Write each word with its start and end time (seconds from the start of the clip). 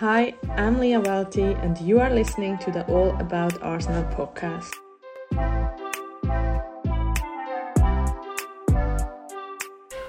Hi, 0.00 0.34
I'm 0.56 0.78
Leah 0.78 1.02
Welty, 1.02 1.54
and 1.62 1.78
you 1.78 2.00
are 2.00 2.14
listening 2.14 2.58
to 2.58 2.70
the 2.70 2.84
All 2.86 3.10
About 3.18 3.60
Arsenal 3.60 4.04
podcast. 4.04 4.82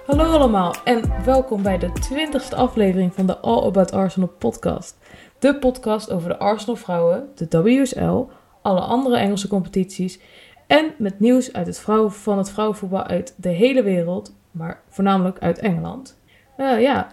Hallo 0.06 0.24
allemaal 0.24 0.76
en 0.84 1.24
welkom 1.24 1.64
bij 1.64 1.78
de 1.78 1.88
20ste 1.88 2.56
aflevering 2.56 3.14
van 3.14 3.26
de 3.26 3.38
All 3.38 3.64
About 3.64 3.92
Arsenal 3.92 4.28
podcast. 4.28 4.98
De 5.40 5.56
podcast 5.56 6.12
over 6.12 6.30
de 6.30 6.38
Arsenal 6.38 6.76
vrouwen, 6.76 7.30
de 7.36 7.62
WSL, 7.62 8.24
alle 8.62 8.82
andere 8.82 9.18
Engelse 9.18 9.48
competities 9.48 10.20
en 10.68 10.94
met 10.98 11.20
nieuws 11.20 11.54
uit 11.54 11.68
het 11.68 11.80
vrouwen, 11.80 12.12
van 12.12 12.38
het 12.38 12.52
vrouwenvoetbal 12.52 13.04
uit 13.04 13.34
de 13.38 13.50
hele 13.50 13.84
wereld, 13.84 14.36
maar 14.52 14.82
voornamelijk 14.90 15.40
uit 15.40 15.60
Engeland. 15.60 16.20
Uh, 16.58 16.82
ja, 16.82 17.12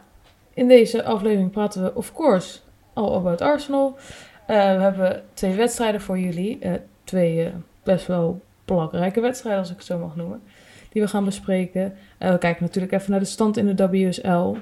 in 0.54 0.68
deze 0.68 1.04
aflevering 1.04 1.50
praten 1.50 1.82
we 1.82 1.94
of 1.94 2.12
course 2.12 2.66
all 2.98 3.14
about 3.14 3.40
Arsenal. 3.40 3.96
Uh, 3.96 4.46
we 4.46 4.82
hebben 4.82 5.22
twee 5.32 5.54
wedstrijden 5.54 6.00
voor 6.00 6.18
jullie, 6.18 6.58
uh, 6.64 6.72
twee 7.04 7.52
best 7.82 8.06
wel 8.06 8.40
belangrijke 8.64 9.20
wedstrijden 9.20 9.60
als 9.60 9.70
ik 9.70 9.76
het 9.76 9.86
zo 9.86 9.98
mag 9.98 10.16
noemen 10.16 10.42
die 10.88 11.02
we 11.02 11.08
gaan 11.08 11.24
bespreken. 11.24 11.96
We 12.18 12.38
kijken 12.38 12.62
natuurlijk 12.62 12.92
even 12.92 13.10
naar 13.10 13.20
de 13.20 13.26
stand 13.26 13.56
in 13.56 13.76
de 13.76 13.88
WSL. 13.88 14.56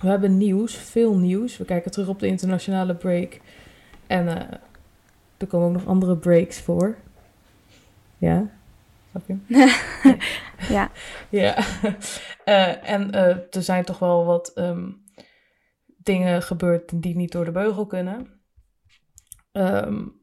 We 0.00 0.08
hebben 0.08 0.36
nieuws, 0.36 0.76
veel 0.76 1.16
nieuws. 1.16 1.56
We 1.56 1.64
kijken 1.64 1.90
terug 1.90 2.08
op 2.08 2.20
de 2.20 2.26
internationale 2.26 2.94
break. 2.94 3.40
En 4.06 4.26
uh, 4.26 4.34
er 5.36 5.46
komen 5.46 5.66
ook 5.66 5.72
nog 5.72 5.86
andere 5.86 6.16
breaks 6.16 6.60
voor. 6.60 6.96
Ja, 8.18 8.46
snap 9.10 9.22
je? 9.26 9.36
ja. 10.74 10.90
ja. 11.40 11.56
Uh, 12.44 12.90
en 12.90 13.12
er 13.12 13.46
zijn 13.50 13.84
toch 13.84 13.98
wel 13.98 14.24
wat 14.24 14.52
um, 14.54 15.00
dingen 16.08 16.42
gebeurd 16.42 17.02
die 17.02 17.16
niet 17.16 17.32
door 17.32 17.44
de 17.44 17.50
beugel 17.50 17.86
kunnen. 17.86 18.40
Um, 19.52 20.16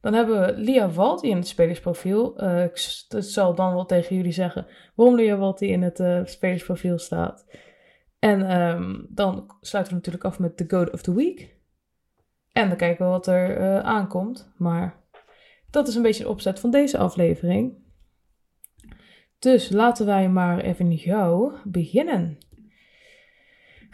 dan 0.00 0.14
hebben 0.14 0.40
we 0.40 0.60
Lia 0.60 0.90
Walti 0.90 1.28
in 1.28 1.36
het 1.36 1.46
spelersprofiel. 1.46 2.42
Uh, 2.44 2.64
ik 2.64 2.76
zal 3.08 3.54
dan 3.54 3.74
wel 3.74 3.86
tegen 3.86 4.16
jullie 4.16 4.32
zeggen 4.32 4.66
waarom 4.94 5.16
Lia 5.16 5.36
Walti 5.36 5.68
in 5.68 5.82
het 5.82 6.00
uh, 6.00 6.20
spelersprofiel 6.24 6.98
staat. 6.98 7.46
En 8.18 8.60
um, 8.60 9.06
dan 9.08 9.56
sluiten 9.60 9.92
we 9.92 9.98
natuurlijk 9.98 10.24
af 10.24 10.38
met 10.38 10.56
The 10.56 10.64
Goat 10.68 10.90
of 10.92 11.02
the 11.02 11.14
Week. 11.14 11.56
En 12.52 12.68
dan 12.68 12.76
kijken 12.76 13.04
we 13.04 13.10
wat 13.10 13.26
er 13.26 13.60
uh, 13.60 13.78
aankomt. 13.78 14.52
Maar 14.56 15.04
dat 15.70 15.88
is 15.88 15.94
een 15.94 16.02
beetje 16.02 16.22
de 16.22 16.30
opzet 16.30 16.60
van 16.60 16.70
deze 16.70 16.98
aflevering. 16.98 17.84
Dus 19.38 19.70
laten 19.70 20.06
wij 20.06 20.28
maar 20.28 20.60
even 20.60 20.98
gauw 20.98 21.52
beginnen. 21.64 22.38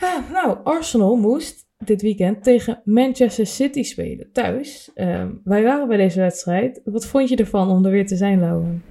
Ah, 0.03 0.31
nou, 0.33 0.59
Arsenal 0.65 1.17
moest 1.17 1.67
dit 1.79 2.03
weekend 2.03 2.43
tegen 2.43 2.81
Manchester 2.85 3.47
City 3.47 3.83
spelen, 3.83 4.33
thuis. 4.33 4.91
Um, 4.95 5.41
wij 5.45 5.63
waren 5.63 5.89
bij 5.89 5.97
deze 5.97 6.21
wedstrijd. 6.21 6.81
Wat 6.85 7.07
vond 7.07 7.29
je 7.29 7.37
ervan 7.37 7.69
om 7.69 7.85
er 7.85 7.91
weer 7.91 8.07
te 8.07 8.17
zijn, 8.17 8.41
Lauwen? 8.41 8.85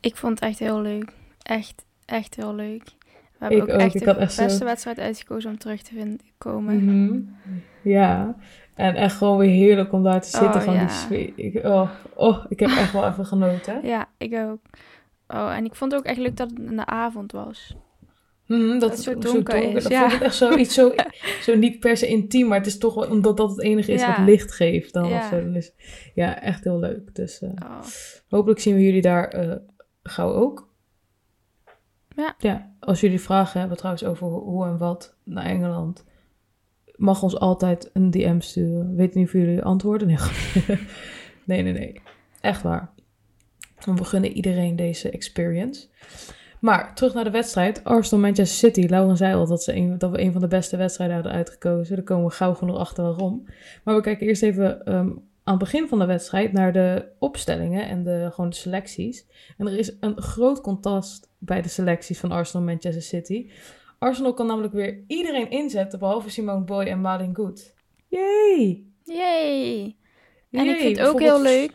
Ik 0.00 0.16
vond 0.16 0.40
het 0.40 0.48
echt 0.48 0.58
heel 0.58 0.80
leuk. 0.80 1.12
Echt, 1.42 1.84
echt 2.04 2.34
heel 2.34 2.54
leuk. 2.54 2.82
We 3.38 3.48
hebben 3.48 3.58
ik 3.58 3.74
ook, 3.74 3.80
echt 3.80 4.04
de 4.04 4.14
beste 4.14 4.50
zo... 4.50 4.64
wedstrijd 4.64 4.98
uitgekozen 4.98 5.50
om 5.50 5.58
terug 5.58 5.82
te 5.82 5.94
vinden, 5.94 6.20
komen. 6.38 6.84
Mm 6.84 6.88
-hmm. 6.88 7.36
Ja, 7.82 8.36
en 8.74 8.94
echt 8.94 9.16
gewoon 9.16 9.38
weer 9.38 9.50
heerlijk 9.50 9.92
om 9.92 10.02
daar 10.02 10.20
te 10.20 10.28
zitten. 10.28 10.60
Oh, 10.60 10.60
van 10.60 10.74
ja. 10.74 10.88
die 11.08 11.32
ik, 11.36 11.64
oh, 11.64 11.90
oh, 12.14 12.44
ik 12.48 12.60
heb 12.60 12.68
echt 12.68 12.92
wel 12.92 13.06
even 13.08 13.26
genoten. 13.26 13.86
Ja, 13.86 14.08
ik 14.18 14.34
ook. 14.34 14.60
Oh, 15.28 15.56
en 15.56 15.64
ik 15.64 15.74
vond 15.74 15.92
het 15.92 16.00
ook 16.00 16.06
echt 16.06 16.18
leuk 16.18 16.36
dat 16.36 16.50
het 16.50 16.58
in 16.58 16.76
de 16.76 16.86
avond 16.86 17.32
was. 17.32 17.76
Mm, 18.52 18.78
dat, 18.78 18.90
het 18.90 19.00
zo 19.00 19.12
donker, 19.12 19.28
zo 19.30 19.32
donker 19.32 19.76
is. 19.76 19.82
Dat 19.82 19.92
ja. 19.92 20.20
echt 20.20 20.34
zoiets 20.34 20.74
zo, 20.74 20.94
zo 21.46 21.56
niet 21.56 21.80
per 21.80 21.96
se 21.96 22.06
intiem, 22.06 22.46
maar 22.48 22.58
het 22.58 22.66
is 22.66 22.78
toch 22.78 22.94
wel 22.94 23.10
omdat 23.10 23.36
dat 23.36 23.50
het 23.50 23.60
enige 23.60 23.92
is 23.92 24.00
ja. 24.00 24.16
wat 24.16 24.26
licht 24.26 24.52
geeft 24.52 24.92
dan. 24.92 25.08
Ja. 25.08 25.40
Dus 25.40 25.72
ja, 26.14 26.42
echt 26.42 26.64
heel 26.64 26.78
leuk. 26.78 27.14
Dus 27.14 27.42
uh, 27.42 27.50
oh. 27.62 27.80
hopelijk 28.28 28.60
zien 28.60 28.74
we 28.74 28.84
jullie 28.84 29.02
daar 29.02 29.44
uh, 29.44 29.54
gauw 30.02 30.32
ook. 30.32 30.70
Ja. 32.16 32.34
ja. 32.38 32.74
Als 32.80 33.00
jullie 33.00 33.20
vragen 33.20 33.60
hebben 33.60 33.76
trouwens 33.76 34.04
over 34.04 34.26
hoe 34.26 34.66
en 34.66 34.78
wat 34.78 35.16
naar 35.24 35.44
Engeland, 35.44 36.04
mag 36.96 37.22
ons 37.22 37.38
altijd 37.38 37.90
een 37.92 38.10
DM 38.10 38.40
sturen. 38.40 38.94
Weet 38.94 39.14
niet 39.14 39.26
of 39.26 39.32
jullie 39.32 39.62
antwoorden? 39.62 40.08
Nee, 40.08 40.16
nee, 41.44 41.62
nee, 41.62 41.72
nee. 41.72 42.00
Echt 42.40 42.62
waar. 42.62 42.90
We 43.84 44.04
gunnen 44.04 44.32
iedereen 44.32 44.76
deze 44.76 45.10
experience. 45.10 45.86
Maar 46.62 46.94
terug 46.94 47.14
naar 47.14 47.24
de 47.24 47.30
wedstrijd. 47.30 47.84
Arsenal 47.84 48.24
Manchester 48.24 48.58
City. 48.58 48.86
Lauren 48.90 49.16
zei 49.16 49.34
al 49.34 49.46
dat, 49.46 49.62
ze 49.62 49.74
een, 49.74 49.98
dat 49.98 50.10
we 50.10 50.20
een 50.20 50.32
van 50.32 50.40
de 50.40 50.48
beste 50.48 50.76
wedstrijden 50.76 51.16
hadden 51.16 51.32
uitgekozen. 51.32 51.96
Daar 51.96 52.04
komen 52.04 52.26
we 52.26 52.34
gauw 52.34 52.54
genoeg 52.54 52.76
achter 52.76 53.04
waarom. 53.04 53.44
Maar 53.84 53.94
we 53.94 54.00
kijken 54.00 54.26
eerst 54.26 54.42
even 54.42 54.94
um, 54.94 55.08
aan 55.44 55.54
het 55.54 55.58
begin 55.58 55.88
van 55.88 55.98
de 55.98 56.04
wedstrijd 56.06 56.52
naar 56.52 56.72
de 56.72 57.08
opstellingen 57.18 57.88
en 57.88 58.02
de, 58.02 58.28
gewoon 58.32 58.50
de 58.50 58.56
selecties. 58.56 59.26
En 59.58 59.66
er 59.66 59.78
is 59.78 59.96
een 60.00 60.22
groot 60.22 60.60
contrast 60.60 61.30
bij 61.38 61.62
de 61.62 61.68
selecties 61.68 62.18
van 62.18 62.32
Arsenal 62.32 62.66
Manchester 62.66 63.02
City. 63.02 63.50
Arsenal 63.98 64.34
kan 64.34 64.46
namelijk 64.46 64.72
weer 64.72 65.04
iedereen 65.06 65.50
inzetten 65.50 65.98
behalve 65.98 66.30
Simone 66.30 66.64
Boy 66.64 66.84
en 66.84 67.00
Malin 67.00 67.34
Good. 67.36 67.74
Yay! 68.08 68.84
Yay! 69.04 69.96
En 70.50 70.66
ik 70.66 70.80
vind 70.80 70.98
het 70.98 71.08
ook 71.08 71.20
heel 71.20 71.42
leuk 71.42 71.72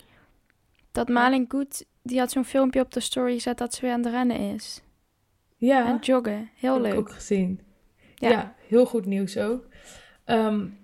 dat 0.91 1.07
Malin 1.07 1.45
Good 1.47 1.85
die 2.07 2.19
had 2.19 2.31
zo'n 2.31 2.45
filmpje 2.45 2.81
op 2.81 2.91
de 2.91 2.99
story 2.99 3.33
gezet 3.33 3.57
dat 3.57 3.73
ze 3.73 3.81
weer 3.81 3.91
aan 3.91 4.03
het 4.03 4.13
rennen 4.13 4.53
is. 4.53 4.81
Ja. 5.57 5.87
En 5.87 5.97
joggen. 6.01 6.49
Heel 6.55 6.73
heb 6.73 6.81
leuk. 6.81 6.93
Ik 6.93 6.99
ook 6.99 7.11
gezien. 7.11 7.61
Ja. 8.15 8.29
ja. 8.29 8.55
heel 8.67 8.85
goed 8.85 9.05
nieuws 9.05 9.37
ook. 9.37 9.67
Um, 10.25 10.77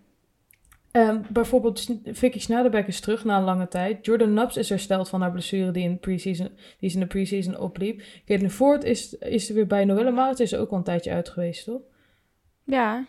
um, 0.92 1.26
bijvoorbeeld 1.30 1.88
Vicky 2.06 2.40
Schnaderbeck 2.40 2.88
is 2.88 3.00
terug 3.00 3.24
na 3.24 3.38
een 3.38 3.44
lange 3.44 3.68
tijd. 3.68 4.06
Jordan 4.06 4.34
Nubbs 4.34 4.58
is 4.58 4.70
hersteld 4.70 5.10
van 5.10 5.22
haar 5.22 5.32
blessure 5.32 5.72
die 5.72 5.84
in, 5.84 6.00
pre-season, 6.00 6.50
die 6.80 6.90
ze 6.90 6.96
in 6.96 7.02
de 7.02 7.08
preseason 7.08 7.58
opliep. 7.58 8.02
Caitlin 8.26 8.52
Ford 8.52 8.84
is, 8.84 9.14
is 9.14 9.50
er 9.50 9.56
weer 9.56 9.68
bij. 9.68 9.86
Noelle 9.86 10.12
Maart 10.12 10.40
is 10.40 10.52
er 10.52 10.60
ook 10.60 10.72
al 10.72 10.78
een 10.78 10.84
tijdje 10.84 11.12
uit 11.12 11.30
geweest, 11.30 11.66
toch? 11.66 11.82
Ja. 12.64 13.06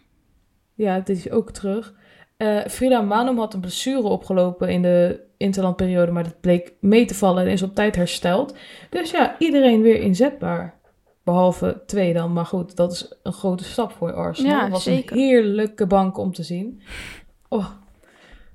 Ja, 0.74 1.00
dit 1.00 1.16
is 1.16 1.30
ook 1.30 1.50
terug. 1.50 1.94
Uh, 2.38 2.64
Frida 2.64 3.00
Manum 3.00 3.38
had 3.38 3.54
een 3.54 3.60
blessure 3.60 4.02
opgelopen 4.02 4.68
in 4.68 4.82
de 4.82 5.20
interlandperiode, 5.44 6.12
maar 6.12 6.24
dat 6.24 6.40
bleek 6.40 6.72
mee 6.80 7.04
te 7.04 7.14
vallen 7.14 7.44
en 7.44 7.50
is 7.50 7.62
op 7.62 7.74
tijd 7.74 7.96
hersteld. 7.96 8.56
Dus 8.90 9.10
ja, 9.10 9.36
iedereen 9.38 9.82
weer 9.82 10.00
inzetbaar. 10.00 10.82
Behalve 11.24 11.82
twee 11.86 12.12
dan, 12.12 12.32
maar 12.32 12.46
goed, 12.46 12.76
dat 12.76 12.92
is 12.92 13.14
een 13.22 13.32
grote 13.32 13.64
stap 13.64 13.92
voor 13.92 14.12
Arsenal. 14.12 14.50
Ja, 14.50 14.68
was 14.68 14.82
zeker. 14.82 15.16
een 15.16 15.22
heerlijke 15.22 15.86
bank 15.86 16.18
om 16.18 16.32
te 16.32 16.42
zien. 16.42 16.82
Oh, 17.48 17.66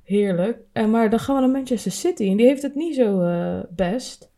heerlijk. 0.03 0.57
En 0.71 0.89
maar 0.89 1.09
dan 1.09 1.19
gaan 1.19 1.35
we 1.35 1.41
naar 1.41 1.49
Manchester 1.49 1.91
City 1.91 2.29
en 2.29 2.37
die 2.37 2.45
heeft 2.45 2.61
het 2.61 2.75
niet 2.75 2.95
zo 2.95 3.21
uh, 3.21 3.59
best. 3.69 4.31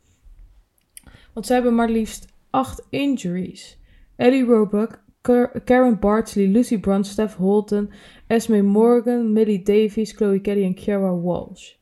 Want 1.34 1.46
ze 1.46 1.54
hebben 1.54 1.76
maar 1.76 1.90
liefst 1.90 2.28
acht 2.50 2.88
injuries. 2.90 3.80
Eddie 4.16 4.46
Roebuck, 4.46 5.04
Karen 5.64 6.00
Bartsley, 6.00 6.48
Lucy 6.48 6.80
Brunt, 6.80 7.08
Steph 7.08 7.36
Holton, 7.36 7.92
Esme 8.28 8.62
Morgan, 8.62 9.34
Millie 9.34 9.64
Davies, 9.64 10.12
Chloe 10.12 10.40
Kelly 10.40 10.64
en 10.64 10.74
Kiara 10.74 11.16
Walsh. 11.16 11.80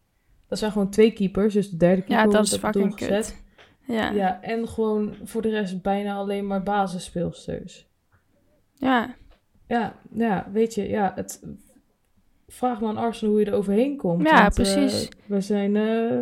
Dat 0.50 0.60
zijn 0.60 0.72
gewoon 0.72 0.90
twee 0.90 1.12
keepers, 1.12 1.54
dus 1.54 1.70
de 1.70 1.78
derde 1.78 2.02
keeper 2.02 2.26
ja, 2.26 2.32
dat 2.32 2.46
is 2.46 2.58
fucking 2.58 2.94
gezet. 2.98 3.44
Ja. 3.86 4.12
ja, 4.12 4.42
en 4.42 4.68
gewoon 4.68 5.16
voor 5.24 5.42
de 5.42 5.50
rest 5.50 5.82
bijna 5.82 6.16
alleen 6.16 6.48
maar 6.48 6.64
basisspeelsters. 6.64 7.88
Ja. 8.74 9.16
Ja, 9.68 9.96
ja, 10.12 10.48
weet 10.52 10.74
je, 10.74 10.90
ja, 10.90 11.12
het... 11.16 11.44
Vraag 12.48 12.80
maar 12.80 12.90
aan 12.90 12.98
Arsenal 12.98 13.34
hoe 13.34 13.44
je 13.44 13.50
er 13.50 13.58
overheen 13.58 13.98
komt. 13.98 14.28
Ja, 14.28 14.42
want, 14.42 14.54
precies. 14.54 15.04
Uh, 15.04 15.10
we 15.26 15.42
zijn 15.42 15.76
uh, 15.76 16.22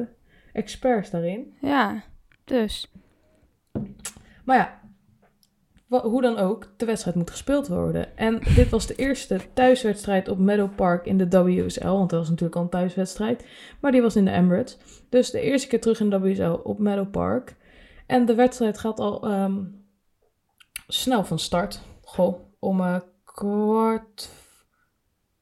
experts 0.54 1.10
daarin. 1.10 1.54
Ja, 1.62 2.04
dus. 2.44 2.92
Maar 4.46 4.58
ja, 4.58 4.82
hoe 5.88 6.22
dan 6.22 6.38
ook, 6.38 6.74
de 6.78 6.86
wedstrijd 6.86 7.16
moet 7.16 7.30
gespeeld 7.30 7.68
worden. 7.68 8.18
En 8.18 8.40
dit 8.56 8.70
was 8.70 8.88
de 8.88 8.96
eerste 8.96 9.40
thuiswedstrijd 9.54 10.28
op 10.28 10.38
Meadow 10.38 10.76
Park 10.76 11.06
in 11.06 11.18
de 11.18 11.44
WSL. 11.44 11.88
Want 11.88 12.10
dat 12.10 12.20
was 12.20 12.30
natuurlijk 12.30 12.56
al 12.56 12.64
een 12.64 12.70
thuiswedstrijd. 12.70 13.46
Maar 13.82 13.92
die 13.92 14.02
was 14.02 14.16
in 14.16 14.26
de 14.26 14.32
Emirates. 14.32 14.78
Dus 15.10 15.32
de 15.32 15.42
eerste 15.42 15.68
keer 15.68 15.82
terug 15.82 16.00
in 16.00 16.10
de 16.10 16.20
WSL 16.20 16.60
op 16.64 16.80
Meadow 16.80 17.12
Park. 17.12 17.56
En 18.06 18.26
de 18.26 18.36
wedstrijd 18.36 18.78
gaat 18.78 19.00
al 19.00 19.32
um, 19.32 19.86
snel 20.88 21.24
van 21.24 21.40
start. 21.40 21.82
Goh, 22.02 22.40
om 22.60 22.80
uh, 22.80 23.00
kwart, 23.24 24.30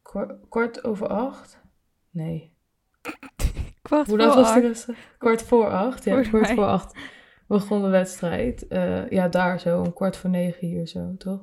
kwart, 0.02 0.34
kwart, 0.50 0.84
over 0.84 1.08
acht? 1.08 1.62
Nee. 2.12 2.54
Kwart 3.82 4.08
Hoe 4.08 4.20
voor 4.20 4.28
was 4.28 4.48
acht. 4.48 4.88
Kwart 5.18 5.44
voor 5.44 5.70
acht, 5.70 6.04
ja, 6.04 6.22
kwart 6.22 6.52
voor 6.52 6.66
acht 6.66 6.94
begon 7.60 7.82
de 7.82 7.88
wedstrijd. 7.88 8.66
Uh, 8.70 9.10
ja, 9.10 9.28
daar 9.28 9.60
zo, 9.60 9.80
om 9.82 9.94
kwart 9.94 10.18
voor 10.18 10.30
negen 10.30 10.68
hier 10.68 10.88
zo, 10.88 11.16
toch? 11.18 11.40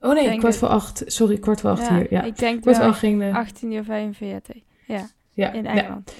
Oh 0.00 0.14
nee, 0.14 0.28
kwart 0.28 0.42
het. 0.42 0.56
voor 0.56 0.68
acht. 0.68 1.02
Sorry, 1.06 1.38
kwart 1.38 1.60
voor 1.60 1.70
acht 1.70 1.86
ja, 1.86 1.94
hier. 1.94 2.06
Ja, 2.10 2.22
Ik 2.22 2.38
denk 2.38 2.62
kwart 2.62 2.76
voor 2.76 2.86
acht 2.86 2.98
ging 2.98 3.20
de... 3.20 3.32
18 3.32 3.72
uur 3.72 3.84
45. 3.84 4.62
Ja, 4.86 5.08
ja, 5.32 5.52
in 5.52 5.62
ja, 5.62 5.70
Engeland. 5.70 6.14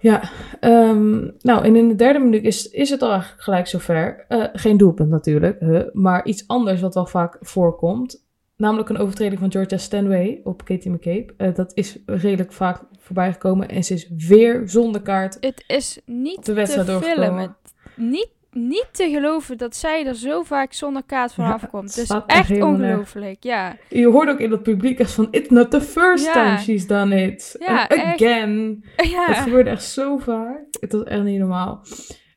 Ja, 0.00 0.30
um, 0.60 1.36
nou 1.40 1.64
en 1.64 1.76
in 1.76 1.88
de 1.88 1.94
derde 1.94 2.18
minuut 2.18 2.44
is, 2.44 2.70
is 2.70 2.90
het 2.90 3.02
al 3.02 3.10
eigenlijk 3.10 3.42
gelijk 3.42 3.66
zover. 3.66 4.24
Uh, 4.28 4.44
geen 4.52 4.76
doelpunt 4.76 5.10
natuurlijk, 5.10 5.60
huh, 5.60 5.82
maar 5.92 6.24
iets 6.24 6.48
anders 6.48 6.80
wat 6.80 6.94
wel 6.94 7.06
vaak 7.06 7.36
voorkomt. 7.40 8.28
Namelijk 8.60 8.88
een 8.88 8.98
overtreding 8.98 9.40
van 9.40 9.50
Georgia 9.50 9.76
Stanway 9.76 10.40
op 10.44 10.64
Katie 10.64 10.90
McCabe. 10.90 11.26
Uh, 11.38 11.54
dat 11.54 11.72
is 11.74 11.98
redelijk 12.06 12.52
vaak 12.52 12.82
voorbij 12.98 13.32
gekomen 13.32 13.68
en 13.68 13.84
ze 13.84 13.94
is 13.94 14.08
weer 14.28 14.62
zonder 14.64 15.02
kaart. 15.02 15.36
Het 15.40 15.64
is 15.66 16.00
niet 16.06 16.46
de 16.46 16.52
wedstrijd 16.52 16.86
te 16.86 16.98
filmen. 17.02 17.56
Niet, 17.96 18.28
niet 18.50 18.88
te 18.92 19.10
geloven 19.10 19.58
dat 19.58 19.76
zij 19.76 20.06
er 20.06 20.14
zo 20.14 20.42
vaak 20.42 20.72
zonder 20.72 21.02
kaart 21.06 21.32
vanaf 21.32 21.60
ja, 21.60 21.66
komt. 21.66 21.94
Het 21.94 22.04
is 22.04 22.20
echt 22.26 22.62
ongelooflijk, 22.62 23.44
ja. 23.44 23.76
Je 23.88 24.06
hoort 24.06 24.28
ook 24.28 24.40
in 24.40 24.50
het 24.50 24.62
publiek 24.62 24.98
echt 24.98 25.12
van, 25.12 25.28
it's 25.30 25.48
not 25.48 25.70
the 25.70 25.80
first 25.80 26.32
time 26.32 26.58
she's 26.58 26.86
done 26.86 27.22
it. 27.22 27.56
Ja, 27.58 27.88
again. 27.88 28.84
Ja. 29.10 29.26
Het 29.26 29.36
gebeurde 29.36 29.70
echt 29.70 29.84
zo 29.84 30.18
vaak. 30.18 30.64
Het 30.80 30.92
was 30.92 31.04
echt 31.04 31.22
niet 31.22 31.38
normaal. 31.38 31.84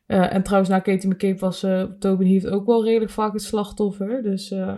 Uh, 0.06 0.34
en 0.34 0.42
trouwens, 0.42 0.70
na 0.70 0.78
Katie 0.78 1.08
McCabe 1.08 1.38
was 1.38 1.64
uh, 1.64 1.82
Tobin 1.82 2.28
Heath 2.28 2.46
ook 2.46 2.66
wel 2.66 2.84
redelijk 2.84 3.10
vaak 3.10 3.32
het 3.32 3.42
slachtoffer. 3.42 4.22
Dus, 4.22 4.50
uh, 4.50 4.72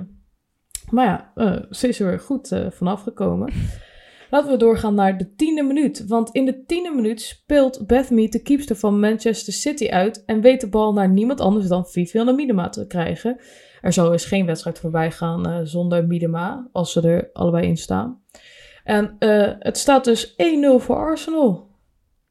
maar 0.90 1.32
ja, 1.34 1.64
ze 1.70 1.88
is 1.88 2.00
er 2.00 2.20
goed 2.20 2.48
vanaf 2.70 3.02
gekomen. 3.02 3.52
Laten 4.30 4.50
we 4.50 4.56
doorgaan 4.56 4.94
naar 4.94 5.18
de 5.18 5.34
tiende 5.34 5.62
minuut. 5.62 6.06
Want 6.06 6.30
in 6.30 6.44
de 6.44 6.64
tiende 6.64 6.90
minuut 6.94 7.20
speelt 7.20 7.86
Beth 7.86 8.10
Mead 8.10 8.32
de 8.32 8.42
keepster 8.42 8.76
van 8.76 9.00
Manchester 9.00 9.52
City 9.52 9.88
uit. 9.88 10.24
En 10.24 10.40
weet 10.40 10.60
de 10.60 10.68
bal 10.68 10.92
naar 10.92 11.08
niemand 11.08 11.40
anders 11.40 11.66
dan 11.66 11.86
Vivianne 11.86 12.32
Miedema 12.32 12.68
te 12.68 12.86
krijgen. 12.86 13.40
Er 13.80 13.92
zal 13.92 14.10
dus 14.10 14.24
geen 14.24 14.46
wedstrijd 14.46 14.78
voorbij 14.78 15.10
gaan 15.10 15.66
zonder 15.66 16.06
Miedema. 16.06 16.68
Als 16.72 16.92
ze 16.92 17.00
er 17.00 17.30
allebei 17.32 17.66
in 17.66 17.76
staan. 17.76 18.22
En 18.84 19.16
het 19.58 19.78
staat 19.78 20.04
dus 20.04 20.32
1-0 20.32 20.34
voor 20.76 20.96
Arsenal. 20.96 21.70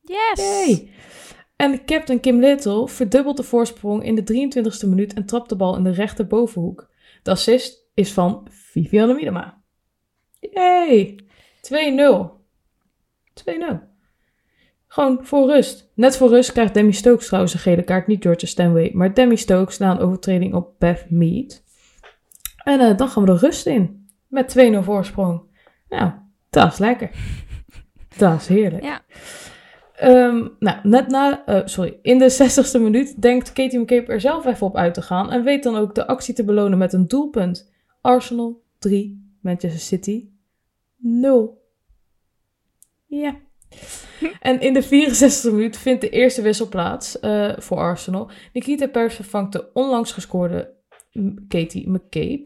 Yes! 0.01 0.65
Yay. 0.65 0.89
En 1.55 1.85
captain 1.85 2.19
Kim 2.19 2.39
Little 2.39 2.87
verdubbelt 2.87 3.37
de 3.37 3.43
voorsprong 3.43 4.03
in 4.03 4.15
de 4.15 4.49
23e 4.83 4.89
minuut 4.89 5.13
en 5.13 5.25
trapt 5.25 5.49
de 5.49 5.55
bal 5.55 5.77
in 5.77 5.83
de 5.83 5.91
rechterbovenhoek. 5.91 6.89
De 7.23 7.31
assist 7.31 7.84
is 7.95 8.13
van 8.13 8.47
Vivianne 8.49 9.13
Miedema. 9.13 9.61
Yay! 10.39 11.19
2-0. 11.61 12.35
2-0. 13.33 13.93
Gewoon 14.87 15.19
voor 15.21 15.47
rust. 15.47 15.91
Net 15.93 16.17
voor 16.17 16.29
rust 16.29 16.51
krijgt 16.51 16.73
Demi 16.73 16.93
Stokes 16.93 17.25
trouwens 17.25 17.53
een 17.53 17.59
gele 17.59 17.83
kaart. 17.83 18.07
Niet 18.07 18.23
Georgia 18.23 18.47
Stanway, 18.47 18.91
maar 18.93 19.13
Demi 19.13 19.37
Stokes 19.37 19.77
na 19.77 19.91
een 19.91 19.99
overtreding 19.99 20.53
op 20.53 20.79
Beth 20.79 21.05
Mead. 21.09 21.63
En 22.63 22.79
uh, 22.79 22.97
dan 22.97 23.09
gaan 23.09 23.23
we 23.25 23.31
de 23.31 23.37
rust 23.37 23.65
in. 23.65 24.07
Met 24.27 24.55
2-0 24.73 24.77
voorsprong. 24.79 25.41
Nou, 25.89 26.11
dat 26.49 26.71
is 26.71 26.77
lekker. 26.77 27.09
Dat 28.17 28.41
is 28.41 28.47
heerlijk. 28.47 28.83
Ja. 28.83 29.01
Um, 30.03 30.55
nou, 30.59 30.77
net 30.83 31.07
na, 31.07 31.43
uh, 31.45 31.61
sorry, 31.65 31.99
in 32.01 32.17
de 32.17 32.31
60ste 32.31 32.81
minuut 32.81 33.21
denkt 33.21 33.53
Katie 33.53 33.79
McCabe 33.79 34.11
er 34.11 34.21
zelf 34.21 34.45
even 34.45 34.67
op 34.67 34.77
uit 34.77 34.93
te 34.93 35.01
gaan 35.01 35.31
en 35.31 35.43
weet 35.43 35.63
dan 35.63 35.75
ook 35.75 35.95
de 35.95 36.07
actie 36.07 36.33
te 36.33 36.43
belonen 36.43 36.77
met 36.77 36.93
een 36.93 37.07
doelpunt. 37.07 37.73
Arsenal 38.05 38.63
3, 38.79 39.37
Manchester 39.41 39.79
City 39.79 40.29
0. 40.97 41.63
Ja. 43.05 43.35
en 44.39 44.61
in 44.61 44.73
de 44.73 44.83
64e 44.83 45.51
minuut 45.51 45.77
vindt 45.77 46.01
de 46.01 46.09
eerste 46.09 46.41
wissel 46.41 46.69
plaats 46.69 47.17
uh, 47.21 47.53
voor 47.57 47.77
Arsenal. 47.77 48.29
Nikita 48.53 48.87
Pers 48.87 49.15
vervangt 49.15 49.51
de 49.51 49.73
onlangs 49.73 50.11
gescoorde 50.11 50.73
Katie 51.47 51.89
McCabe. 51.89 52.43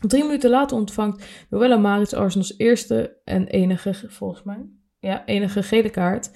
Drie 0.00 0.24
minuten 0.24 0.50
later 0.50 0.76
ontvangt 0.76 1.26
Noella 1.50 1.76
Maritz 1.76 2.12
Arsenals 2.12 2.58
eerste 2.58 3.20
en 3.24 3.46
enige, 3.46 3.94
volgens 4.08 4.42
mij, 4.42 4.66
ja, 4.98 5.26
enige 5.26 5.62
gele 5.62 5.90
kaart 5.90 6.30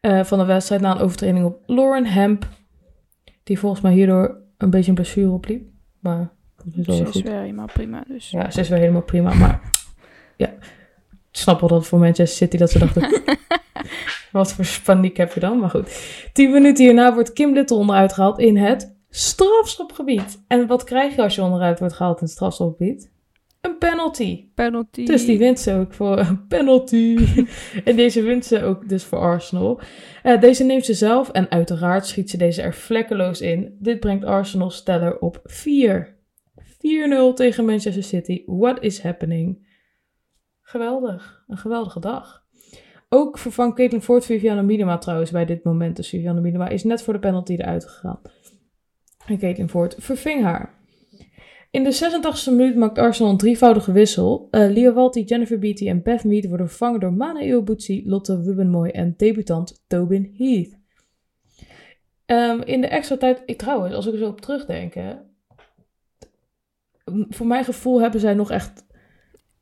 uh, 0.00 0.24
van 0.24 0.38
de 0.38 0.44
wedstrijd 0.44 0.80
na 0.80 0.90
een 0.90 1.02
overtreding 1.02 1.44
op 1.44 1.62
Lauren 1.66 2.06
Hemp. 2.06 2.48
Die 3.42 3.58
volgens 3.58 3.80
mij 3.80 3.92
hierdoor 3.92 4.42
een 4.58 4.70
beetje 4.70 4.88
een 4.88 4.94
blessure 4.94 5.30
opliep. 5.30 5.68
Maar 6.00 6.32
ze 6.72 7.06
is 7.12 7.22
weer 7.22 7.40
helemaal 7.40 7.66
prima. 7.66 8.04
Dus. 8.08 8.30
Ja, 8.30 8.50
ze 8.50 8.60
is 8.60 8.68
weer 8.68 8.78
helemaal 8.78 9.02
prima. 9.02 9.34
Maar 9.34 9.60
ja, 10.36 10.48
ik 10.48 10.60
snap 11.30 11.60
wel 11.60 11.68
dat 11.68 11.86
voor 11.86 11.98
Manchester 11.98 12.36
City 12.36 12.56
dat 12.56 12.70
ze 12.70 12.78
dachten... 12.78 13.22
wat 14.32 14.52
voor 14.52 14.66
paniek 14.84 15.16
heb 15.16 15.32
je 15.32 15.40
dan? 15.40 15.58
Maar 15.58 15.70
goed. 15.70 16.00
Tien 16.32 16.50
minuten 16.50 16.84
hierna 16.84 17.14
wordt 17.14 17.32
Kim 17.32 17.52
Little 17.52 17.76
onderuit 17.76 18.12
gehaald 18.12 18.38
in 18.38 18.56
het 18.56 18.96
strafschopgebied. 19.10 20.44
En 20.46 20.66
wat 20.66 20.84
krijg 20.84 21.14
je 21.14 21.22
als 21.22 21.34
je 21.34 21.42
onderuit 21.42 21.78
wordt 21.78 21.94
gehaald 21.94 22.16
in 22.16 22.24
het 22.24 22.32
strafschopgebied? 22.32 23.12
een 23.64 23.78
penalty. 23.78 24.48
Penalty. 24.54 25.04
Dus 25.04 25.26
die 25.26 25.38
wint 25.38 25.60
ze 25.60 25.74
ook 25.74 25.92
voor 25.92 26.18
een 26.18 26.46
penalty. 26.46 27.18
en 27.84 27.96
deze 27.96 28.22
wint 28.22 28.44
ze 28.44 28.62
ook 28.62 28.88
dus 28.88 29.04
voor 29.04 29.18
Arsenal. 29.18 29.80
Uh, 30.24 30.40
deze 30.40 30.64
neemt 30.64 30.84
ze 30.84 30.94
zelf 30.94 31.28
en 31.28 31.50
uiteraard 31.50 32.06
schiet 32.06 32.30
ze 32.30 32.36
deze 32.36 32.62
er 32.62 32.74
vlekkeloos 32.74 33.40
in. 33.40 33.76
Dit 33.78 34.00
brengt 34.00 34.24
Arsenal 34.24 34.70
steller 34.70 35.18
op 35.18 35.40
4. 35.44 36.13
4-0 36.84 37.34
tegen 37.34 37.64
Manchester 37.64 38.02
City. 38.02 38.42
What 38.46 38.82
is 38.82 39.02
happening? 39.02 39.66
Geweldig. 40.60 41.44
Een 41.46 41.56
geweldige 41.56 42.00
dag. 42.00 42.44
Ook 43.08 43.38
vervangt 43.38 43.76
Caitlin 43.76 44.02
Ford 44.02 44.24
Viviane 44.24 44.62
Minima 44.62 44.98
trouwens 44.98 45.30
bij 45.30 45.44
dit 45.44 45.64
moment. 45.64 45.96
Dus 45.96 46.08
Viviane 46.08 46.40
Minima 46.40 46.68
is 46.68 46.84
net 46.84 47.02
voor 47.02 47.12
de 47.12 47.18
penalty 47.18 47.52
eruit 47.52 47.88
gegaan. 47.88 48.20
En 49.26 49.38
Caitlin 49.38 49.68
Ford 49.68 49.96
verving 49.98 50.42
haar. 50.42 50.82
In 51.70 51.84
de 51.84 51.94
86e 51.94 52.50
minuut 52.50 52.76
maakt 52.76 52.98
Arsenal 52.98 53.30
een 53.30 53.38
drievoudige 53.38 53.92
wissel. 53.92 54.48
Uh, 54.50 54.70
Leo 54.70 54.92
Walti, 54.92 55.22
Jennifer 55.22 55.58
Beattie 55.58 55.88
en 55.88 56.02
Beth 56.02 56.24
Mead 56.24 56.46
worden 56.46 56.68
vervangen 56.68 57.00
door 57.00 57.12
Mana 57.12 57.40
Iobutsi, 57.40 58.02
Lotte 58.06 58.42
Wubbenmoy 58.42 58.88
en 58.88 59.14
debutant 59.16 59.84
Tobin 59.86 60.34
Heath. 60.36 60.78
Um, 62.26 62.62
in 62.62 62.80
de 62.80 62.86
extra 62.86 63.16
tijd, 63.16 63.42
ik, 63.46 63.58
trouwens, 63.58 63.94
als 63.94 64.06
ik 64.06 64.12
er 64.12 64.18
zo 64.18 64.28
op 64.28 64.40
terugdenk, 64.40 64.94
hè, 64.94 65.14
voor 67.28 67.46
mijn 67.46 67.64
gevoel 67.64 68.00
hebben 68.00 68.20
zij 68.20 68.34
nog 68.34 68.50
echt 68.50 68.84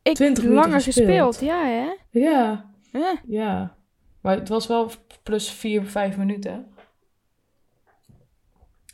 ik 0.03 0.15
20 0.15 0.45
minuten 0.45 0.65
langer 0.65 0.81
gespeeld. 0.81 1.41
Ja, 1.41 1.67
hè? 1.67 2.21
Ja. 2.21 2.71
ja. 2.93 3.21
Ja. 3.27 3.77
Maar 4.21 4.39
het 4.39 4.49
was 4.49 4.67
wel 4.67 4.91
plus 5.23 5.51
4, 5.51 5.85
5 5.85 6.17
minuten. 6.17 6.67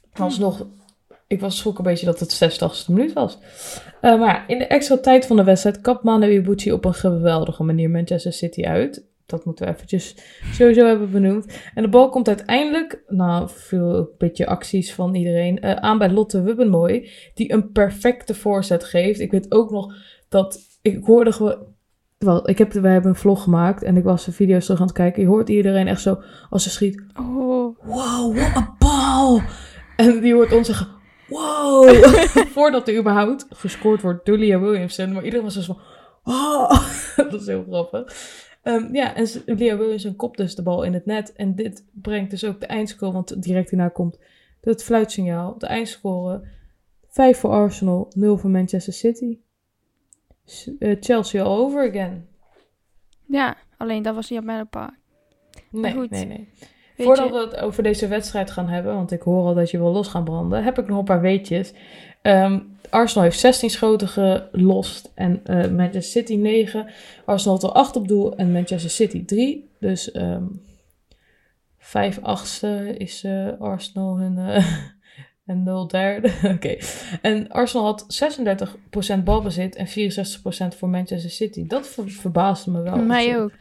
Het 0.09 0.19
was 0.19 0.39
nog 0.39 0.67
ik 1.29 1.41
was 1.41 1.57
schrok 1.57 1.79
een 1.79 1.85
beetje 1.85 2.07
dat 2.07 2.21
het 2.21 2.61
86e 2.61 2.93
minuut 2.93 3.13
was. 3.13 3.39
Uh, 4.03 4.19
maar 4.19 4.45
in 4.47 4.59
de 4.59 4.67
extra 4.67 4.97
tijd 4.99 5.27
van 5.27 5.37
de 5.37 5.45
wedstrijd 5.45 5.81
kapt 5.81 6.05
Manu 6.05 6.33
Ibuchi 6.33 6.73
op 6.73 6.85
een 6.85 6.95
geweldige 6.95 7.63
manier 7.63 7.91
Manchester 7.91 8.33
City 8.33 8.65
uit. 8.65 9.05
Dat 9.29 9.45
moeten 9.45 9.67
we 9.67 9.73
eventjes 9.73 10.17
sowieso 10.53 10.87
hebben 10.87 11.11
benoemd. 11.11 11.61
En 11.75 11.83
de 11.83 11.89
bal 11.89 12.09
komt 12.09 12.29
uiteindelijk, 12.29 13.03
nou, 13.09 13.49
veel 13.53 13.95
een 13.95 14.09
beetje 14.19 14.47
acties 14.47 14.95
van 14.95 15.15
iedereen, 15.15 15.65
uh, 15.65 15.73
aan 15.73 15.99
bij 15.99 16.11
Lotte 16.11 16.43
Wubbenmoy. 16.43 17.09
Die 17.35 17.53
een 17.53 17.73
perfecte 17.73 18.35
voorzet 18.35 18.85
geeft. 18.85 19.21
Ik 19.21 19.31
weet 19.31 19.53
ook 19.53 19.71
nog 19.71 19.95
dat, 20.29 20.59
ik 20.83 21.05
hoorde 21.05 21.33
gewoon, 21.33 21.57
wel, 22.19 22.49
ik 22.49 22.59
heb, 22.59 22.73
wij 22.73 22.93
hebben 22.93 23.11
een 23.11 23.17
vlog 23.17 23.43
gemaakt 23.43 23.83
en 23.83 23.97
ik 23.97 24.05
was 24.05 24.25
de 24.25 24.33
video's 24.33 24.65
terug 24.65 24.81
aan 24.81 24.87
het 24.87 24.97
kijken. 24.97 25.23
Je 25.23 25.29
hoort 25.29 25.49
iedereen 25.49 25.89
echt 25.89 26.01
zo, 26.01 26.23
als 26.51 26.63
ze 26.63 26.71
schiet, 26.71 27.03
oh. 27.17 27.79
wow, 27.83 28.37
what 28.37 28.57
a 28.57 28.77
bal! 28.79 29.41
En 29.97 30.21
die 30.21 30.35
hoort 30.35 30.53
ons 30.53 30.67
zeggen, 30.67 30.89
wow, 31.29 31.89
voordat 32.55 32.89
er 32.89 32.99
überhaupt 32.99 33.47
gescoord 33.51 34.03
wordt 34.03 34.27
door 34.27 34.39
Williamson. 34.39 35.13
Maar 35.13 35.25
iedereen 35.25 35.45
was 35.45 35.55
dus 35.55 35.67
van, 35.67 35.81
oh, 36.25 36.71
dat 37.31 37.41
is 37.41 37.47
heel 37.47 37.65
grappig. 37.69 38.15
Um, 38.63 38.95
ja, 38.95 39.15
en 39.15 39.27
Leah 39.47 39.79
Williamson 39.79 40.17
kopt 40.17 40.37
dus 40.37 40.55
de 40.55 40.63
bal 40.63 40.83
in 40.83 40.95
het 40.95 41.07
net. 41.07 41.33
En 41.33 41.55
dit 41.55 41.85
brengt 41.93 42.31
dus 42.31 42.45
ook 42.45 42.61
de 42.61 42.67
eindscore, 42.67 43.13
want 43.13 43.43
direct 43.43 43.71
hierna 43.71 43.89
komt 43.89 44.19
het 44.61 44.85
fluitsignaal. 44.85 45.59
De 45.59 45.67
eindscore, 45.67 46.43
5 47.09 47.39
voor 47.39 47.51
Arsenal, 47.51 48.13
0 48.15 48.39
voor 48.39 48.51
Manchester 48.51 48.93
City. 48.93 49.39
Uh, 50.79 50.97
Chelsea 51.01 51.43
all 51.43 51.59
over 51.59 51.89
again. 51.89 52.29
Ja, 53.27 53.57
alleen 53.77 54.03
dat 54.03 54.15
was 54.15 54.31
niet 54.31 54.39
op 54.39 54.45
mijn 54.45 54.69
paar. 54.69 54.99
Nee, 55.71 55.93
goed. 55.93 56.11
nee, 56.11 56.27
nee. 56.27 56.49
Voordat 56.97 57.31
we 57.31 57.37
het 57.37 57.57
over 57.57 57.83
deze 57.83 58.09
wedstrijd 58.09 58.51
gaan 58.51 58.69
hebben, 58.69 58.95
want 58.95 59.13
ik 59.13 59.23
hoor 59.23 59.47
al 59.47 59.55
dat 59.55 59.71
je 59.71 59.79
wil 59.79 59.93
los 59.93 60.09
gaan 60.09 60.25
branden, 60.25 60.65
heb 60.65 60.79
ik 60.79 60.89
nog 60.89 60.99
een 60.99 61.05
paar 61.05 61.21
weetjes. 61.21 61.75
Um, 62.23 62.78
Arsenal 62.91 63.25
heeft 63.25 63.39
16 63.39 63.71
schoten 63.71 64.09
gelost 64.09 65.13
en 65.15 65.41
uh, 65.47 65.57
Manchester 65.67 66.03
City 66.03 66.35
9. 66.35 66.87
Arsenal 67.25 67.59
had 67.59 67.71
er 67.71 67.77
8 67.77 67.97
op 67.97 68.09
doel 68.09 68.37
en 68.37 68.53
Manchester 68.53 68.91
City 68.91 69.25
3. 69.25 69.71
Dus 69.81 70.15
um, 70.15 70.23
ehm, 70.23 70.45
5 71.79 72.19
achtste 72.23 72.95
is 72.99 73.25
uh, 73.25 73.49
Arsenal 73.59 74.19
hun, 74.19 74.39
uh, 74.39 74.67
en 75.47 75.63
0 75.65 75.89
derde. 75.89 76.29
Oké. 76.43 76.55
Okay. 76.55 76.81
En 77.23 77.49
Arsenal 77.49 77.87
had 77.87 78.07
36% 79.19 79.23
balbezit 79.25 79.77
en 79.77 79.87
64% 79.87 80.77
voor 80.77 80.89
Manchester 80.89 81.31
City. 81.31 81.67
Dat 81.67 81.87
ver 81.87 82.11
verbaasde 82.11 82.71
me 82.71 82.83
wel. 82.83 82.97
Mij 82.97 83.41
ook. 83.41 83.53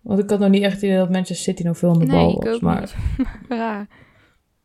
Want 0.00 0.18
ik 0.18 0.30
had 0.30 0.38
nog 0.38 0.50
niet 0.50 0.62
echt 0.62 0.82
idee 0.82 0.96
dat 0.96 1.10
Manchester 1.10 1.36
City 1.36 1.62
nog 1.62 1.78
veel 1.78 1.90
aan 1.90 1.98
de 1.98 2.06
bal 2.06 2.42
was. 2.44 2.60
maar, 2.60 2.94
Raar. 3.48 3.86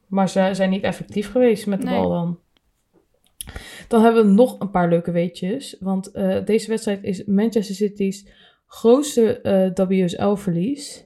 maar 0.08 0.30
ze 0.30 0.50
zijn 0.52 0.70
niet 0.70 0.84
effectief 0.84 1.32
geweest 1.32 1.68
met 1.68 1.82
de 1.82 1.88
bal 1.88 2.10
dan. 2.10 2.40
Dan 3.88 4.04
hebben 4.04 4.26
we 4.26 4.32
nog 4.32 4.60
een 4.60 4.72
paar 4.72 4.90
leuke 4.90 5.12
weetjes. 5.12 5.76
Want 5.80 6.16
uh, 6.16 6.46
deze 6.46 6.70
wedstrijd 6.70 7.04
is 7.04 7.24
Manchester 7.26 7.76
City's 7.76 8.26
grootste 8.70 9.40
uh, 9.78 9.88
WSL-verlies. 9.88 11.06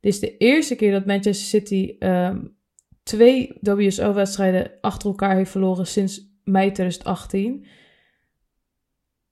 Dit 0.00 0.12
is 0.12 0.20
de 0.20 0.36
eerste 0.36 0.74
keer 0.74 0.92
dat 0.92 1.06
Manchester 1.06 1.46
City 1.46 1.96
um, 1.98 2.56
twee 3.02 3.58
WSL-wedstrijden 3.60 4.70
achter 4.80 5.08
elkaar 5.08 5.36
heeft 5.36 5.50
verloren 5.50 5.86
sinds 5.86 6.32
mei 6.44 6.72
2018. 6.72 7.66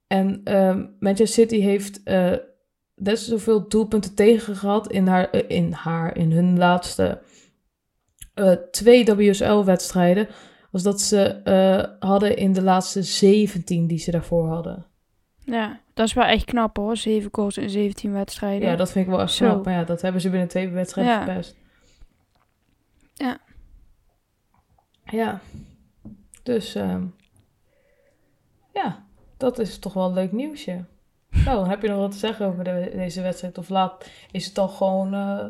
En 0.07 0.41
ehm, 0.45 0.87
Manchester 0.99 1.45
City 1.45 1.61
heeft 1.61 2.01
uh, 2.05 2.35
net 2.95 3.19
zoveel 3.19 3.69
doelpunten 3.69 4.15
tegen 4.15 4.57
gehad 4.57 4.93
in 4.93 5.07
haar, 5.07 5.31
eh, 5.31 5.57
in 5.57 5.73
haar, 5.73 6.17
in 6.17 6.33
hun 6.33 6.59
laatste 6.59 7.23
twee 8.71 9.05
WSL-wedstrijden. 9.05 10.29
Als 10.73 10.83
dat 10.83 11.01
ze 11.01 11.97
hadden 11.99 12.37
in 12.37 12.53
de 12.53 12.63
laatste 12.63 13.03
17 13.03 13.87
die 13.87 13.99
ze 13.99 14.11
daarvoor 14.11 14.49
hadden. 14.49 14.87
Ja, 15.45 15.81
dat 15.95 16.07
is 16.07 16.13
wel 16.13 16.25
echt 16.25 16.45
knap 16.45 16.77
hoor. 16.77 16.97
7 16.97 17.29
goals 17.33 17.57
in 17.57 17.71
17 17.71 18.13
wedstrijden. 18.13 18.69
Ja, 18.69 18.77
dat 18.77 18.91
vind 18.91 19.05
ik 19.05 19.11
wel 19.11 19.21
echt 19.21 19.37
knap. 19.37 19.65
Maar 19.65 19.75
ja, 19.75 19.85
dat 19.85 20.03
hebben 20.03 20.21
ze 20.21 20.31
binnen 20.31 20.49
twee 20.49 20.69
wedstrijden 20.69 21.13
ja. 21.13 21.25
verpest. 21.25 21.57
Ja. 23.15 23.39
Ja. 25.05 25.41
Dus, 26.43 26.75
um, 26.75 27.15
ja, 28.73 29.05
dat 29.37 29.59
is 29.59 29.79
toch 29.79 29.93
wel 29.93 30.07
een 30.07 30.15
leuk 30.15 30.33
nieuwsje. 30.33 30.85
Nou, 31.45 31.69
heb 31.69 31.83
je 31.83 31.89
nog 31.89 31.99
wat 31.99 32.13
te 32.13 32.19
zeggen 32.19 32.47
over 32.47 32.65
deze 32.65 33.23
wedstrijd? 33.23 33.59
Of 33.59 33.69
laat, 33.69 34.11
is 34.31 34.47
het 34.47 34.59
al 34.59 34.69
gewoon, 34.69 35.15
uh, 35.15 35.45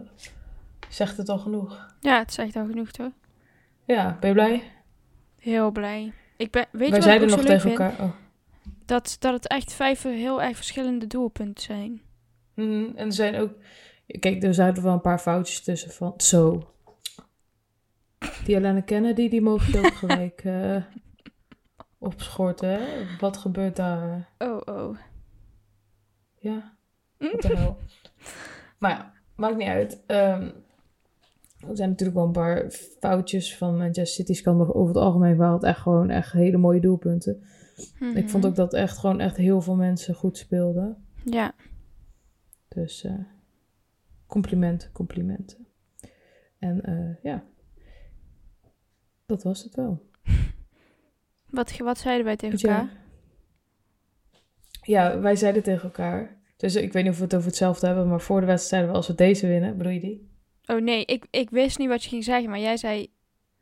zegt 0.89 1.17
het 1.17 1.29
al 1.29 1.39
genoeg? 1.39 1.95
Ja, 2.01 2.19
het 2.19 2.33
zegt 2.33 2.57
al 2.57 2.67
genoeg 2.67 2.91
toch? 2.91 3.13
Ja, 3.85 4.17
ben 4.21 4.29
je 4.29 4.35
blij? 4.35 4.63
Heel 5.43 5.71
blij. 5.71 6.13
Ik 6.37 6.51
ben, 6.51 6.67
weet 6.73 6.89
Wij 6.89 6.99
je 6.99 7.05
zeiden 7.05 7.29
nog 7.29 7.41
tegen 7.41 7.71
elkaar. 7.71 8.01
Oh. 8.01 8.13
Dat, 8.85 9.17
dat 9.19 9.33
het 9.33 9.47
echt 9.47 9.73
vijf 9.73 10.03
heel 10.03 10.43
erg 10.43 10.57
verschillende 10.57 11.07
doelpunten 11.07 11.63
zijn. 11.63 12.03
Mm, 12.55 12.93
en 12.97 13.07
er 13.07 13.13
zijn 13.13 13.37
ook. 13.37 13.53
Kijk, 14.21 14.43
er 14.43 14.61
er 14.61 14.83
wel 14.83 14.93
een 14.93 15.01
paar 15.01 15.19
foutjes 15.19 15.63
tussen 15.63 15.91
van. 15.91 16.15
Zo. 16.17 16.73
Die 18.45 18.57
Elena 18.57 18.81
Kennedy, 18.81 19.29
die 19.29 19.41
mogen 19.41 19.73
je 19.73 19.79
ook 19.79 19.95
gelijk 20.05 20.45
uh, 20.45 20.83
opschorten. 21.99 22.69
Hè? 22.69 22.81
Wat 23.19 23.37
gebeurt 23.37 23.77
daar? 23.77 24.29
Oh, 24.39 24.61
oh. 24.65 24.99
Ja. 26.39 26.77
Wat 27.19 27.43
de 27.43 27.57
hel. 27.57 27.79
maar 28.79 28.91
ja, 28.91 29.13
maakt 29.37 29.57
niet 29.57 29.69
uit. 29.69 30.03
Um, 30.07 30.53
er 31.69 31.77
zijn 31.77 31.89
natuurlijk 31.89 32.19
wel 32.19 32.27
een 32.27 32.33
paar 32.33 32.71
foutjes 32.71 33.57
van 33.57 33.77
Manchester 33.77 34.07
City's 34.07 34.43
kan 34.43 34.57
maar 34.57 34.75
over 34.75 34.95
het 34.95 35.05
algemeen 35.05 35.37
waren 35.37 35.55
het 35.55 35.63
echt 35.63 35.81
gewoon 35.81 36.11
echt 36.11 36.33
hele 36.33 36.57
mooie 36.57 36.81
doelpunten. 36.81 37.43
Ik 38.15 38.29
vond 38.29 38.43
mhm. 38.43 38.47
ook 38.47 38.55
dat 38.55 38.75
echt 38.75 38.99
gewoon 38.99 39.21
echt 39.21 39.37
heel 39.37 39.61
veel 39.61 39.77
mensen 39.77 40.15
goed 40.15 40.37
speelden. 40.37 41.05
Ja. 41.25 41.55
Dus 42.69 43.05
uh, 43.05 43.13
complimenten, 44.27 44.93
complimenten. 44.93 45.67
En 46.59 46.91
uh, 46.91 47.23
ja, 47.23 47.45
dat 49.27 49.43
was 49.43 49.63
het 49.63 49.75
wel. 49.75 50.03
Wat, 51.51 51.77
wat 51.77 51.99
zeiden 51.99 52.25
wij 52.25 52.37
tegen 52.37 52.59
elkaar? 52.59 52.91
Ja, 54.83 55.19
wij 55.21 55.37
zeiden 55.37 55.63
tegen 55.63 55.83
elkaar. 55.83 56.41
Dus 56.57 56.75
ik 56.75 56.93
weet 56.93 57.03
niet 57.03 57.13
of 57.13 57.19
we 57.19 57.25
het 57.25 57.35
over 57.35 57.47
hetzelfde 57.47 57.87
hebben, 57.87 58.09
maar 58.09 58.21
voor 58.21 58.41
de 58.41 58.47
wedstrijd 58.47 58.69
zeiden 58.69 58.91
we 58.91 58.97
als 58.97 59.07
we 59.07 59.15
deze 59.15 59.47
winnen, 59.47 59.77
bedoel 59.77 59.93
je 59.93 60.01
die? 60.01 60.32
Oh 60.73 60.81
nee, 60.81 61.05
ik, 61.05 61.27
ik 61.31 61.51
wist 61.51 61.79
niet 61.79 61.89
wat 61.89 62.03
je 62.03 62.09
ging 62.09 62.25
zeggen, 62.25 62.51
maar 62.51 62.59
jij 62.59 62.77
zei. 62.77 63.11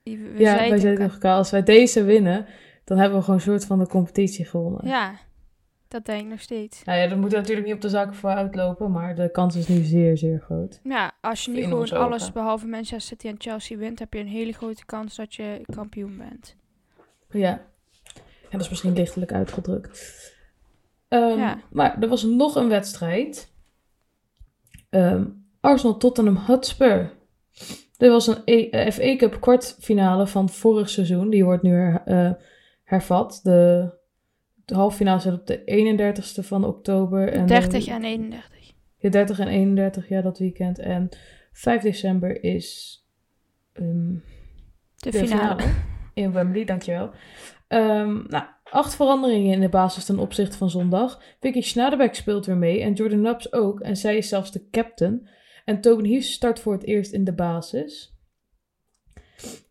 We 0.02 0.11
ja, 0.11 0.57
wij 0.57 0.79
zeiden 0.79 0.81
tegen 0.81 1.11
elkaar, 1.11 1.37
als 1.37 1.50
wij 1.50 1.62
deze 1.62 2.05
winnen, 2.05 2.47
dan 2.85 2.99
hebben 2.99 3.19
we 3.19 3.25
gewoon 3.25 3.40
een 3.40 3.45
soort 3.47 3.64
van 3.64 3.79
de 3.79 3.87
competitie 3.87 4.45
gewonnen. 4.45 4.87
Ja, 4.87 5.19
dat 5.88 6.05
denk 6.05 6.23
ik 6.23 6.29
nog 6.29 6.40
steeds. 6.40 6.85
Nou 6.85 6.99
ja, 6.99 7.09
dat 7.09 7.19
moet 7.19 7.31
natuurlijk 7.31 7.67
niet 7.67 7.75
op 7.75 7.81
de 7.81 7.88
zaken 7.88 8.14
voor 8.14 8.31
uitlopen, 8.31 8.90
maar 8.90 9.14
de 9.14 9.31
kans 9.31 9.57
is 9.57 9.69
nu 9.69 9.83
zeer, 9.83 10.19
zeer 10.19 10.40
groot. 10.40 10.81
Ja, 10.83 11.12
als 11.21 11.45
je 11.45 11.50
nu 11.50 11.62
gewoon 11.62 11.90
alles 11.90 12.33
behalve 12.33 12.67
Manchester 12.67 13.00
City 13.00 13.29
en 13.29 13.35
Chelsea 13.38 13.76
wint, 13.76 13.99
heb 13.99 14.14
je 14.14 14.21
een 14.21 14.26
hele 14.26 14.52
grote 14.52 14.85
kans 14.85 15.17
dat 15.17 15.35
je 15.35 15.61
kampioen 15.75 16.17
bent. 16.17 16.57
Ja, 17.31 17.52
en 18.43 18.50
dat 18.50 18.61
is 18.61 18.69
misschien 18.69 18.93
lichtelijk 18.93 19.33
uitgedrukt. 19.33 20.29
Um, 21.09 21.38
ja. 21.38 21.61
Maar 21.71 22.02
er 22.02 22.09
was 22.09 22.23
nog 22.23 22.55
een 22.55 22.69
wedstrijd. 22.69 23.52
Um, 24.90 25.39
Arsenal 25.61 25.97
Tottenham 25.97 26.37
Hotspur. 26.37 27.12
Dit 27.97 28.11
was 28.11 28.26
een 28.26 28.43
e 28.45 28.90
FA 28.93 29.17
Cup 29.17 29.40
kwartfinale 29.40 30.26
van 30.26 30.49
vorig 30.49 30.90
seizoen. 30.90 31.31
Die 31.31 31.45
wordt 31.45 31.62
nu 31.62 31.99
uh, 32.07 32.31
hervat. 32.85 33.40
De, 33.43 33.90
de 34.64 34.75
halve 34.75 34.97
finale 34.97 35.21
zit 35.21 35.33
op 35.33 35.47
de 35.47 35.61
31ste 35.61 36.47
van 36.47 36.64
oktober. 36.64 37.33
En 37.33 37.47
30 37.47 37.87
en 37.87 38.05
31. 38.05 38.73
Ja, 38.97 39.11
30 39.11 39.38
en 39.38 39.49
31, 39.49 40.09
ja, 40.09 40.21
dat 40.21 40.38
weekend. 40.38 40.79
En 40.79 41.09
5 41.52 41.83
december 41.83 42.45
is 42.45 42.99
um, 43.73 44.23
de, 44.97 45.11
de 45.11 45.19
finale. 45.19 45.62
In 46.14 46.33
Wembley, 46.33 46.64
dankjewel. 46.64 47.11
Um, 47.69 48.25
nou, 48.29 48.45
acht 48.64 48.95
veranderingen 48.95 49.52
in 49.52 49.61
de 49.61 49.69
basis 49.69 50.05
ten 50.05 50.19
opzichte 50.19 50.57
van 50.57 50.71
zondag. 50.71 51.23
Vicky 51.40 51.61
Schnaderbeck 51.61 52.14
speelt 52.14 52.47
weer 52.47 52.57
mee 52.57 52.83
en 52.83 52.93
Jordan 52.93 53.21
Naps 53.21 53.52
ook. 53.52 53.81
En 53.81 53.97
zij 53.97 54.17
is 54.17 54.29
zelfs 54.29 54.52
de 54.52 54.69
captain. 54.71 55.29
En 55.64 55.81
Tobin 55.81 56.05
Hughes 56.05 56.33
start 56.33 56.61
voor 56.61 56.73
het 56.73 56.85
eerst 56.85 57.12
in 57.12 57.25
de 57.25 57.35
basis. 57.35 58.14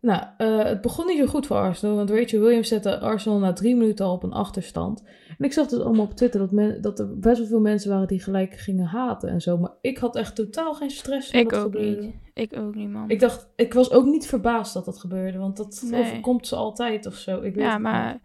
Nou, 0.02 0.24
uh, 0.38 0.64
het 0.64 0.82
begon 0.82 1.06
niet 1.06 1.18
zo 1.18 1.26
goed 1.26 1.46
voor 1.46 1.58
Arsenal. 1.58 1.96
Want 1.96 2.10
Rachel 2.10 2.40
Williams 2.40 2.68
zette 2.68 3.00
Arsenal 3.00 3.40
na 3.40 3.54
drie 3.54 3.76
minuten 3.76 4.06
al 4.06 4.14
op 4.14 4.24
een 4.24 4.34
achterstand. 4.34 5.04
En 5.38 5.46
ik 5.46 5.54
zag 5.54 5.68
dus 5.68 5.80
allemaal 5.80 6.06
op 6.06 6.16
Twitter 6.16 6.40
dat, 6.40 6.52
men, 6.52 6.82
dat 6.82 7.00
er 7.00 7.20
best 7.20 7.38
wel 7.38 7.48
veel 7.48 7.60
mensen 7.60 7.90
waren 7.90 8.08
die 8.08 8.22
gelijk 8.22 8.54
gingen 8.54 8.86
haten 8.86 9.30
en 9.30 9.42
zo. 9.42 9.58
Maar 9.58 9.74
ik 9.82 9.98
had 9.98 10.16
echt 10.16 10.36
totaal 10.36 10.74
geen 10.74 10.90
stress. 10.90 11.32
Ik 11.32 11.54
ook 11.54 11.62
gebeurde. 11.62 12.02
niet. 12.02 12.16
Ik 12.34 12.58
ook 12.58 12.76
niet, 12.76 12.90
man. 12.90 13.10
Ik 13.10 13.20
dacht, 13.20 13.50
ik 13.56 13.74
was 13.74 13.92
ook 13.92 14.06
niet 14.06 14.28
verbaasd 14.28 14.74
dat 14.74 14.86
dat 14.86 15.00
gebeurde. 15.00 15.38
Want 15.38 15.58
dat 15.58 15.86
nee. 15.90 16.02
overkomt 16.02 16.48
ze 16.48 16.56
altijd 16.56 17.06
of 17.06 17.16
zo. 17.16 17.42
Ik 17.42 17.56
weet 17.56 17.64
ja, 17.64 17.78
maar... 17.78 18.12
Niet 18.14 18.22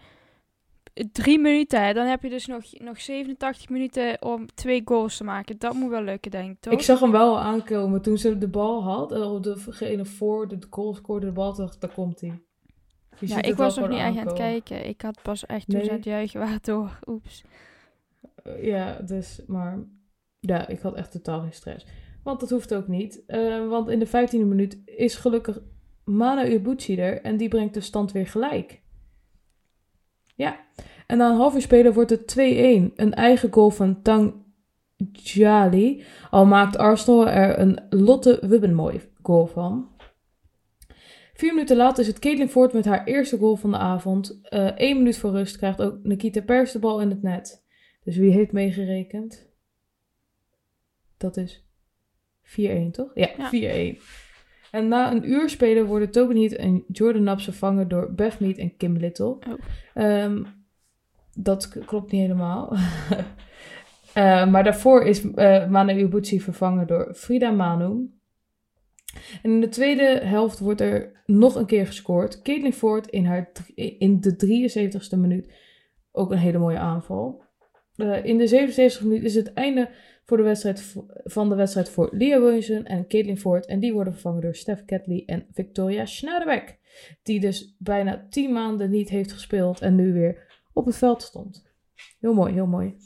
drie 1.13 1.39
minuten. 1.39 1.95
Dan 1.95 2.07
heb 2.07 2.23
je 2.23 2.29
dus 2.29 2.47
nog, 2.47 2.65
nog 2.73 3.01
87 3.01 3.69
minuten 3.69 4.23
om 4.23 4.47
twee 4.55 4.83
goals 4.85 5.17
te 5.17 5.25
maken. 5.25 5.59
Dat 5.59 5.75
moet 5.75 5.91
wel 5.91 6.03
lukken, 6.03 6.31
denk 6.31 6.51
ik, 6.51 6.61
toch? 6.61 6.73
Ik 6.73 6.83
zag 6.83 7.01
hem 7.01 7.11
wel 7.11 7.41
aankomen 7.41 8.03
toen 8.03 8.19
ze 8.19 8.39
de 8.39 8.49
bal 8.49 8.83
had. 8.83 9.13
En 9.13 9.23
op 9.23 9.43
degene 9.43 10.05
voor 10.05 10.49
de 10.49 10.59
goal 10.71 10.95
scoorde 10.95 11.27
de 11.27 11.33
bal. 11.33 11.55
dacht 11.55 11.81
daar 11.81 11.95
komt 11.95 12.21
hij. 12.21 12.43
Ja, 13.21 13.43
ik 13.43 13.55
was 13.55 13.77
nog 13.77 13.89
niet 13.89 13.99
echt 13.99 14.17
aan 14.17 14.27
het 14.27 14.33
kijken. 14.33 14.89
Ik 14.89 15.01
had 15.01 15.23
pas 15.23 15.47
echt 15.47 15.69
toen 15.69 15.79
nee. 15.79 15.91
aan 15.91 15.97
het 15.97 16.05
juichen 16.05 16.41
waardoor. 16.41 16.99
Oeps. 17.07 17.45
Uh, 18.47 18.65
ja, 18.65 19.01
dus, 19.01 19.41
maar... 19.47 19.79
Ja, 20.41 20.69
ik 20.69 20.81
had 20.81 20.95
echt 20.95 21.11
totaal 21.11 21.41
geen 21.41 21.53
stress. 21.53 21.87
Want 22.23 22.41
dat 22.41 22.51
hoeft 22.51 22.75
ook 22.75 22.89
niet. 22.89 23.23
Uh, 23.27 23.69
want 23.69 23.89
in 23.89 23.99
de 23.99 24.07
15e 24.07 24.31
minuut 24.31 24.79
is 24.85 25.15
gelukkig 25.15 25.61
Mana 26.05 26.49
Ubuchi 26.49 26.99
er. 26.99 27.21
En 27.23 27.37
die 27.37 27.49
brengt 27.49 27.75
de 27.75 27.81
stand 27.81 28.13
weer 28.13 28.27
gelijk. 28.27 28.83
Ja. 30.35 30.64
En 31.15 31.21
na 31.21 31.31
een 31.31 31.37
half 31.37 31.55
uur 31.55 31.61
spelen 31.61 31.93
wordt 31.93 32.11
het 32.11 32.37
2-1. 32.39 32.41
Een 32.95 33.15
eigen 33.15 33.53
goal 33.53 33.71
van 33.71 34.03
Tang 34.03 34.35
Jali. 35.13 36.05
Al 36.31 36.47
maakt 36.47 36.77
Arsenal 36.77 37.29
er 37.29 37.59
een 37.59 37.79
Lotte 37.91 38.39
Wubbenmooi 38.47 39.01
goal 39.23 39.47
van. 39.47 39.89
Vier 41.35 41.55
minuten 41.55 41.77
later 41.77 42.01
is 42.01 42.07
het 42.07 42.19
Caitlin 42.19 42.49
Ford 42.49 42.73
met 42.73 42.85
haar 42.85 43.05
eerste 43.05 43.39
goal 43.39 43.57
van 43.57 43.71
de 43.71 43.77
avond. 43.77 44.39
Eén 44.43 44.91
uh, 44.91 44.97
minuut 44.97 45.17
voor 45.17 45.31
rust 45.31 45.57
krijgt 45.57 45.83
ook 45.83 45.99
Nikita 46.03 46.41
Pers 46.41 46.73
de 46.73 46.79
bal 46.79 47.01
in 47.01 47.11
het 47.11 47.23
net. 47.23 47.65
Dus 48.05 48.17
wie 48.17 48.33
heeft 48.33 48.53
meegerekend? 48.53 49.49
Dat 51.17 51.37
is 51.37 51.65
4-1, 52.43 52.91
toch? 52.91 53.11
Ja, 53.15 53.51
ja. 53.51 53.95
4-1. 53.95 54.01
En 54.71 54.89
na 54.89 55.13
een 55.13 55.31
uur 55.31 55.51
spelen 55.51 55.87
worden 55.87 56.11
Tobin 56.11 56.37
Heat 56.37 56.53
en 56.53 56.85
Jordan 56.89 57.23
Naps 57.23 57.45
vervangen 57.45 57.89
door 57.89 58.15
Beth 58.15 58.41
Mead 58.41 58.57
en 58.57 58.77
Kim 58.77 58.97
Little. 58.97 59.27
Oh. 59.27 59.55
Um, 59.95 60.63
dat 61.35 61.69
klopt 61.69 62.13
niet 62.13 62.21
helemaal. 62.21 62.73
uh, 62.73 64.47
maar 64.53 64.65
daarvoor 64.65 65.05
is 65.05 65.25
uh, 65.25 65.69
Manu 65.69 66.09
vervangen 66.23 66.87
door 66.87 67.15
Frida 67.15 67.51
Manu. 67.51 68.13
En 69.43 69.51
in 69.51 69.61
de 69.61 69.69
tweede 69.69 70.21
helft 70.23 70.59
wordt 70.59 70.81
er 70.81 71.23
nog 71.27 71.55
een 71.55 71.67
keer 71.67 71.87
gescoord. 71.87 72.43
Caitlin 72.43 72.73
Ford 72.73 73.07
in, 73.07 73.25
haar, 73.25 73.53
in 73.75 74.21
de 74.21 74.37
73ste 74.37 75.19
minuut. 75.19 75.53
Ook 76.13 76.31
een 76.31 76.39
hele 76.39 76.59
mooie 76.59 76.79
aanval. 76.79 77.43
Uh, 77.97 78.25
in 78.25 78.39
de 78.39 78.49
77ste 78.51 79.03
minuut 79.03 79.25
is 79.25 79.35
het 79.35 79.53
einde 79.53 79.91
voor 80.25 80.37
de 80.37 80.43
wedstrijd, 80.43 80.97
van 81.25 81.49
de 81.49 81.55
wedstrijd 81.55 81.89
voor 81.89 82.09
Leah 82.13 82.41
Williamson 82.41 82.85
en 82.85 83.07
Caitlin 83.07 83.39
Ford. 83.39 83.67
En 83.67 83.81
die 83.81 83.93
worden 83.93 84.13
vervangen 84.13 84.41
door 84.41 84.55
Steph 84.55 84.85
Catley 84.85 85.23
en 85.27 85.47
Victoria 85.53 86.07
Schnaderbeck. 86.07 86.79
Die 87.23 87.41
dus 87.41 87.77
bijna 87.79 88.27
10 88.31 88.53
maanden 88.53 88.91
niet 88.91 89.09
heeft 89.09 89.33
gespeeld 89.33 89.81
en 89.81 89.95
nu 89.95 90.13
weer 90.13 90.44
op 90.75 90.87
het 90.87 90.97
veld 90.97 91.23
stond. 91.23 91.67
Heel 92.21 92.35
mooi, 92.35 92.53
heel 92.53 92.67
mooi. 92.67 92.97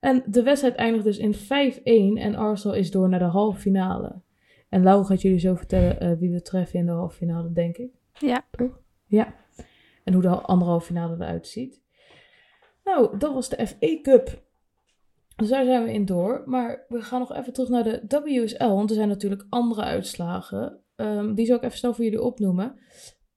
En 0.00 0.22
de 0.26 0.42
wedstrijd 0.42 0.74
eindigt 0.74 1.04
dus 1.04 1.18
in 1.18 1.34
5-1 1.34 2.22
en 2.22 2.34
Arsenal 2.34 2.76
is 2.76 2.90
door 2.90 3.08
naar 3.08 3.18
de 3.18 3.24
halve 3.24 3.60
finale. 3.60 4.20
En 4.68 4.82
Laura 4.82 5.04
gaat 5.04 5.22
jullie 5.22 5.38
zo 5.38 5.54
vertellen 5.54 6.02
uh, 6.02 6.18
wie 6.18 6.30
we 6.30 6.42
treffen 6.42 6.78
in 6.78 6.86
de 6.86 6.92
halve 6.92 7.16
finale, 7.16 7.52
denk 7.52 7.76
ik. 7.76 7.90
Ja. 8.12 8.44
Ja. 9.06 9.34
En 10.04 10.12
hoe 10.12 10.22
de 10.22 10.28
anderhalve 10.28 10.86
finale 10.86 11.14
eruit 11.14 11.46
ziet. 11.46 11.82
Nou, 12.84 13.18
dat 13.18 13.34
was 13.34 13.48
de 13.48 13.66
FA 13.66 14.00
Cup. 14.02 14.42
Dus 15.36 15.48
daar 15.48 15.64
zijn 15.64 15.84
we 15.84 15.92
in 15.92 16.04
door. 16.04 16.42
Maar 16.46 16.84
we 16.88 17.02
gaan 17.02 17.18
nog 17.18 17.34
even 17.34 17.52
terug 17.52 17.68
naar 17.68 17.84
de 17.84 18.02
WSL. 18.08 18.68
Want 18.68 18.90
er 18.90 18.96
zijn 18.96 19.08
natuurlijk 19.08 19.46
andere 19.48 19.82
uitslagen. 19.82 20.80
Um, 20.96 21.34
die 21.34 21.46
zal 21.46 21.56
ik 21.56 21.62
even 21.62 21.78
snel 21.78 21.94
voor 21.94 22.04
jullie 22.04 22.22
opnoemen. 22.22 22.78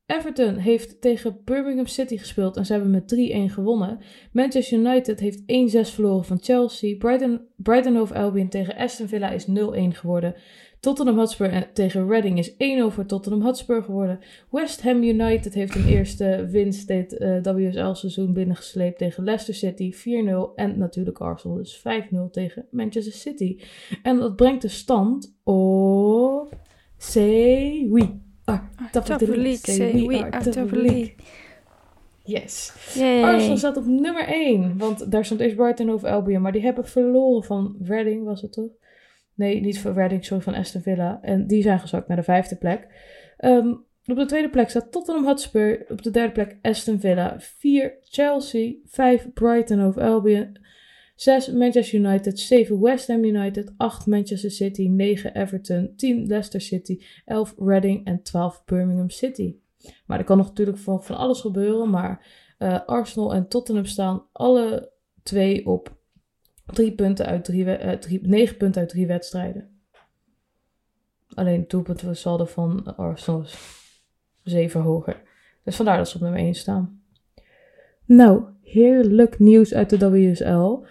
Everton 0.10 0.56
heeft 0.56 1.02
tegen 1.02 1.42
Birmingham 1.46 1.86
City 1.86 2.18
gespeeld 2.18 2.58
en 2.58 2.66
ze 2.66 2.74
hebben 2.74 2.92
met 2.92 3.16
3-1 3.50 3.54
gewonnen. 3.54 4.00
Manchester 4.32 4.78
United 4.78 5.20
heeft 5.20 5.42
1-6 5.42 5.94
verloren 5.94 6.26
van 6.26 6.40
Chelsea. 6.42 6.98
Brighton, 6.98 7.42
Brighton 7.56 7.96
Hove 7.96 8.14
Albion 8.14 8.50
tegen 8.50 8.76
Aston 8.76 9.08
Villa 9.08 9.30
is 9.30 9.48
0-1 9.48 9.52
geworden. 9.90 10.36
Tottenham 10.80 11.18
Hotspur 11.18 11.72
tegen 11.74 12.08
Reading 12.08 12.38
is 12.38 12.52
1-0 12.52 12.56
voor 12.88 13.06
Tottenham 13.06 13.42
Hotspur 13.42 13.84
geworden. 13.84 14.20
West 14.50 14.82
Ham 14.82 15.04
United 15.04 15.54
heeft 15.54 15.76
een 15.76 15.88
eerste 15.88 16.48
winst 16.52 16.88
dit 16.88 17.14
uh, 17.14 17.42
WSL-seizoen 17.42 18.34
binnengesleept 18.34 18.98
tegen 18.98 19.24
Leicester 19.24 19.54
City 19.54 19.94
4-0. 19.94 20.56
En 20.56 20.78
natuurlijk 20.78 21.20
Arsenal 21.20 21.58
dus 21.58 21.80
5-0 21.80 21.84
tegen 22.32 22.66
Manchester 22.72 23.14
City. 23.14 23.60
En 24.04 24.18
dat 24.18 24.36
brengt 24.36 24.62
de 24.62 24.68
stand 24.68 25.38
op... 25.44 26.58
Say 26.98 27.88
oui. 27.90 28.28
Ah, 28.50 28.92
top, 28.92 29.10
of 29.10 29.18
the 29.18 29.38
league. 29.38 29.76
Say 29.76 30.08
we 30.08 30.20
are 30.20 30.30
top 30.30 30.64
of 30.64 30.70
the 30.70 30.82
league. 30.82 31.16
Yes. 32.24 32.74
Yay. 32.94 33.24
Arsenal 33.24 33.58
staat 33.58 33.78
op 33.78 33.86
nummer 33.86 34.28
1. 34.28 34.78
Want 34.78 35.12
daar 35.12 35.26
stond 35.26 35.40
eerst 35.40 35.56
Brighton 35.56 35.90
over 35.90 36.10
Albion. 36.10 36.42
Maar 36.42 36.52
die 36.52 36.62
hebben 36.62 36.88
verloren 36.88 37.44
van 37.44 37.76
Reading, 37.84 38.26
was 38.26 38.42
het 38.42 38.52
toch? 38.52 38.72
Nee, 39.36 39.62
niet 39.62 39.80
van 39.80 39.94
Reading, 39.94 40.26
sorry, 40.26 40.44
van 40.44 40.54
Aston 40.54 40.82
Villa. 40.82 41.20
En 41.22 41.48
die 41.48 41.62
zijn 41.62 41.80
gezakt 41.80 42.08
naar 42.08 42.18
de 42.18 42.24
vijfde 42.24 42.56
plek. 42.56 42.88
Um, 43.40 43.86
op 44.06 44.16
de 44.16 44.26
tweede 44.26 44.50
plek 44.50 44.70
staat 44.70 44.92
Tottenham 44.92 45.26
Hotspur. 45.26 45.86
Op 45.90 46.02
de 46.02 46.12
derde 46.12 46.32
plek 46.32 46.58
Aston 46.62 47.00
Villa. 47.00 47.36
4 47.40 47.98
Chelsea. 48.02 48.74
5 48.86 49.34
Brighton 49.34 49.82
over 49.82 50.02
Albion. 50.02 50.58
6 51.20 51.52
Manchester 51.52 52.00
United, 52.00 52.40
7 52.40 52.80
West 52.80 53.08
Ham 53.08 53.24
United, 53.24 53.74
8 53.78 54.08
Manchester 54.08 54.52
City, 54.52 54.88
9 54.88 55.34
Everton, 55.34 55.94
10 55.96 56.28
Leicester 56.28 56.62
City, 56.62 57.04
11 57.26 57.54
Reading 57.58 58.06
en 58.06 58.24
12 58.24 58.64
Birmingham 58.66 59.10
City. 59.10 59.56
Maar 60.06 60.20
er 60.20 60.26
kan 60.26 60.38
nog 60.38 60.48
natuurlijk 60.48 60.78
van, 60.78 61.02
alles 61.08 61.42
gebeuren, 61.42 61.90
maar 61.90 62.26
uh, 62.60 62.80
Arsenal 62.86 63.34
en 63.34 63.48
Tottenham 63.48 63.86
staan 63.86 64.24
alle 64.32 64.92
twee 65.24 65.66
op 65.66 65.96
3 66.66 66.96
punten 66.96 67.26
uit 67.26 67.44
drie, 67.44 67.66
uh, 67.66 67.92
drie, 67.92 68.28
9 68.28 68.58
punten 68.58 68.82
uit 68.82 68.90
3 68.90 69.08
wedstrijden. 69.08 69.70
Alleen 71.34 71.60
het 71.60 71.70
doelpunt 71.70 72.04
saldo 72.12 72.46
van 72.46 72.96
Arsenal 72.98 73.42
is 73.42 73.58
7 74.44 74.82
hoger. 74.82 75.22
Dus 75.64 75.76
vandaar 75.76 75.98
dat 75.98 76.10
ze 76.10 76.16
op 76.16 76.22
nummer 76.22 76.40
1 76.40 76.56
staan. 76.56 77.02
Nou, 78.06 78.44
heerlijk 78.62 79.40
nieuws 79.40 79.74
uit 79.74 79.90
de 79.90 80.10
WSL. 80.10 80.88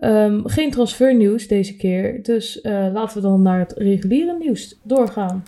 Um, 0.00 0.48
geen 0.48 0.70
transfernieuws 0.70 1.48
deze 1.48 1.76
keer, 1.76 2.22
dus 2.22 2.60
uh, 2.62 2.88
laten 2.92 3.16
we 3.16 3.22
dan 3.22 3.42
naar 3.42 3.58
het 3.58 3.72
reguliere 3.72 4.36
nieuws 4.38 4.78
doorgaan. 4.82 5.44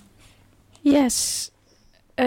Yes. 0.81 1.51
Uh, 2.17 2.27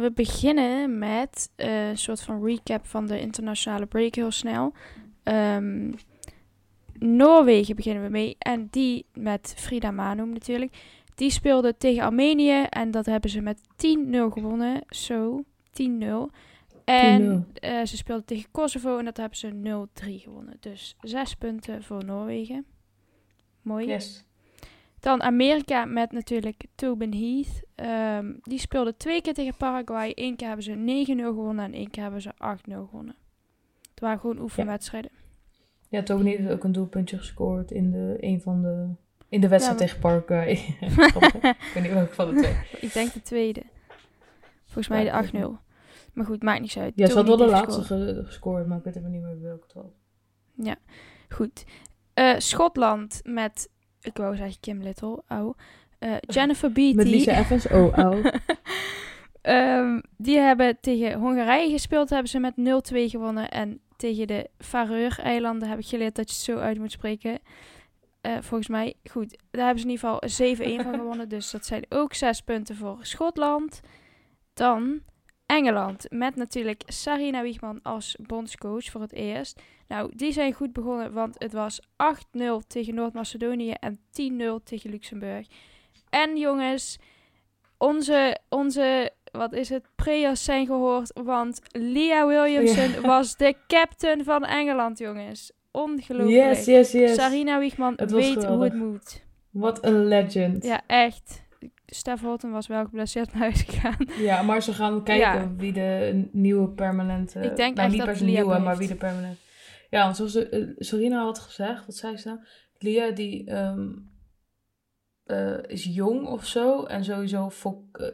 we 0.00 0.10
beginnen 0.14 0.98
met 0.98 1.50
uh, 1.56 1.88
een 1.88 1.98
soort 1.98 2.20
van 2.20 2.44
recap 2.44 2.86
van 2.86 3.06
de 3.06 3.20
internationale 3.20 3.86
break 3.86 4.14
heel 4.14 4.30
snel. 4.30 4.72
Um, 5.24 5.94
Noorwegen 6.98 7.76
beginnen 7.76 8.02
we 8.02 8.08
mee. 8.08 8.36
En 8.38 8.68
die 8.70 9.06
met 9.14 9.54
Frida 9.56 9.90
Manum 9.90 10.32
natuurlijk. 10.32 10.72
Die 11.14 11.30
speelde 11.30 11.76
tegen 11.76 12.02
Armenië 12.02 12.62
en 12.62 12.90
dat 12.90 13.06
hebben 13.06 13.30
ze 13.30 13.40
met 13.40 13.58
10-0 13.60 13.62
gewonnen. 14.10 14.80
Zo, 14.88 15.44
10-0. 15.70 15.84
En 16.84 17.46
uh, 17.64 17.84
ze 17.84 17.96
speelden 17.96 18.24
tegen 18.24 18.50
Kosovo 18.50 18.98
en 18.98 19.04
dat 19.04 19.16
hebben 19.16 19.38
ze 19.38 19.86
0-3 20.04 20.08
gewonnen. 20.22 20.56
Dus 20.60 20.96
zes 21.00 21.34
punten 21.34 21.82
voor 21.82 22.04
Noorwegen. 22.04 22.66
Mooi. 23.62 23.86
Yes. 23.86 24.24
Dan 25.00 25.22
Amerika 25.22 25.84
met 25.84 26.12
natuurlijk 26.12 26.64
Tobin 26.74 27.12
Heath. 27.12 27.62
Um, 28.18 28.38
die 28.42 28.58
speelde 28.58 28.96
twee 28.96 29.22
keer 29.22 29.34
tegen 29.34 29.56
Paraguay. 29.56 30.12
Eén 30.14 30.36
keer 30.36 30.46
hebben 30.46 30.64
ze 30.64 31.04
9-0 31.16 31.22
gewonnen 31.22 31.64
en 31.64 31.72
één 31.72 31.90
keer 31.90 32.02
hebben 32.02 32.22
ze 32.22 32.32
8-0 32.32 32.34
gewonnen. 32.64 33.14
Het 33.90 34.00
waren 34.00 34.18
gewoon 34.18 34.40
oefenwedstrijden. 34.40 35.10
Ja, 35.12 35.98
ja 35.98 36.02
Tobin 36.02 36.26
Heath 36.26 36.38
heeft 36.38 36.50
ook 36.52 36.64
een 36.64 36.72
doelpuntje 36.72 37.18
gescoord 37.18 37.70
in 37.70 37.90
de, 37.90 38.16
een 38.20 38.40
van 38.40 38.62
de, 38.62 38.88
in 39.28 39.40
de 39.40 39.48
wedstrijd 39.48 39.80
ja, 39.80 39.86
tegen 39.86 40.00
Paraguay. 40.00 40.50
ik 40.80 41.70
weet 41.74 41.82
niet 41.82 41.92
welke 41.92 42.14
van 42.14 42.34
de 42.34 42.40
twee. 42.40 42.56
ik 42.80 42.92
denk 42.92 43.12
de 43.12 43.22
tweede. 43.22 43.62
Volgens 44.64 44.88
mij 44.88 45.04
ja, 45.04 45.22
de 45.22 45.58
8-0. 45.58 45.71
Maar 46.12 46.26
goed, 46.26 46.42
maakt 46.42 46.60
niet 46.60 46.76
uit. 46.76 46.92
Ja, 46.96 47.06
ze 47.06 47.14
had 47.14 47.26
wel 47.26 47.36
de 47.36 47.46
laatste 47.46 48.24
gescoord, 48.26 48.66
maar 48.66 48.78
ik 48.78 48.84
weet 48.84 48.96
even 48.96 49.10
niet 49.10 49.22
meer 49.22 49.40
welke 49.40 49.62
het 49.62 49.72
was. 49.72 49.92
Ja, 50.54 50.76
goed. 51.28 51.64
Uh, 52.14 52.34
Schotland 52.38 53.20
met, 53.24 53.68
ik 54.00 54.16
wou 54.16 54.36
zeggen 54.36 54.60
Kim 54.60 54.82
Little, 54.82 55.22
oh. 55.28 55.58
Uh, 55.98 56.16
Jennifer 56.20 56.72
Beatty. 56.72 56.96
Met 56.96 57.06
Lisa 57.06 57.38
Evans, 57.38 57.66
oh, 57.66 57.98
oh. 57.98 58.24
um, 59.78 60.02
die 60.16 60.38
hebben 60.38 60.78
tegen 60.80 61.18
Hongarije 61.18 61.70
gespeeld, 61.70 62.10
hebben 62.10 62.28
ze 62.28 62.38
met 62.38 62.54
0-2 62.56 62.96
gewonnen. 63.10 63.50
En 63.50 63.80
tegen 63.96 64.26
de 64.26 64.50
Faroe-eilanden 64.58 65.68
heb 65.68 65.78
ik 65.78 65.86
geleerd 65.86 66.14
dat 66.14 66.28
je 66.28 66.34
het 66.34 66.44
zo 66.44 66.56
uit 66.56 66.78
moet 66.78 66.92
spreken. 66.92 67.38
Uh, 68.22 68.32
volgens 68.40 68.68
mij, 68.68 68.94
goed, 69.10 69.38
daar 69.50 69.64
hebben 69.64 69.82
ze 69.82 69.88
in 69.88 69.92
ieder 69.92 70.56
geval 70.58 70.82
7-1 70.82 70.84
van 70.84 70.98
gewonnen. 71.00 71.28
Dus 71.28 71.50
dat 71.50 71.66
zijn 71.66 71.84
ook 71.88 72.14
6 72.14 72.40
punten 72.40 72.76
voor 72.76 72.98
Schotland. 73.00 73.80
Dan 74.54 75.00
Engeland 75.52 76.06
met 76.10 76.36
natuurlijk 76.36 76.82
Sarina 76.86 77.42
Wiegman 77.42 77.82
als 77.82 78.16
bondscoach 78.20 78.84
voor 78.84 79.00
het 79.00 79.12
eerst. 79.12 79.60
Nou, 79.88 80.12
die 80.14 80.32
zijn 80.32 80.52
goed 80.52 80.72
begonnen, 80.72 81.12
want 81.12 81.34
het 81.38 81.52
was 81.52 81.80
8-0 81.80 81.86
tegen 82.66 82.94
Noord-Macedonië 82.94 83.70
en 83.70 83.98
10-0 83.98 84.62
tegen 84.64 84.90
Luxemburg. 84.90 85.46
En 86.10 86.36
jongens, 86.36 86.98
onze, 87.78 88.38
onze 88.48 89.10
wat 89.32 89.52
is 89.52 89.68
het, 89.68 89.84
prayers 89.94 90.44
zijn 90.44 90.66
gehoord, 90.66 91.20
want 91.24 91.60
Leah 91.70 92.26
Williamson 92.26 93.02
was 93.02 93.36
de 93.36 93.54
captain 93.66 94.24
van 94.24 94.44
Engeland, 94.44 94.98
jongens. 94.98 95.52
Ongelooflijk. 95.70 96.56
Yes, 96.56 96.64
yes, 96.64 96.92
yes. 96.92 97.14
Sarina 97.14 97.58
Wiegman 97.58 97.94
weet 98.06 98.44
hoe 98.44 98.64
het 98.64 98.74
moet. 98.74 99.24
Wat 99.50 99.84
een 99.84 100.06
legend. 100.06 100.64
Ja, 100.64 100.80
echt. 100.86 101.41
Stef 101.94 102.20
Holten 102.20 102.50
was 102.50 102.66
wel 102.66 102.84
geblesseerd 102.84 103.32
naar 103.32 103.42
huis 103.42 103.62
gegaan. 103.62 104.06
Ja, 104.18 104.42
maar 104.42 104.62
ze 104.62 104.72
gaan 104.72 105.04
kijken 105.04 105.56
wie 105.56 105.72
de 105.72 106.28
nieuwe 106.32 106.68
permanente... 106.68 107.40
Ik 107.40 107.56
denk 107.56 107.76
nou, 107.76 107.90
niet 107.90 108.04
per 108.04 108.16
se 108.16 108.24
nieuwe, 108.24 108.58
maar 108.58 108.76
wie 108.76 108.88
de 108.88 108.94
permanente... 108.94 109.40
Ja, 109.90 110.04
want 110.04 110.16
zoals 110.16 110.36
uh, 110.36 110.68
Sorina 110.78 111.22
had 111.22 111.38
gezegd, 111.38 111.86
wat 111.86 111.96
zei 111.96 112.16
ze 112.16 112.28
nou? 112.28 112.40
Lia 112.78 113.10
die 113.10 113.50
um, 113.50 114.10
uh, 115.26 115.58
is 115.66 115.84
jong 115.84 116.26
of 116.26 116.46
zo 116.46 116.84
en 116.84 117.04
sowieso 117.04 117.48
vo 117.48 117.88
uh, 117.92 118.08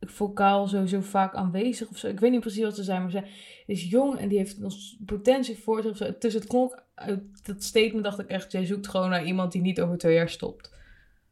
vocaal 0.00 0.66
sowieso 0.66 1.00
vaak 1.00 1.34
aanwezig 1.34 1.88
of 1.88 1.98
zo. 1.98 2.08
Ik 2.08 2.20
weet 2.20 2.30
niet 2.30 2.40
precies 2.40 2.62
wat 2.62 2.74
ze 2.76 2.82
zijn, 2.82 3.02
maar 3.02 3.10
ze 3.10 3.22
is 3.66 3.90
jong 3.90 4.18
en 4.18 4.28
die 4.28 4.38
heeft 4.38 4.58
nog 4.58 4.74
potentie 5.06 5.58
voor 5.58 5.82
zich. 5.82 5.90
Of. 5.90 5.98
Dus 6.18 6.34
het 6.34 6.46
klonk 6.46 6.84
uit 6.94 7.46
dat 7.46 7.62
statement 7.62 8.04
dacht 8.04 8.18
ik 8.18 8.28
echt, 8.28 8.52
jij 8.52 8.66
zoekt 8.66 8.88
gewoon 8.88 9.10
naar 9.10 9.24
iemand 9.24 9.52
die 9.52 9.62
niet 9.62 9.80
over 9.80 9.98
twee 9.98 10.14
jaar 10.14 10.28
stopt. 10.28 10.72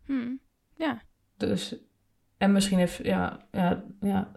Hmm. 0.04 0.40
Ja. 0.76 1.02
Dus, 1.46 1.76
en 2.36 2.52
misschien 2.52 2.78
heeft, 2.78 2.96
ja, 2.96 3.46
ja, 3.52 3.84
ja 4.00 4.32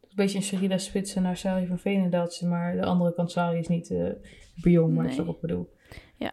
een 0.00 0.16
beetje 0.16 0.38
een 0.38 0.44
Sherida 0.44 0.78
Spitsen 0.78 1.22
naar 1.22 1.36
Sari 1.36 1.66
van 1.66 1.78
Veenendaatse, 1.78 2.46
maar 2.46 2.76
de 2.76 2.84
andere 2.84 3.14
kant 3.14 3.30
Sari 3.30 3.58
is 3.58 3.68
niet 3.68 3.90
uh, 3.90 4.08
jong, 4.54 4.94
maar 4.94 5.04
nee. 5.04 5.16
dat 5.16 5.20
is 5.20 5.26
wat 5.26 5.34
ik 5.34 5.40
bedoel. 5.40 5.72
Ja, 6.16 6.32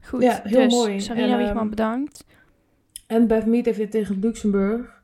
goed. 0.00 0.22
Ja, 0.22 0.40
heel 0.42 0.62
dus, 0.62 0.74
mooi. 0.74 1.00
Sarina 1.00 1.36
Wiegman, 1.36 1.62
um, 1.62 1.70
bedankt. 1.70 2.26
En 3.06 3.26
Beth 3.26 3.46
Mead 3.46 3.64
heeft 3.64 3.78
dit 3.78 3.90
tegen 3.90 4.18
Luxemburg 4.18 4.96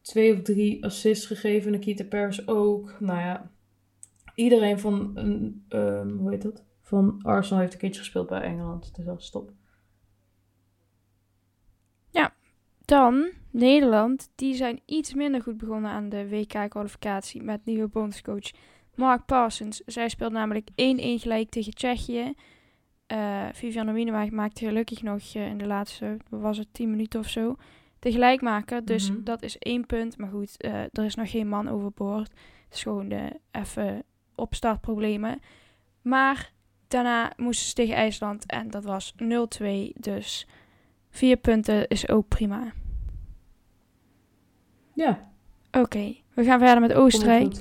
twee 0.00 0.32
of 0.32 0.42
drie 0.42 0.84
assists 0.84 1.26
gegeven. 1.26 1.70
Nikita 1.70 2.04
Paris 2.04 2.46
ook. 2.48 3.00
Nou 3.00 3.20
ja, 3.20 3.50
iedereen 4.34 4.78
van, 4.78 5.18
um, 5.68 6.16
hoe 6.18 6.30
heet 6.30 6.42
dat? 6.42 6.64
Van 6.80 7.22
Arsenal 7.22 7.60
heeft 7.60 7.72
een 7.72 7.78
keertje 7.78 8.00
gespeeld 8.00 8.28
bij 8.28 8.40
Engeland. 8.40 8.94
Dus 8.94 9.04
dat 9.04 9.18
is 9.18 9.26
stop. 9.26 9.52
Ja, 12.10 12.34
dan 12.84 13.30
Nederland, 13.50 14.30
die 14.34 14.54
zijn 14.54 14.80
iets 14.86 15.14
minder 15.14 15.42
goed 15.42 15.56
begonnen 15.56 15.90
aan 15.90 16.08
de 16.08 16.28
WK-kwalificatie 16.28 17.42
met 17.42 17.64
nieuwe 17.64 17.88
bondscoach 17.88 18.50
Mark 18.94 19.24
Parsons. 19.24 19.82
Zij 19.86 20.08
speelt 20.08 20.32
namelijk 20.32 20.70
1-1 20.70 20.74
gelijk 20.74 21.50
tegen 21.50 21.74
Tsjechië. 21.74 22.34
Uh, 23.12 23.44
Viviane 23.52 23.92
Minema 23.92 24.26
maakte 24.30 24.66
gelukkig 24.66 25.02
nog 25.02 25.34
uh, 25.34 25.46
in 25.46 25.58
de 25.58 25.66
laatste, 25.66 26.16
was 26.28 26.58
het 26.58 26.68
10 26.72 26.90
minuten 26.90 27.20
of 27.20 27.28
zo, 27.28 27.56
de 27.98 28.12
gelijkmaker. 28.12 28.84
Dus 28.84 29.08
mm 29.08 29.14
-hmm. 29.14 29.24
dat 29.24 29.42
is 29.42 29.58
één 29.58 29.86
punt. 29.86 30.18
Maar 30.18 30.30
goed, 30.30 30.64
uh, 30.64 30.74
er 30.74 31.04
is 31.04 31.14
nog 31.14 31.30
geen 31.30 31.48
man 31.48 31.68
overboord. 31.68 32.30
Het 32.64 32.74
is 32.74 32.82
gewoon 32.82 33.12
even 33.50 34.02
opstartproblemen. 34.34 35.40
Maar 36.02 36.52
daarna 36.88 37.32
moesten 37.36 37.66
ze 37.66 37.74
tegen 37.74 37.94
IJsland 37.94 38.46
en 38.46 38.70
dat 38.70 38.84
was 38.84 39.14
0-2. 39.22 39.66
Dus 39.94 40.46
vier 41.14 41.36
punten 41.36 41.88
is 41.88 42.08
ook 42.08 42.28
prima. 42.28 42.72
Ja. 44.92 45.32
Oké, 45.66 45.78
okay. 45.78 46.22
we 46.34 46.44
gaan 46.44 46.58
verder 46.58 46.80
met 46.80 46.92
Oostenrijk. 46.92 47.54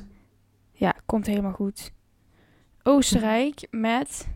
Ja, 0.72 0.94
komt 1.06 1.26
helemaal 1.26 1.52
goed. 1.52 1.92
Oostenrijk 2.84 3.68
met 3.72 4.28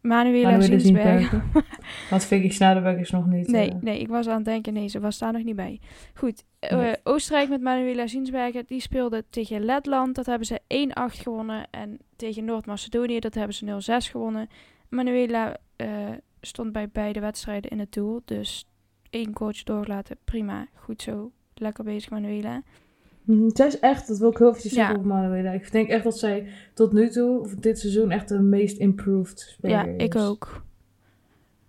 Manuela. 0.00 0.60
Zinsbergen. 0.60 1.42
Want 2.10 2.24
Vicky 2.24 2.50
Snaderberg 2.50 2.98
is 2.98 3.10
nog 3.10 3.26
niet... 3.26 3.48
Nee, 3.48 3.68
eh, 3.68 3.76
nee, 3.80 4.00
ik 4.00 4.08
was 4.08 4.26
aan 4.26 4.36
het 4.36 4.44
denken, 4.44 4.72
nee, 4.72 4.88
ze 4.88 5.00
was 5.00 5.18
daar 5.18 5.32
nog 5.32 5.42
niet 5.42 5.56
bij. 5.56 5.80
Goed, 6.14 6.44
eh. 6.58 6.92
Oostenrijk 7.02 7.48
met 7.48 7.60
Manuela 7.60 8.06
Zinsbergen, 8.06 8.64
die 8.66 8.80
speelde 8.80 9.24
tegen 9.30 9.64
Letland. 9.64 10.14
Dat 10.14 10.26
hebben 10.26 10.46
ze 10.46 10.60
1-8 11.16 11.20
gewonnen. 11.22 11.66
En 11.70 11.98
tegen 12.16 12.44
Noord-Macedonië, 12.44 13.18
dat 13.18 13.34
hebben 13.34 13.54
ze 13.54 14.04
0-6 14.06 14.10
gewonnen. 14.10 14.48
Manuela 14.88 15.56
eh, 15.76 15.88
stond 16.46 16.72
bij 16.72 16.88
beide 16.88 17.20
wedstrijden 17.20 17.70
in 17.70 17.78
het 17.78 17.92
doel. 17.92 18.22
Dus 18.24 18.68
één 19.10 19.32
coach 19.32 19.62
doorlaten, 19.62 20.16
prima. 20.24 20.66
Goed 20.74 21.02
zo. 21.02 21.30
Lekker 21.54 21.84
bezig, 21.84 22.10
Manuela. 22.10 22.62
Mhm, 23.24 23.48
Zij 23.54 23.66
is 23.66 23.78
echt, 23.78 24.08
dat 24.08 24.18
wil 24.18 24.30
ik 24.30 24.38
heel 24.38 24.48
even 24.48 24.60
zeggen 24.70 24.82
Ja. 24.82 24.90
over 24.90 25.06
Manuela. 25.06 25.50
Ik 25.50 25.72
denk 25.72 25.88
echt 25.88 26.04
dat 26.04 26.18
zij 26.18 26.48
tot 26.74 26.92
nu 26.92 27.08
toe, 27.08 27.40
of 27.40 27.54
dit 27.54 27.78
seizoen, 27.78 28.10
echt 28.10 28.28
de 28.28 28.38
meest 28.40 28.78
improved 28.78 29.38
speler 29.40 29.76
Ja, 29.76 29.84
is. 29.84 30.02
ik 30.04 30.16
ook. 30.16 30.64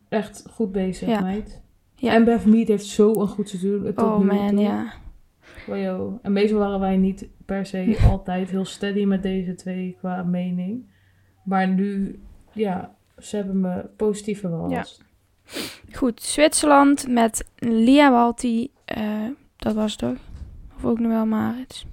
Echt 0.09 0.43
goed 0.49 0.71
bezig, 0.71 1.07
Ja. 1.07 1.21
meid. 1.21 1.61
Ja. 1.95 2.13
En 2.13 2.23
Beth 2.23 2.45
Mead 2.45 2.67
heeft 2.67 2.85
zo 2.85 3.13
een 3.21 3.27
goed 3.27 3.49
seizoen 3.49 3.83
tot 3.83 3.97
Oh 3.99 4.19
nu 4.19 4.25
man, 4.25 4.47
toe. 4.49 4.59
ja. 4.59 4.93
Joh. 5.67 6.19
En 6.21 6.31
meestal 6.33 6.59
waren 6.59 6.79
wij 6.79 6.97
niet 6.97 7.29
per 7.45 7.65
se 7.65 7.97
altijd 8.11 8.49
heel 8.49 8.65
steady 8.65 9.03
met 9.05 9.23
deze 9.23 9.55
twee 9.55 9.95
qua 9.99 10.23
mening. 10.23 10.85
Maar 11.43 11.67
nu, 11.67 12.19
ja, 12.53 12.95
ze 13.17 13.35
hebben 13.35 13.59
me 13.59 13.85
positief 13.97 14.39
verrast. 14.39 15.03
Goed, 15.93 16.21
Zwitserland 16.21 17.07
met 17.07 17.45
Lia 17.55 18.11
Walti. 18.11 18.71
eh, 18.85 19.25
dat 19.57 19.73
was 19.75 19.91
het 19.91 19.99
toch? 19.99 20.17
Of 20.75 20.85
ook 20.85 20.99
nog 20.99 21.11
wel 21.11 21.25
Marit? 21.25 21.85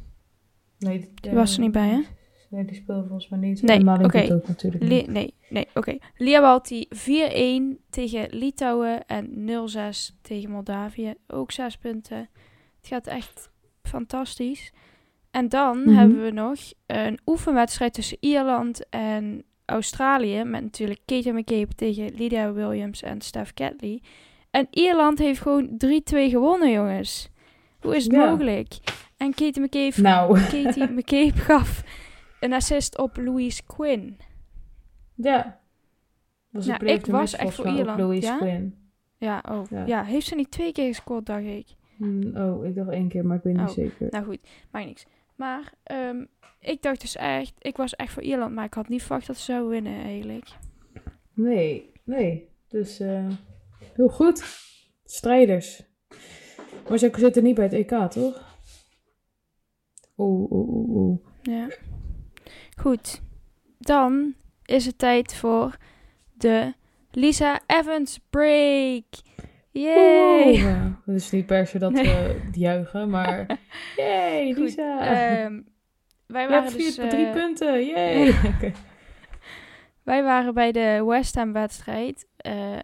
Nee, 0.79 1.11
Die 1.15 1.33
was 1.33 1.55
er 1.55 1.61
niet 1.61 1.73
bij, 1.73 1.89
hè? 1.89 2.01
Nee, 2.51 2.65
die 2.65 2.75
speelde 2.77 3.03
volgens 3.07 3.29
mij 3.29 3.39
niet. 3.39 3.63
Nee, 3.63 3.89
oké. 3.89 4.21
doet 4.21 4.33
ook 4.33 4.49
natuurlijk 4.49 4.85
Li- 4.85 4.95
niet. 4.97 5.07
nee, 5.07 5.35
nee, 5.49 5.69
oké. 5.75 5.97
Lia 6.17 6.41
Walti 6.41 6.87
4-1 6.91 7.79
tegen 7.91 8.27
Litouwen 8.31 9.07
en 9.07 9.45
0-6 9.45 10.17
tegen 10.21 10.51
Moldavië. 10.51 11.15
Ook 11.27 11.51
zes 11.53 11.77
punten. 11.77 12.19
Het 12.79 12.87
gaat 12.87 13.07
echt 13.07 13.51
fantastisch. 13.83 14.73
En 15.31 15.49
dan 15.49 15.79
Mhm. 15.81 15.95
hebben 15.95 16.23
we 16.23 16.31
nog 16.31 16.59
een 16.87 17.19
oefenwedstrijd 17.27 17.95
tussen 17.95 18.17
Ierland 18.21 18.89
en 18.89 19.45
Australië. 19.65 20.45
Met 20.45 20.63
natuurlijk 20.63 21.01
Katie 21.05 21.33
McCabe 21.33 21.75
tegen 21.75 22.15
Lydia 22.15 22.53
Williams 22.53 23.03
en 23.03 23.21
Steph 23.21 23.53
Catley. 23.55 24.03
En 24.51 24.67
Ierland 24.71 25.19
heeft 25.19 25.41
gewoon 25.41 25.69
3-2 25.69 25.77
gewonnen, 26.15 26.71
jongens. 26.71 27.31
Hoe 27.81 27.97
is 27.97 28.05
het 28.05 28.13
Ja. 28.13 28.31
mogelijk? 28.31 28.75
En 29.17 29.35
Katie 29.35 29.63
McCabe, 29.63 30.01
Nou, 30.03 30.39
Katie 30.53 30.91
McCabe 30.91 31.33
gaf 31.41 31.83
een 32.41 32.53
assist 32.53 32.99
op 32.99 33.17
Louise 33.17 33.63
Quinn. 33.67 34.17
ja. 35.15 35.63
Was 36.51 36.67
Nou, 36.67 36.87
ik 36.87 37.07
was 37.07 37.35
echt 37.37 37.55
voor 37.55 37.67
Ierland, 37.69 37.99
Louise 37.99 38.27
ja? 38.27 38.37
Quinn. 38.37 38.75
Ja, 39.19 39.43
oh. 39.51 39.63
Ja. 39.71 39.87
Ja. 39.87 40.03
heeft 40.05 40.27
ze 40.27 40.35
niet 40.35 40.51
twee 40.51 40.73
keer 40.73 40.87
gescoord, 40.87 41.27
dacht 41.27 41.45
ik. 41.45 41.67
Hmm, 41.97 42.37
oh, 42.37 42.67
ik 42.67 42.75
dacht 42.75 42.89
één 42.91 43.09
keer, 43.09 43.27
maar 43.27 43.37
ik 43.37 43.43
weet 43.43 43.57
niet 43.57 43.69
Oh. 43.69 43.73
zeker. 43.75 44.07
Nou 44.11 44.25
goed, 44.25 44.39
maakt 44.71 44.87
niks. 44.87 45.07
Maar 45.35 45.73
ehm, 45.83 46.25
ik 46.61 46.83
dacht 46.83 47.01
dus 47.01 47.17
echt, 47.17 47.55
ik 47.59 47.77
was 47.77 47.95
echt 47.95 48.13
voor 48.13 48.23
Ierland, 48.23 48.55
maar 48.55 48.65
ik 48.65 48.75
had 48.75 48.89
niet 48.89 49.03
verwacht 49.03 49.27
dat 49.27 49.37
ze 49.37 49.45
zouden 49.45 49.71
winnen 49.71 50.05
eigenlijk. 50.05 50.49
Nee, 51.35 51.93
nee. 52.05 52.49
Dus 52.69 53.01
eh, 53.01 53.29
heel 53.93 54.09
goed. 54.09 54.45
Strijders. 55.05 55.83
Maar 56.89 56.99
ze 56.99 57.11
zitten 57.17 57.43
niet 57.43 57.55
bij 57.55 57.65
het 57.65 57.73
EK, 57.73 58.11
toch? 58.11 58.59
Oeh, 60.17 60.53
oeh, 60.53 60.69
oeh, 60.69 60.89
oeh. 60.89 61.19
Ja. 61.43 61.69
Goed, 62.77 63.23
dan 63.79 64.35
is 64.65 64.87
het 64.87 64.99
tijd 64.99 65.35
voor 65.35 65.77
de 66.33 66.75
Lisa 67.11 67.61
Evans 67.67 68.21
break. 68.31 69.05
Yay! 69.75 70.63
Oeh. 70.63 70.85
Het 71.05 71.15
is 71.15 71.31
niet 71.31 71.47
per 71.47 71.67
se 71.67 71.79
dat 71.79 71.93
we 71.93 72.41
juichen, 72.53 73.11
maar... 73.11 73.47
Yay, 73.97 74.53
Goed, 74.53 74.63
Lisa! 74.63 74.99
ehm, 75.01 75.61
wij 76.27 76.47
We 76.47 76.53
waren 76.53 76.53
hebben 76.53 76.73
dus, 76.73 76.95
vier, 76.95 77.09
drie 77.09 77.27
eh, 77.27 77.33
punten, 77.33 77.87
yay! 77.87 78.35
Wij 80.03 80.23
waren 80.23 80.55
bij 80.55 80.73
de 80.73 81.05
West 81.07 81.35
Ham 81.35 81.53
wedstrijd 81.53 82.27
eh, 82.37 82.79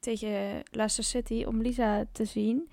tegen 0.00 0.62
Leicester 0.70 1.04
City 1.04 1.44
om 1.46 1.62
Lisa 1.62 2.04
te 2.12 2.24
zien. 2.24 2.70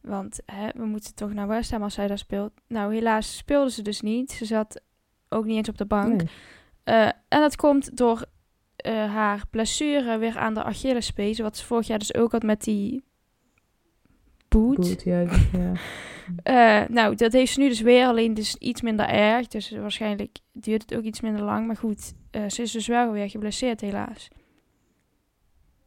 Want 0.00 0.40
hè, 0.46 0.68
we 0.74 0.84
moeten 0.84 1.14
toch 1.14 1.32
naar 1.32 1.48
West 1.48 1.70
Ham 1.70 1.82
als 1.82 1.94
zij 1.94 2.06
daar 2.06 2.18
speelt. 2.18 2.52
Nou, 2.68 2.94
helaas 2.94 3.36
speelde 3.36 3.70
ze 3.70 3.82
dus 3.82 4.00
niet. 4.00 4.32
Ze 4.32 4.44
zat 4.44 4.80
ook 5.28 5.44
niet 5.44 5.56
eens 5.56 5.68
op 5.68 5.78
de 5.78 5.86
bank. 5.86 6.16
Nee. 6.16 6.28
Eh, 6.84 7.06
en 7.06 7.40
dat 7.40 7.56
komt 7.56 7.96
door 7.96 8.24
eh, 8.86 9.12
haar 9.14 9.44
blessure 9.50 10.18
weer 10.18 10.38
aan 10.38 10.54
de 10.54 10.62
Achillespees. 10.62 11.38
Wat 11.38 11.56
ze 11.56 11.64
vorig 11.64 11.86
jaar 11.86 11.98
dus 11.98 12.14
ook 12.14 12.32
had 12.32 12.42
met 12.42 12.62
die 12.64 13.04
boot. 14.48 15.02
Ja. 15.02 15.26
Eh, 16.42 16.82
nou, 16.88 17.14
dat 17.14 17.32
heeft 17.32 17.52
ze 17.52 17.60
nu 17.60 17.68
dus 17.68 17.80
weer, 17.80 18.06
alleen 18.06 18.34
dus 18.34 18.56
iets 18.56 18.80
minder 18.80 19.08
erg. 19.08 19.46
Dus 19.46 19.70
waarschijnlijk 19.70 20.38
duurt 20.52 20.82
het 20.82 20.94
ook 20.94 21.04
iets 21.04 21.20
minder 21.20 21.42
lang. 21.42 21.66
Maar 21.66 21.76
goed, 21.76 22.14
eh, 22.30 22.48
ze 22.48 22.62
is 22.62 22.70
dus 22.70 22.86
wel 22.86 23.12
weer 23.12 23.30
geblesseerd 23.30 23.80
helaas. 23.80 24.28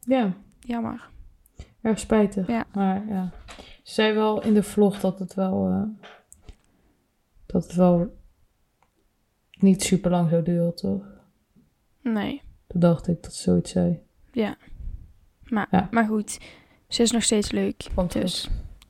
ja, 0.00 0.34
Jammer. 0.60 1.08
erg 1.80 1.98
spijtig. 1.98 2.46
Ja. 2.46 2.64
Maar 2.72 3.06
ja, 3.08 3.32
ze 3.82 3.92
zei 3.92 4.14
wel 4.14 4.42
in 4.42 4.54
de 4.54 4.62
vlog 4.62 5.00
dat 5.00 5.18
het 5.18 5.34
wel... 5.34 5.88
dat 7.46 7.62
het 7.62 7.74
wel 7.74 8.16
niet 9.58 9.82
super 9.82 10.10
lang 10.10 10.30
zou 10.30 10.42
duren, 10.42 10.74
toch? 10.74 11.02
Nee, 12.02 12.42
Toen 12.70 12.80
dacht 12.80 13.08
ik 13.08 13.22
dat 13.22 13.34
ze 13.34 13.42
zoiets 13.42 13.70
zei. 13.70 14.00
maar, 15.42 15.66
Ja. 15.70 15.88
maar 15.90 16.06
goed. 16.06 16.38
Ze 16.88 17.02
is 17.02 17.10
nog 17.10 17.22
steeds 17.22 17.50
leuk. 17.50 17.86
Komt 17.94 18.12
Dus. 18.12 18.48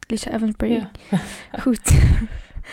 Lisa 0.09 0.31
Evans. 0.31 0.55
Ja. 0.59 0.91
Goed. 1.63 1.91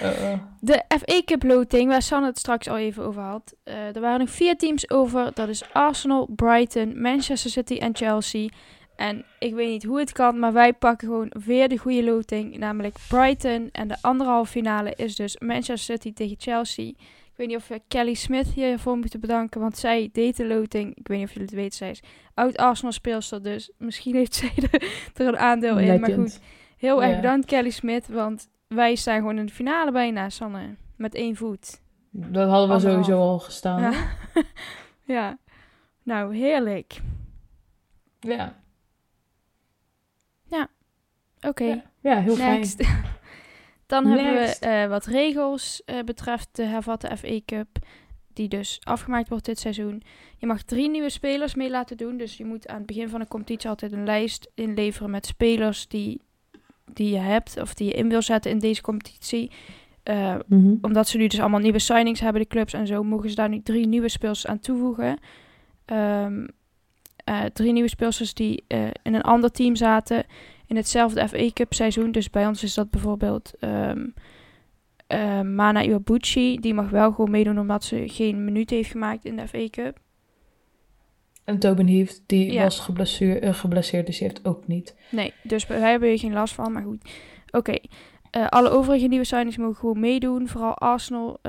Uh, 0.02 0.22
uh. 0.32 0.39
De 0.60 0.84
FA 0.88 1.22
Cup 1.26 1.43
loting, 1.43 1.89
waar 1.89 2.02
Sanne 2.02 2.28
het 2.28 2.38
straks 2.38 2.67
al 2.67 2.78
even 2.78 3.04
over 3.04 3.22
had. 3.22 3.56
Eh, 3.63 3.96
er 3.96 4.02
waren 4.02 4.20
nog 4.20 4.30
vier 4.30 4.58
teams 4.58 4.89
over. 4.89 5.32
Dat 5.34 5.50
is 5.50 5.74
Arsenal, 5.74 6.28
Brighton, 6.36 7.02
Manchester 7.02 7.52
City 7.52 7.78
en 7.78 7.96
Chelsea. 7.96 8.50
En 8.96 9.26
ik 9.39 9.54
weet 9.54 9.70
niet 9.70 9.84
hoe 9.84 10.00
het 10.00 10.12
kan, 10.12 10.39
maar 10.39 10.54
wij 10.54 10.74
pakken 10.74 11.08
gewoon 11.08 11.32
weer 11.46 11.70
de 11.70 11.78
goede 11.78 12.04
loting. 12.04 12.58
Namelijk 12.58 12.96
Brighton. 13.08 13.70
En 13.72 13.88
de 13.88 13.98
anderhalve 14.02 14.52
finale 14.52 14.93
is 14.96 15.15
dus 15.15 15.38
Manchester 15.39 15.78
City 15.78 16.13
tegen 16.13 16.36
Chelsea. 16.39 16.93
Ik 17.38 17.43
weet 17.43 17.52
niet 17.52 17.62
of 17.62 17.67
we 17.67 17.82
Kelly 17.88 18.13
Smith 18.13 18.47
hiervoor 18.47 18.97
moeten 18.97 19.19
bedanken, 19.19 19.62
want 19.62 19.78
zij 19.78 20.10
deed 20.12 20.38
de 20.38 20.45
loting. 20.47 20.95
Ik 20.95 21.08
weet 21.08 21.17
niet 21.17 21.28
of 21.28 21.34
jullie 21.34 21.47
het 21.47 21.56
weten, 21.58 21.78
zij 21.78 21.89
is 21.89 22.02
oud 22.34 22.58
Arsenal 22.58 22.91
speelster, 22.91 23.43
dus 23.43 23.71
misschien 23.78 24.15
heeft 24.15 24.34
zij 24.36 24.52
er, 24.71 24.82
er 25.13 25.28
een 25.28 25.38
aandeel 25.38 25.80
in. 25.80 26.00
Maar 26.00 26.12
goed, 26.12 26.39
heel 26.78 27.02
erg 27.04 27.10
Ja. 27.12 27.15
bedankt 27.21 27.45
Kelly 27.45 27.69
Smith, 27.69 28.08
want 28.08 28.50
wij 28.67 28.95
staan 28.95 29.17
gewoon 29.17 29.38
in 29.38 29.45
de 29.45 29.52
finale 29.54 29.91
bijna, 29.91 30.30
Sanne. 30.30 30.76
Met 30.95 31.15
één 31.15 31.36
voet. 31.36 31.82
Dat 32.10 32.50
hadden 32.50 32.67
we 32.67 32.73
Anderhalf. 32.73 32.82
sowieso 32.82 33.19
al 33.21 33.39
gestaan. 33.39 33.82
Ja. 33.82 33.91
Ja. 33.91 34.43
ja. 35.15 35.38
Nou, 36.04 36.36
heerlijk. 36.36 37.02
Ja, 38.19 38.56
Oké, 41.41 41.63
Ja, 41.63 41.84
ja 42.02 42.19
heel 42.19 42.36
next. 42.38 42.84
fijn. 42.86 43.04
Dan 43.88 44.06
hebben 44.06 44.34
we 44.34 44.58
eh, 44.60 44.88
wat 44.89 45.06
regels 45.06 45.82
eh, 45.86 46.04
betreft 46.06 46.50
de 46.52 46.63
hervatte 46.63 47.17
FA 47.17 47.39
Cup. 47.45 47.67
Die 48.34 48.47
dus 48.47 48.80
afgemaakt 48.84 49.30
wordt 49.30 49.45
dit 49.45 49.60
seizoen. 49.60 50.02
Je 50.38 50.45
mag 50.45 50.62
drie 50.63 50.89
nieuwe 50.89 51.10
spelers 51.10 51.56
mee 51.56 51.69
laten 51.69 51.97
doen. 51.97 52.17
Dus 52.17 52.38
je 52.38 52.45
moet 52.45 52.67
aan 52.67 52.78
het 52.78 52.86
begin 52.86 53.10
van 53.10 53.19
de 53.19 53.28
competitie 53.28 53.69
altijd 53.69 53.91
een 53.91 54.04
lijst 54.06 54.52
inleveren 54.56 55.10
met 55.10 55.26
spelers 55.26 55.88
die, 55.88 56.21
die 56.93 57.12
je 57.12 57.19
hebt. 57.19 57.62
Of 57.62 57.73
die 57.73 57.88
je 57.88 57.93
in 57.93 58.10
wil 58.10 58.21
zetten 58.21 58.52
in 58.52 58.60
deze 58.60 58.82
competitie. 58.82 59.52
Eh, 60.04 60.36
Mhm. 60.47 60.76
omdat 60.82 61.08
ze 61.08 61.17
nu 61.17 61.28
dus 61.28 61.39
allemaal 61.39 61.60
nieuwe 61.60 61.80
signings 61.80 62.19
hebben, 62.19 62.41
de 62.41 62.47
clubs 62.47 62.73
en 62.73 62.88
zo, 62.88 63.04
mogen 63.04 63.30
ze 63.30 63.36
daar 63.36 63.50
nu 63.50 63.62
drie 63.62 63.88
nieuwe 63.88 64.10
speelsters 64.10 64.52
aan 64.54 64.60
toevoegen. 64.60 65.17
Ehm, 65.86 66.47
eh, 67.23 67.43
drie 67.43 67.71
nieuwe 67.71 67.89
speelsters 67.89 68.34
die 68.34 68.63
in 69.02 69.13
een 69.13 69.21
ander 69.21 69.52
team 69.52 69.76
zaten 69.76 70.26
in 70.68 70.76
hetzelfde 70.76 71.28
FA 71.28 71.50
Cup 71.54 71.74
seizoen. 71.74 72.12
Dus 72.12 72.30
bij 72.30 72.48
ons 72.48 72.64
is 72.64 72.74
dat 72.74 72.90
bijvoorbeeld 72.90 73.54
ehm 73.60 74.06
eh, 75.08 75.42
Mana 75.42 75.82
Iwabuchi. 75.82 76.58
Die 76.60 76.74
mag 76.74 76.90
wel 76.90 77.12
gewoon 77.12 77.32
meedoen 77.32 77.60
omdat 77.60 77.84
ze 77.84 78.04
geen 78.08 78.44
minuut 78.44 78.70
heeft 78.70 78.92
gemaakt 78.92 79.26
in 79.26 79.36
de 79.36 79.48
FA 79.48 79.70
Cup. 79.70 80.00
En 81.44 81.60
Tobin 81.60 81.88
Heath, 81.88 82.22
die 82.26 82.52
Ja. 82.52 82.64
was 82.64 82.80
geblesseerd, 82.80 83.42
eh, 83.44 83.54
geblesseerd, 83.54 84.06
dus 84.06 84.18
die 84.18 84.28
heeft 84.28 84.46
ook 84.46 84.68
niet. 84.68 84.96
Nee, 85.12 85.34
dus 85.44 85.68
wij 85.68 85.80
hebben 85.80 86.10
hier 86.10 86.20
geen 86.20 86.34
last 86.34 86.54
van, 86.54 86.72
maar 86.72 86.84
goed. 86.84 87.10
Oké, 87.52 87.76
Eh, 88.32 88.48
alle 88.48 88.70
overige 88.70 89.08
nieuwe 89.08 89.26
signings 89.26 89.58
mogen 89.58 89.76
gewoon 89.76 90.00
meedoen. 90.00 90.48
Vooral 90.48 90.74
Arsenal. 90.78 91.40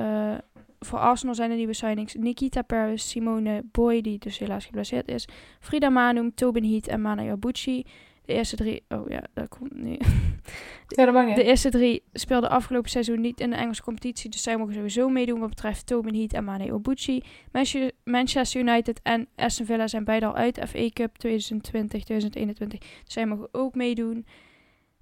voor 0.81 0.99
Arsenal 0.99 1.35
zijn 1.35 1.51
er 1.51 1.57
nieuwe 1.57 1.73
signings 1.75 2.15
Nikita 2.15 2.63
Paris, 2.63 3.09
Simone 3.11 3.63
Boy, 3.73 4.01
die 4.01 4.19
dus 4.19 4.39
helaas 4.39 4.65
geblesseerd 4.65 5.09
is. 5.09 5.29
Frida 5.61 5.89
Manum, 5.89 6.35
Tobin 6.35 6.65
Heath 6.65 6.89
en 6.89 7.01
Mana 7.01 7.23
Yabuchi. 7.23 7.85
De 8.29 8.35
eerste 8.35 8.57
drie... 8.57 8.85
Oh 8.89 9.09
ja, 9.09 9.23
dat 9.35 9.49
komt 9.49 9.75
nu. 9.75 9.97
De 11.35 11.43
eerste 11.45 11.71
drie 11.71 12.03
speelden 12.13 12.51
afgelopen 12.51 12.91
seizoen 12.91 13.21
niet 13.21 13.41
in 13.41 13.51
de 13.51 13.57
Engelse 13.57 13.83
competitie. 13.83 14.31
Dus 14.31 14.43
zij 14.43 14.57
mogen 14.57 14.75
sowieso 14.75 15.09
meedoen 15.09 15.41
wat 15.41 15.49
betreft 15.49 15.87
Tobin 15.87 16.15
Heat 16.15 16.33
en 16.33 16.45
Mane 16.45 16.75
Obuchi. 16.75 17.23
Manche- 17.53 17.93
Manchester 18.05 18.61
United 18.61 19.01
en 19.03 19.29
Aston 19.37 19.67
Villa 19.67 19.87
zijn 19.87 20.05
beide 20.05 20.27
al 20.27 20.35
uit. 20.35 20.61
FA 20.69 20.89
Cup 20.93 21.17
2020, 21.17 22.05
2021. 22.05 22.79
Dus 22.79 23.13
zij 23.13 23.27
mogen 23.27 23.49
ook 23.53 23.75
meedoen. 23.75 24.27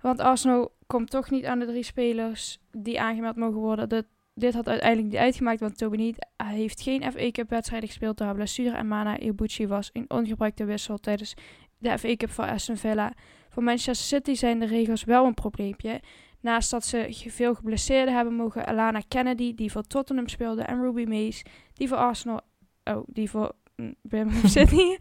Want 0.01 0.21
Arsenal 0.21 0.73
komt 0.87 1.11
toch 1.11 1.31
niet 1.31 1.45
aan 1.45 1.59
de 1.59 1.67
drie 1.67 1.83
spelers 1.83 2.59
die 2.71 3.01
aangemeld 3.01 3.37
mogen 3.37 3.61
worden. 3.61 3.89
Dat, 3.89 4.05
dit 4.35 4.55
had 4.55 4.69
uiteindelijk 4.69 5.09
niet 5.13 5.21
uitgemaakt, 5.21 5.61
want 5.61 5.79
Tobin 5.79 6.01
Heat 6.01 6.47
heeft 6.55 6.83
geen 6.83 7.13
FA 7.13 7.31
Cup 7.31 7.51
wedstrijden 7.51 7.89
gespeeld 7.89 8.19
door 8.19 8.27
haar 8.27 8.37
blessure. 8.37 8.77
En 8.77 8.89
Mana 8.89 9.19
Obuchi 9.19 9.67
was 9.67 9.91
een 9.93 10.11
ongebruikte 10.11 10.65
wissel 10.65 10.99
tijdens 10.99 11.35
de 11.79 11.99
FA 11.99 12.17
Cup 12.17 12.31
voor 12.31 12.45
Aston 12.45 12.77
Villa. 12.77 13.13
Voor 13.49 13.63
Manchester 13.63 14.07
City 14.19 14.35
zijn 14.35 14.59
de 14.59 14.67
regels 14.67 15.05
wel 15.05 15.27
een 15.27 15.35
probleempje. 15.35 16.01
Naast 16.41 16.71
dat 16.71 16.85
ze 16.85 17.07
veel 17.29 17.55
geblesseerden 17.55 18.15
hebben, 18.15 18.35
mogen 18.35 18.67
Alana 18.67 19.01
Kennedy, 19.09 19.55
die 19.55 19.73
voor 19.73 19.83
Tottenham 19.83 20.29
speelde, 20.29 20.63
en 20.63 20.81
Ruby 20.81 21.05
Mays, 21.05 21.43
die 21.73 21.89
voor 21.89 21.97
Arsenal, 21.97 22.41
oh, 22.85 23.03
die 23.07 23.31
voor 23.31 23.53
mm, 23.77 23.95
Birmingham 24.03 24.49
City 24.59 24.97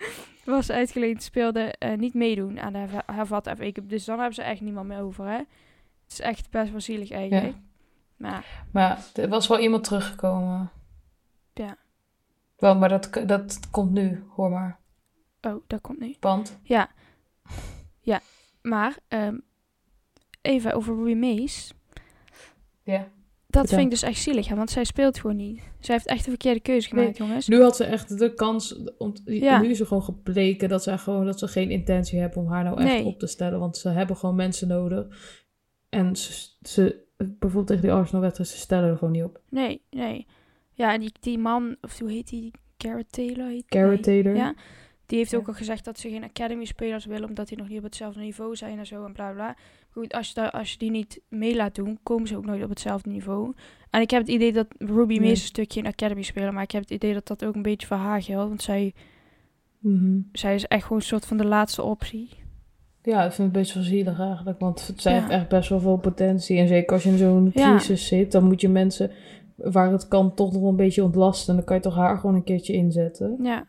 was 0.45 0.71
uitgeleend, 0.71 1.23
speelde, 1.23 1.61
eh, 1.79 1.97
niet 1.97 2.13
meedoen 2.13 2.59
aan 2.59 2.73
de 2.73 2.79
herva- 2.79 3.13
hervatte 3.13 3.55
FA 3.55 3.71
Cup. 3.71 3.89
Dus 3.89 4.05
dan 4.05 4.15
hebben 4.17 4.35
ze 4.35 4.41
echt 4.41 4.61
niemand 4.61 4.87
meer 4.87 5.01
over, 5.01 5.25
hè. 5.25 5.37
Het 5.37 6.11
is 6.13 6.19
echt 6.19 6.49
best 6.51 6.71
wel 6.71 6.81
zielig 6.81 7.11
eigenlijk. 7.11 7.55
Maar 8.17 8.65
Maar 8.71 8.99
er 9.13 9.29
was 9.29 9.47
wel 9.47 9.59
iemand 9.59 9.83
teruggekomen. 9.83 10.69
Ja. 11.53 11.77
Wel, 12.57 12.75
maar 12.75 12.89
dat, 12.89 13.09
dat 13.25 13.59
komt 13.71 13.91
nu, 13.91 14.23
hoor 14.35 14.49
maar. 14.49 14.79
Oh, 15.45 15.63
dat 15.67 15.81
komt 15.81 15.99
nu. 15.99 16.15
Want, 16.19 16.59
Ja. 16.63 16.89
Ja, 17.99 18.21
maar 18.61 18.97
ehm, 19.07 19.37
even 20.41 20.73
over 20.73 20.95
Ruby 20.95 21.13
Mays. 21.13 21.73
ja. 22.83 23.13
Dat 23.47 23.69
vind 23.69 23.81
ik 23.81 23.89
dus 23.89 24.01
echt 24.01 24.21
zielig, 24.21 24.47
hè, 24.47 24.55
want 24.55 24.69
zij 24.69 24.83
speelt 24.83 25.19
gewoon 25.19 25.35
niet. 25.35 25.61
Zij 25.79 25.95
heeft 25.95 26.07
echt 26.07 26.23
de 26.23 26.29
verkeerde 26.29 26.59
keuze 26.59 26.89
Nee. 26.93 26.99
gemaakt, 27.01 27.17
jongens. 27.17 27.47
Nu 27.47 27.61
had 27.61 27.75
ze 27.75 27.83
echt 27.83 28.17
de 28.19 28.33
kans, 28.33 28.83
om, 28.97 29.13
Ja. 29.25 29.61
nu 29.61 29.69
is 29.69 29.79
er 29.79 29.85
gewoon 29.87 30.03
gebleken 30.03 30.69
dat 30.69 30.83
ze, 30.83 30.97
gewoon, 30.97 31.25
dat 31.25 31.39
ze 31.39 31.47
geen 31.47 31.69
intentie 31.69 32.19
hebben 32.19 32.37
om 32.41 32.47
haar 32.47 32.63
nou 32.63 32.77
echt 32.81 32.87
Nee. 32.89 33.05
op 33.05 33.19
te 33.19 33.27
stellen. 33.27 33.59
Want 33.59 33.77
ze 33.77 33.89
hebben 33.89 34.17
gewoon 34.17 34.35
mensen 34.35 34.67
nodig. 34.67 35.07
En 35.89 36.15
ze, 36.15 36.49
ze 36.61 37.03
bijvoorbeeld 37.17 37.67
tegen 37.67 37.81
die 37.81 37.91
Arsenal-wedstrijd, 37.91 38.49
ze 38.49 38.57
stellen 38.57 38.89
er 38.89 38.97
gewoon 38.97 39.13
niet 39.13 39.23
op. 39.23 39.41
Nee, 39.49 39.81
nee. 39.89 40.27
Ja, 40.73 40.93
en 40.93 40.99
die, 40.99 41.11
die 41.19 41.37
man, 41.37 41.75
of 41.81 41.99
hoe 41.99 42.11
heet 42.11 42.27
die? 42.29 42.51
Garrett 42.77 43.11
Taylor? 43.11 43.47
Heet 43.47 43.65
Garrett 43.67 44.05
nee. 44.05 44.21
Taylor. 44.23 44.39
Ja. 44.39 44.53
Die 45.05 45.17
heeft 45.17 45.31
Ja. 45.31 45.37
ook 45.37 45.47
al 45.47 45.53
gezegd 45.53 45.85
dat 45.85 45.99
ze 45.99 46.09
geen 46.09 46.23
Academy-spelers 46.23 47.05
willen, 47.05 47.27
omdat 47.29 47.47
die 47.47 47.57
nog 47.57 47.67
niet 47.67 47.77
op 47.77 47.83
hetzelfde 47.83 48.19
niveau 48.19 48.55
zijn 48.55 48.77
en 48.79 48.85
zo 48.85 49.05
en 49.05 49.13
bla 49.13 49.31
bla. 49.31 49.55
Goed, 49.91 50.13
als 50.13 50.27
je, 50.27 50.33
daar, 50.33 50.51
als 50.51 50.71
je 50.71 50.77
die 50.77 50.91
niet 50.91 51.21
mee 51.29 51.55
laat 51.55 51.75
doen, 51.75 51.99
komen 52.03 52.27
ze 52.27 52.37
ook 52.37 52.45
nooit 52.45 52.63
op 52.63 52.69
hetzelfde 52.69 53.09
niveau. 53.09 53.53
En 53.89 54.01
ik 54.01 54.09
heb 54.09 54.21
het 54.21 54.29
idee 54.29 54.53
dat 54.53 54.67
Ruby 54.77 55.17
Nee. 55.17 55.29
Een 55.29 55.37
stukje 55.37 55.79
in 55.79 55.87
Academy 55.87 56.21
spelen, 56.21 56.53
maar 56.53 56.63
ik 56.63 56.71
heb 56.71 56.81
het 56.81 56.91
idee 56.91 57.13
dat 57.13 57.27
dat 57.27 57.45
ook 57.45 57.55
een 57.55 57.61
beetje 57.61 57.87
voor 57.87 57.97
haar 57.97 58.21
geldt, 58.21 58.47
want 58.47 58.61
zij, 58.61 58.93
Mhm. 59.79 60.19
zij 60.31 60.55
is 60.55 60.65
echt 60.65 60.83
gewoon 60.83 60.97
een 60.97 61.03
soort 61.03 61.25
van 61.25 61.37
de 61.37 61.45
laatste 61.45 61.83
optie. 61.83 62.29
Ja, 63.01 63.23
ik 63.25 63.31
vind 63.31 63.47
het 63.47 63.57
best 63.61 63.73
wel 63.73 63.83
zielig 63.83 64.19
eigenlijk. 64.19 64.59
Want 64.59 64.93
zij 64.95 65.13
Ja. 65.13 65.19
heeft 65.19 65.31
echt 65.31 65.47
best 65.49 65.69
wel 65.69 65.79
veel 65.79 65.97
potentie. 65.97 66.57
En 66.57 66.67
zeker 66.67 66.93
als 66.93 67.03
je 67.03 67.09
in 67.09 67.17
zo'n 67.17 67.51
Ja. 67.53 67.69
crisis 67.75 68.07
zit, 68.07 68.31
dan 68.31 68.43
moet 68.43 68.61
je 68.61 68.69
mensen 68.69 69.11
waar 69.55 69.91
het 69.91 70.07
kan 70.07 70.33
toch 70.33 70.51
nog 70.53 70.63
een 70.63 70.75
beetje 70.75 71.03
ontlasten. 71.03 71.49
En 71.49 71.55
dan 71.55 71.65
kan 71.65 71.75
je 71.75 71.81
toch 71.81 71.95
haar 71.95 72.17
gewoon 72.17 72.35
een 72.35 72.43
keertje 72.43 72.73
inzetten. 72.73 73.37
Ja. 73.43 73.65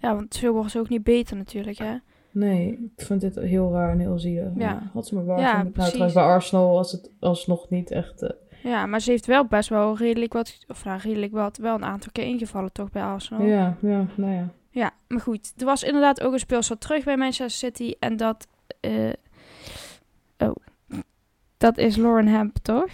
Ja, 0.00 0.14
want 0.14 0.34
zo 0.34 0.52
wordt 0.52 0.70
ze 0.70 0.78
ook 0.78 0.88
niet 0.88 1.02
beter 1.02 1.36
natuurlijk, 1.36 1.78
hè. 1.78 1.94
Nee, 2.32 2.90
ik 2.96 3.04
vind 3.06 3.20
dit 3.20 3.34
heel 3.34 3.72
raar 3.72 3.90
en 3.90 3.98
heel 3.98 4.18
zielig. 4.18 4.48
Ja. 4.56 4.90
Had 4.92 5.06
ze 5.06 5.14
maar 5.14 5.24
Ja, 5.24 5.30
waar. 5.30 5.54
nou, 5.54 5.68
precies. 5.68 5.90
trouwens, 5.90 6.14
bij 6.14 6.24
Arsenal 6.24 6.70
was 6.72 6.92
het 6.92 7.10
alsnog 7.20 7.68
niet 7.70 7.90
echt... 7.90 8.22
eh, 8.22 8.30
Ja, 8.62 8.86
maar 8.86 9.00
ze 9.00 9.10
heeft 9.10 9.26
wel 9.26 9.44
best 9.44 9.68
wel 9.68 9.96
redelijk 9.96 10.32
wat, 10.32 10.58
of 10.68 10.84
nou 10.84 11.00
redelijk 11.02 11.32
wat, 11.32 11.56
wel 11.56 11.74
een 11.74 11.84
aantal 11.84 12.12
keer 12.12 12.24
ingevallen 12.24 12.72
toch 12.72 12.90
bij 12.90 13.02
Arsenal. 13.02 13.46
Ja, 13.46 13.76
ja, 13.80 14.06
nou 14.14 14.32
ja. 14.32 14.48
Ja, 14.70 14.90
maar 15.08 15.20
goed. 15.20 15.52
Er 15.56 15.64
was 15.64 15.82
inderdaad 15.82 16.20
ook 16.22 16.32
een 16.32 16.38
speelster 16.38 16.78
terug 16.78 17.04
bij 17.04 17.16
Manchester 17.16 17.50
City. 17.70 17.94
En 17.98 18.16
dat... 18.16 18.46
eh, 18.80 19.12
oh. 20.38 20.54
Dat 21.56 21.78
is 21.78 21.96
Lauren 21.96 22.26
Hemp, 22.26 22.56
toch? 22.62 22.90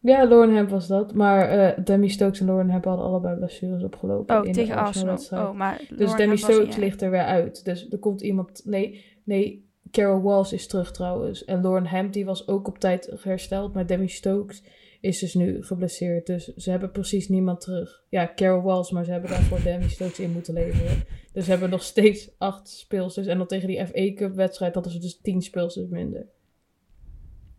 Ja, 0.00 0.26
Lauren 0.26 0.54
Hemp 0.54 0.68
was 0.68 0.86
dat. 0.86 1.14
Maar 1.14 1.48
eh 1.48 1.84
Demi 1.84 2.08
Stokes 2.08 2.40
en 2.40 2.46
Lauren 2.46 2.70
Hemp 2.70 2.84
hadden 2.84 3.06
allebei 3.06 3.36
blessures 3.36 3.82
opgelopen 3.82 4.40
Oh, 4.40 4.46
in 4.46 4.52
tegen 4.52 4.74
de 4.74 4.80
Arsenal. 4.80 5.12
Arsenal-wedstrijd. 5.12 5.46
Oh, 5.48 5.54
maar 5.54 5.78
Dus 5.88 5.98
Lauren 5.98 6.16
Demi 6.16 6.36
Stokes 6.36 6.76
ligt 6.76 7.02
er 7.02 7.10
weer 7.10 7.24
uit. 7.24 7.64
Dus 7.64 7.88
er 7.90 7.98
komt 7.98 8.20
iemand... 8.20 8.62
Nee, 8.64 9.04
nee, 9.24 9.66
Carol 9.90 10.22
Walsh 10.22 10.52
is 10.52 10.66
terug 10.66 10.92
trouwens. 10.92 11.44
En 11.44 11.62
Lauren 11.62 11.86
Hemp 11.86 12.12
die 12.12 12.24
was 12.24 12.48
ook 12.48 12.68
op 12.68 12.78
tijd 12.78 13.12
hersteld. 13.22 13.74
Maar 13.74 13.86
Demi 13.86 14.08
Stokes 14.08 14.62
is 15.00 15.18
dus 15.18 15.34
nu 15.34 15.62
geblesseerd. 15.64 16.26
Dus 16.26 16.54
ze 16.54 16.70
hebben 16.70 16.90
precies 16.90 17.28
niemand 17.28 17.60
terug. 17.60 18.02
Ja, 18.08 18.32
Carol 18.34 18.62
Walsh, 18.62 18.90
maar 18.90 19.04
ze 19.04 19.10
hebben 19.10 19.30
daarvoor 19.30 19.62
Demi 19.62 19.88
Stokes 19.88 20.20
in 20.20 20.32
moeten 20.32 20.54
leveren. 20.54 21.04
Dus 21.32 21.44
ze 21.44 21.50
hebben 21.50 21.70
nog 21.70 21.82
steeds 21.82 22.30
acht 22.38 22.68
speelsters. 22.68 23.26
En 23.26 23.38
dan 23.38 23.46
tegen 23.46 23.68
die 23.68 23.86
FA 23.86 24.14
Cup 24.14 24.34
wedstrijd 24.34 24.74
hadden 24.74 24.92
ze 24.92 24.98
dus 24.98 25.20
tien 25.20 25.42
speelsters 25.42 25.88
minder. 25.88 26.26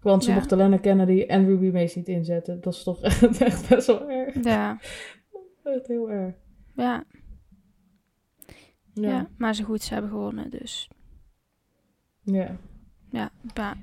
Want 0.02 0.24
ze 0.24 0.30
Ja. 0.30 0.36
mochten 0.36 0.58
Lena 0.58 0.78
Kennedy 0.78 1.22
en 1.28 1.46
Ruby 1.46 1.70
Mace 1.72 1.98
niet 1.98 2.08
inzetten. 2.08 2.62
Dat 2.62 2.74
is 2.74 2.84
toch 2.84 3.02
echt 3.40 3.70
best 3.70 3.88
wel 3.88 4.10
erg. 4.10 4.44
Ja, 4.44 4.80
Echt 5.64 5.88
heel 5.88 6.10
erg. 6.12 6.36
ja, 6.76 7.04
ja. 8.94 9.10
Ja, 9.10 9.30
Maar 9.38 9.56
ze 9.56 9.64
goed, 9.64 9.82
ze 9.82 9.94
hebben 9.94 10.12
gewonnen, 10.12 10.50
dus... 10.50 10.90
ja. 12.24 12.58
Ja, 13.12 13.32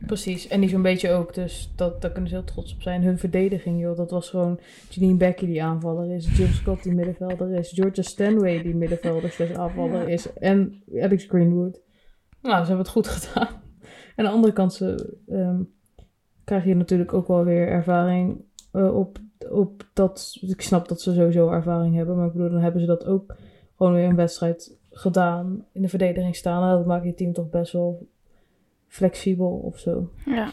precies. 0.07 0.48
En 0.48 0.61
die 0.61 0.68
zo'n 0.68 0.83
beetje 0.83 1.11
ook. 1.12 1.35
Dus 1.35 1.72
dat, 1.76 2.02
daar 2.02 2.11
kunnen 2.11 2.31
ze 2.31 2.37
heel 2.37 2.44
trots 2.44 2.74
op 2.74 2.83
zijn. 2.83 3.02
Hun 3.02 3.18
verdediging, 3.18 3.81
joh. 3.81 3.96
Dat 3.96 4.11
was 4.11 4.31
gewoon 4.31 4.61
Janine 4.88 5.16
Becky 5.16 5.46
die 5.46 5.62
aanvaller 5.62 6.14
is. 6.14 6.37
Jill 6.37 6.52
Scott 6.52 6.83
die 6.83 6.94
middenvelder 6.94 7.50
is. 7.50 7.70
Georgia 7.72 8.02
Stanway 8.02 8.62
die 8.62 8.74
middenvelder 8.74 9.31
slash 9.31 9.50
aanvaller 9.52 10.00
Ja. 10.00 10.07
is. 10.09 10.33
En 10.33 10.83
Alex 11.00 11.24
Greenwood. 11.24 11.81
Nou, 12.42 12.55
ze 12.61 12.66
hebben 12.66 12.79
het 12.79 12.88
goed 12.88 13.07
gedaan. 13.16 13.48
En 13.48 13.55
aan 14.16 14.24
de 14.24 14.31
andere 14.31 14.52
kant 14.52 14.72
ze, 14.74 15.16
ehm, 15.26 15.62
krijg 16.46 16.64
je 16.64 16.74
natuurlijk 16.74 17.12
ook 17.12 17.26
wel 17.28 17.44
weer 17.44 17.68
ervaring 17.68 18.40
eh, 18.72 18.96
op, 18.96 19.18
op 19.50 19.87
dat... 19.92 20.38
Ik 20.40 20.61
snap 20.61 20.88
dat 20.88 21.00
ze 21.00 21.14
sowieso 21.14 21.50
ervaring 21.50 21.94
hebben. 21.94 22.16
Maar 22.16 22.26
ik 22.26 22.32
bedoel, 22.32 22.50
dan 22.50 22.61
hebben 22.61 22.80
ze 22.80 22.87
dat 22.87 23.06
ook 23.06 23.35
gewoon 23.76 23.92
weer 23.92 24.09
een 24.09 24.16
wedstrijd 24.16 24.76
gedaan. 24.90 25.64
In 25.72 25.82
de 25.82 25.88
verdediging 25.88 26.37
staan. 26.37 26.62
En 26.70 26.76
dat 26.76 26.87
maakt 26.87 27.04
je 27.04 27.14
team 27.14 27.32
toch 27.32 27.50
best 27.50 27.72
wel 27.72 28.06
flexibel 28.87 29.48
of 29.64 29.78
zo. 29.78 30.11
ja. 30.24 30.52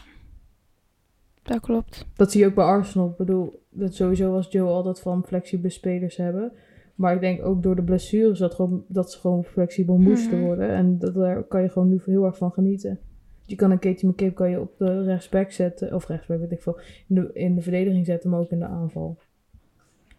Dat 1.42 1.60
klopt. 1.60 2.06
Dat 2.16 2.30
zie 2.32 2.40
je 2.40 2.46
ook 2.46 2.54
bij 2.54 2.64
Arsenal. 2.64 3.08
Ik 3.08 3.16
bedoel, 3.16 3.62
dat 3.70 3.94
sowieso 3.94 4.30
was 4.30 4.50
Joe 4.50 4.68
altijd 4.68 5.00
van 5.00 5.24
flexibele 5.24 5.70
spelers 5.72 6.16
hebben. 6.16 6.52
Maar 6.94 7.14
ik 7.14 7.20
denk 7.20 7.44
ook 7.44 7.62
door 7.62 7.76
de 7.76 7.82
blessures 7.82 8.38
dat, 8.38 8.54
gewoon, 8.54 8.84
dat 8.88 9.12
ze 9.12 9.18
gewoon 9.18 9.44
flexibel 9.44 9.96
moesten 9.96 10.36
Mhm. 10.36 10.46
worden. 10.46 10.68
En 10.68 10.98
dat, 10.98 11.14
daar 11.14 11.42
kan 11.42 11.62
je 11.62 11.68
gewoon 11.68 11.88
nu 11.88 12.00
heel 12.04 12.24
erg 12.24 12.36
van 12.36 12.52
genieten. 12.52 12.98
Je 13.46 13.54
kan 13.54 13.70
een 13.70 13.78
Katie 13.78 14.08
McCabe 14.08 14.32
kan 14.32 14.50
je 14.50 14.60
op 14.60 14.78
de 14.78 15.04
rechtsback 15.04 15.52
zetten. 15.52 15.94
Of 15.94 16.06
rechtsback, 16.06 16.38
weet 16.38 16.52
ik 16.52 16.62
veel. 16.62 16.78
In 17.08 17.14
de, 17.14 17.30
in 17.32 17.54
de 17.54 17.62
verdediging 17.62 18.06
zetten, 18.06 18.30
maar 18.30 18.40
ook 18.40 18.50
in 18.50 18.58
de 18.58 18.66
aanval. 18.66 19.18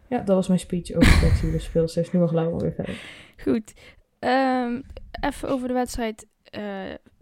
Ja, 0.07 0.17
dat 0.17 0.35
was 0.35 0.47
mijn 0.47 0.59
speech 0.59 0.91
over 0.91 1.11
flexibele 1.21 1.59
speelsters. 1.59 2.11
Nu 2.11 2.19
mag 2.19 2.31
Laura 2.31 2.57
weer 2.57 2.73
verder. 2.73 3.01
Goed. 3.37 3.73
Ehm, 4.19 4.81
even 5.21 5.49
over 5.49 5.67
de 5.67 5.73
wedstrijd 5.73 6.27
eh, 6.43 6.63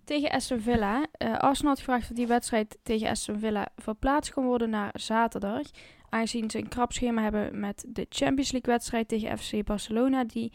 tegen 0.04 0.32
Aston 0.32 0.60
Villa. 0.60 1.06
Eh, 1.12 1.38
Arsenal 1.38 1.72
had 1.72 1.80
gevraagd 1.80 2.10
of 2.10 2.16
die 2.16 2.28
wedstrijd 2.28 2.78
tegen 2.84 3.10
Aston 3.10 3.40
Villa 3.40 3.68
verplaatst 3.76 4.34
kon 4.34 4.46
worden 4.46 4.70
naar 4.70 4.92
zaterdag. 4.94 5.62
Aangezien 6.10 6.50
ze 6.50 6.58
een 6.58 6.68
krap 6.68 6.92
schema 6.92 7.22
hebben 7.22 7.60
met 7.60 7.86
de 7.88 8.06
Champions 8.10 8.52
League 8.52 8.74
wedstrijd 8.74 9.08
tegen 9.08 9.38
FC 9.38 9.64
Barcelona, 9.64 10.24
die 10.24 10.54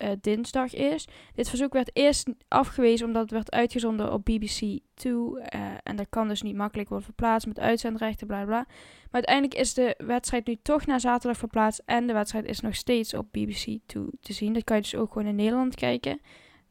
eh, 0.00 0.10
dinsdag 0.20 0.74
is. 0.74 1.08
Dit 1.34 1.48
verzoek 1.48 1.72
werd 1.72 1.90
eerst 1.92 2.28
afgewezen 2.48 3.06
omdat 3.06 3.22
het 3.22 3.30
werd 3.30 3.50
uitgezonden 3.52 4.12
op 4.12 4.24
BBC 4.24 4.78
2. 4.94 5.38
eh, 5.40 5.60
en 5.82 5.96
dat 5.96 6.06
kan 6.08 6.28
dus 6.28 6.42
niet 6.42 6.54
makkelijk 6.56 6.88
worden 6.88 7.06
verplaatst 7.06 7.46
met 7.46 7.58
uitzendrechten, 7.58 8.26
bla 8.26 8.44
bla. 8.44 8.64
Maar 8.66 8.66
uiteindelijk 9.10 9.54
is 9.60 9.74
de 9.74 9.94
wedstrijd 9.98 10.46
nu 10.46 10.56
toch 10.62 10.86
naar 10.86 11.00
zaterdag 11.00 11.38
verplaatst. 11.38 11.82
En 11.84 12.06
de 12.06 12.12
wedstrijd 12.12 12.44
is 12.44 12.60
nog 12.60 12.74
steeds 12.74 13.14
op 13.14 13.26
BBC 13.32 13.78
2 13.86 14.06
te 14.20 14.32
zien. 14.32 14.52
Dat 14.52 14.64
kan 14.64 14.76
je 14.76 14.82
dus 14.82 14.94
ook 14.94 15.12
gewoon 15.12 15.28
in 15.28 15.34
Nederland 15.34 15.74
kijken. 15.74 16.20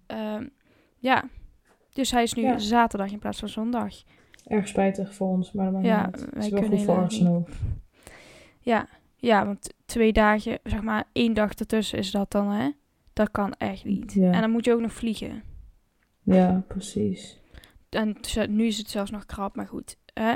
Ehm, 0.05 0.47
ja, 0.97 1.23
dus 1.93 2.11
hij 2.11 2.23
is 2.23 2.33
nu 2.33 2.43
Ja. 2.43 2.57
zaterdag 2.57 3.11
in 3.11 3.19
plaats 3.19 3.39
van 3.39 3.49
zondag. 3.49 3.93
Erg 4.45 4.67
spijtig 4.67 5.13
voor 5.13 5.27
ons, 5.27 5.51
maar 5.51 5.71
dat 5.71 5.83
Ja. 5.83 6.05
Het 6.11 6.25
wij 6.33 6.45
is 6.45 6.49
wel 6.49 6.63
goed 6.63 6.81
voor 6.81 6.97
Arsenal. 6.97 7.47
Ja, 8.59 8.87
ja, 9.15 9.45
want 9.45 9.73
twee 9.85 10.13
dagen, 10.13 10.59
zeg 10.63 10.81
maar 10.81 11.03
één 11.11 11.33
dag 11.33 11.53
ertussen 11.53 11.97
is 11.97 12.11
dat 12.11 12.31
dan, 12.31 12.47
hè? 12.51 12.69
Dat 13.19 13.31
kan 13.31 13.53
echt 13.53 13.85
niet. 13.85 14.13
Ja. 14.13 14.31
En 14.31 14.41
dan 14.41 14.51
moet 14.51 14.65
je 14.65 14.73
ook 14.73 14.79
nog 14.79 14.93
vliegen. 14.93 15.43
Ja, 16.23 16.63
precies. 16.67 17.39
En 17.89 18.15
nu 18.49 18.65
is 18.65 18.77
het 18.77 18.89
zelfs 18.89 19.11
nog 19.11 19.25
krap, 19.25 19.55
maar 19.55 19.67
goed. 19.67 19.97
Hè? 20.13 20.33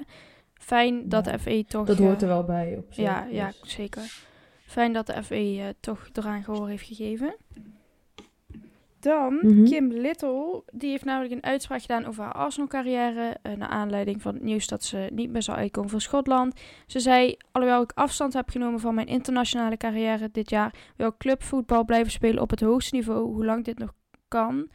Fijn 0.54 1.10
dat 1.10 1.26
Ja, 1.26 1.32
de 1.32 1.40
FE 1.40 1.66
toch... 1.68 1.88
Dat 1.88 2.00
eh, 2.00 2.06
hoort 2.06 2.22
er 2.22 2.28
wel 2.28 2.44
bij 2.44 2.78
op 2.78 2.94
zich. 2.94 3.04
Ja, 3.04 3.28
ja, 3.32 3.48
dus. 3.48 3.74
zeker. 3.74 4.26
Fijn 4.66 4.94
dat 4.94 5.06
de 5.06 5.24
FE 5.24 5.36
eh, 5.36 5.66
toch 5.80 6.10
eraan 6.14 6.44
gehoor 6.44 6.68
heeft 6.68 6.86
gegeven. 6.86 7.36
Dan 9.04 9.34
Mhm. 9.42 9.64
Kim 9.66 9.92
Little, 9.92 10.64
die 10.72 10.90
heeft 10.90 11.06
namelijk 11.06 11.34
een 11.34 11.44
uitspraak 11.44 11.82
gedaan 11.82 12.06
over 12.06 12.24
haar 12.24 12.34
Arsenal-carrière. 12.34 13.38
eh, 13.42 13.54
naar 13.54 13.68
aanleiding 13.70 14.22
van 14.22 14.34
het 14.34 14.44
nieuws 14.44 14.68
dat 14.68 14.84
ze 14.84 15.10
niet 15.14 15.30
meer 15.32 15.42
zou 15.44 15.58
uitkomen 15.58 15.90
voor 15.90 16.02
Schotland. 16.02 16.60
Ze 16.88 17.00
zei, 17.00 17.38
alhoewel 17.52 17.82
ik 17.82 17.92
afstand 17.92 18.34
heb 18.34 18.50
genomen 18.50 18.80
van 18.80 18.96
mijn 18.96 19.08
internationale 19.08 19.78
carrière 19.78 20.32
dit 20.32 20.50
jaar, 20.50 20.74
wil 20.96 21.08
ik 21.08 21.18
clubvoetbal 21.18 21.86
blijven 21.86 22.12
spelen 22.12 22.42
op 22.42 22.50
het 22.50 22.60
hoogste 22.62 22.96
niveau, 22.96 23.26
hoe 23.34 23.46
lang 23.46 23.64
dit 23.64 23.78
nog 23.78 23.94
kan. 24.28 24.68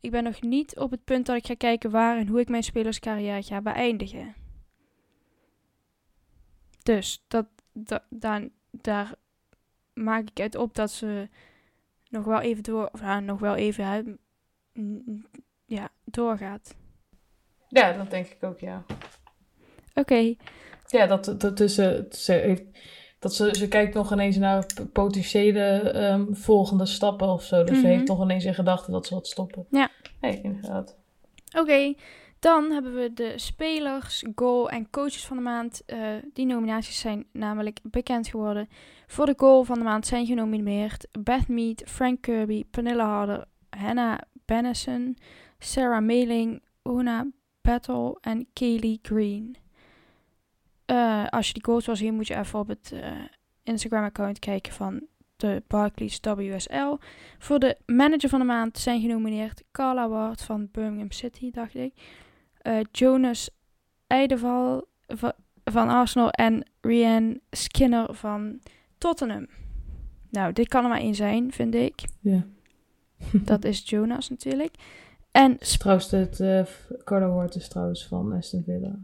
Ik 0.00 0.10
ben 0.10 0.24
nog 0.24 0.40
niet 0.40 0.78
op 0.78 0.90
het 0.90 1.04
punt 1.04 1.26
dat 1.26 1.36
ik 1.36 1.46
ga 1.46 1.54
kijken 1.54 1.90
waar 1.90 2.16
en 2.16 2.26
hoe 2.26 2.40
ik 2.40 2.48
mijn 2.48 2.62
spelerscarrière 2.62 3.42
ga 3.42 3.60
beëindigen. 3.60 4.34
Dus 6.82 7.24
dat, 7.28 7.46
da- 7.72 8.04
daar, 8.10 8.48
daar 8.70 9.14
maak 9.94 10.28
ik 10.30 10.40
uit 10.40 10.54
op 10.56 10.74
dat 10.74 10.90
ze 10.90 11.28
nog 12.08 12.24
wel 12.24 12.40
even 12.40 12.62
door, 12.62 12.88
of 12.92 13.00
nou, 13.00 13.22
nog 13.22 13.40
wel 13.40 13.54
even 13.54 14.18
ja, 15.64 15.88
doorgaat. 16.04 16.74
Ja, 17.68 17.92
dat 17.92 18.10
denk 18.10 18.26
ik 18.26 18.42
ook, 18.42 18.58
ja. 18.60 18.84
Oké, 19.94 20.34
Ja, 20.86 21.06
dat, 21.06 21.34
dat, 21.38 21.56
dus, 21.56 21.78
eh, 21.78 21.98
ze, 22.10 22.32
heeft, 22.32 22.62
dat 23.18 23.34
ze, 23.34 23.54
ze 23.56 23.68
kijkt 23.68 23.94
nog 23.94 24.12
ineens 24.12 24.36
naar 24.36 24.66
potentiële 24.92 25.60
ehm, 25.90 26.32
volgende 26.34 26.86
stappen 26.86 27.28
of 27.28 27.42
zo. 27.42 27.64
Dus 27.64 27.80
ze 27.80 27.86
Mhm. 27.86 27.94
heeft 27.96 28.08
nog 28.08 28.22
ineens 28.22 28.44
in 28.44 28.54
gedachten 28.54 28.92
dat 28.92 29.06
ze 29.06 29.14
wat 29.14 29.26
stoppen. 29.26 29.66
Ja. 29.70 29.90
Nee, 30.20 30.40
inderdaad. 30.42 30.96
Oké, 31.58 31.94
dan 32.38 32.70
hebben 32.70 32.94
we 32.94 33.12
de 33.12 33.32
spelers, 33.36 34.24
goal 34.34 34.70
en 34.70 34.90
coaches 34.90 35.26
van 35.26 35.36
de 35.36 35.42
maand. 35.42 35.82
Eh, 35.86 35.98
die 36.32 36.46
nominaties 36.46 37.00
zijn 37.00 37.26
namelijk 37.32 37.78
bekend 37.82 38.28
geworden. 38.28 38.68
Voor 39.06 39.26
de 39.26 39.34
goal 39.36 39.64
van 39.64 39.78
de 39.78 39.84
maand 39.84 40.06
zijn 40.06 40.26
genomineerd 40.26 41.08
Beth 41.18 41.48
Mead, 41.48 41.82
Frank 41.86 42.20
Kirby, 42.20 42.64
Pernille 42.70 43.02
Harder, 43.02 43.44
Hannah 43.70 44.18
Bennison, 44.44 45.16
Sarah 45.58 46.02
Meling, 46.02 46.62
Una 46.84 47.26
Battle 47.60 48.18
en 48.20 48.46
Kaylee 48.52 48.98
Green. 49.02 49.56
Eh, 50.84 51.26
als 51.28 51.46
je 51.46 51.52
die 51.52 51.64
goals 51.64 51.86
wil 51.86 51.96
zien, 51.96 52.14
moet 52.14 52.26
je 52.26 52.36
even 52.36 52.58
op 52.58 52.68
het 52.68 52.92
eh, 52.92 53.12
Instagram-account 53.62 54.38
kijken 54.38 54.72
van 54.72 55.06
de 55.36 55.62
Barclays 55.66 56.20
WSL. 56.22 56.96
Voor 57.38 57.58
de 57.58 57.76
manager 57.86 58.28
van 58.28 58.38
de 58.38 58.44
maand 58.44 58.78
zijn 58.78 59.00
genomineerd 59.00 59.62
Carla 59.72 60.08
Ward 60.08 60.42
van 60.42 60.68
Birmingham 60.72 61.10
City, 61.10 61.50
dacht 61.50 61.74
ik. 61.74 61.92
Eh, 62.68 62.80
Jonas 62.92 63.50
Eideval 64.06 64.86
va- 65.06 65.36
van 65.64 65.88
Arsenal 65.88 66.30
en 66.30 66.64
Rianne 66.80 67.40
Skinner 67.50 68.14
van 68.14 68.60
Tottenham. 68.98 69.46
Nou, 70.30 70.52
dit 70.52 70.68
kan 70.68 70.82
er 70.82 70.88
maar 70.88 71.00
één 71.00 71.14
zijn, 71.14 71.52
vind 71.52 71.74
ik. 71.74 71.94
Ja. 72.20 72.42
Dat 73.32 73.64
is 73.64 73.82
Jonas 73.84 74.28
natuurlijk. 74.30 74.74
En 75.30 75.58
Trouwens, 75.58 76.10
het 76.10 76.40
uh, 76.40 76.64
Ward 77.34 77.54
is 77.54 77.68
trouwens 77.68 78.06
van 78.06 78.32
Aston 78.32 78.62
Villa. 78.64 78.98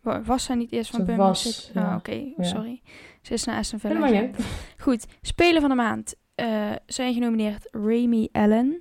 wa- 0.00 0.22
was 0.22 0.44
zij 0.44 0.54
niet 0.56 0.72
eerst 0.72 0.90
van 0.90 1.16
was, 1.16 1.42
City? 1.64 1.78
ja. 1.78 1.90
Ah, 1.90 1.96
oké, 1.96 2.12
Ja. 2.36 2.42
sorry. 2.42 2.82
Ze 3.22 3.32
is 3.32 3.44
naar 3.44 3.58
Aston 3.58 3.78
Villa. 3.78 3.94
Helemaal 3.94 4.14
gegaan. 4.20 4.30
niet. 4.36 4.74
Goed, 4.78 5.06
Speler 5.22 5.60
van 5.60 5.70
de 5.70 5.76
Maand 5.76 6.14
eh, 6.34 6.72
zijn 6.86 7.14
genomineerd 7.14 7.68
Remy 7.70 8.28
Allen, 8.32 8.80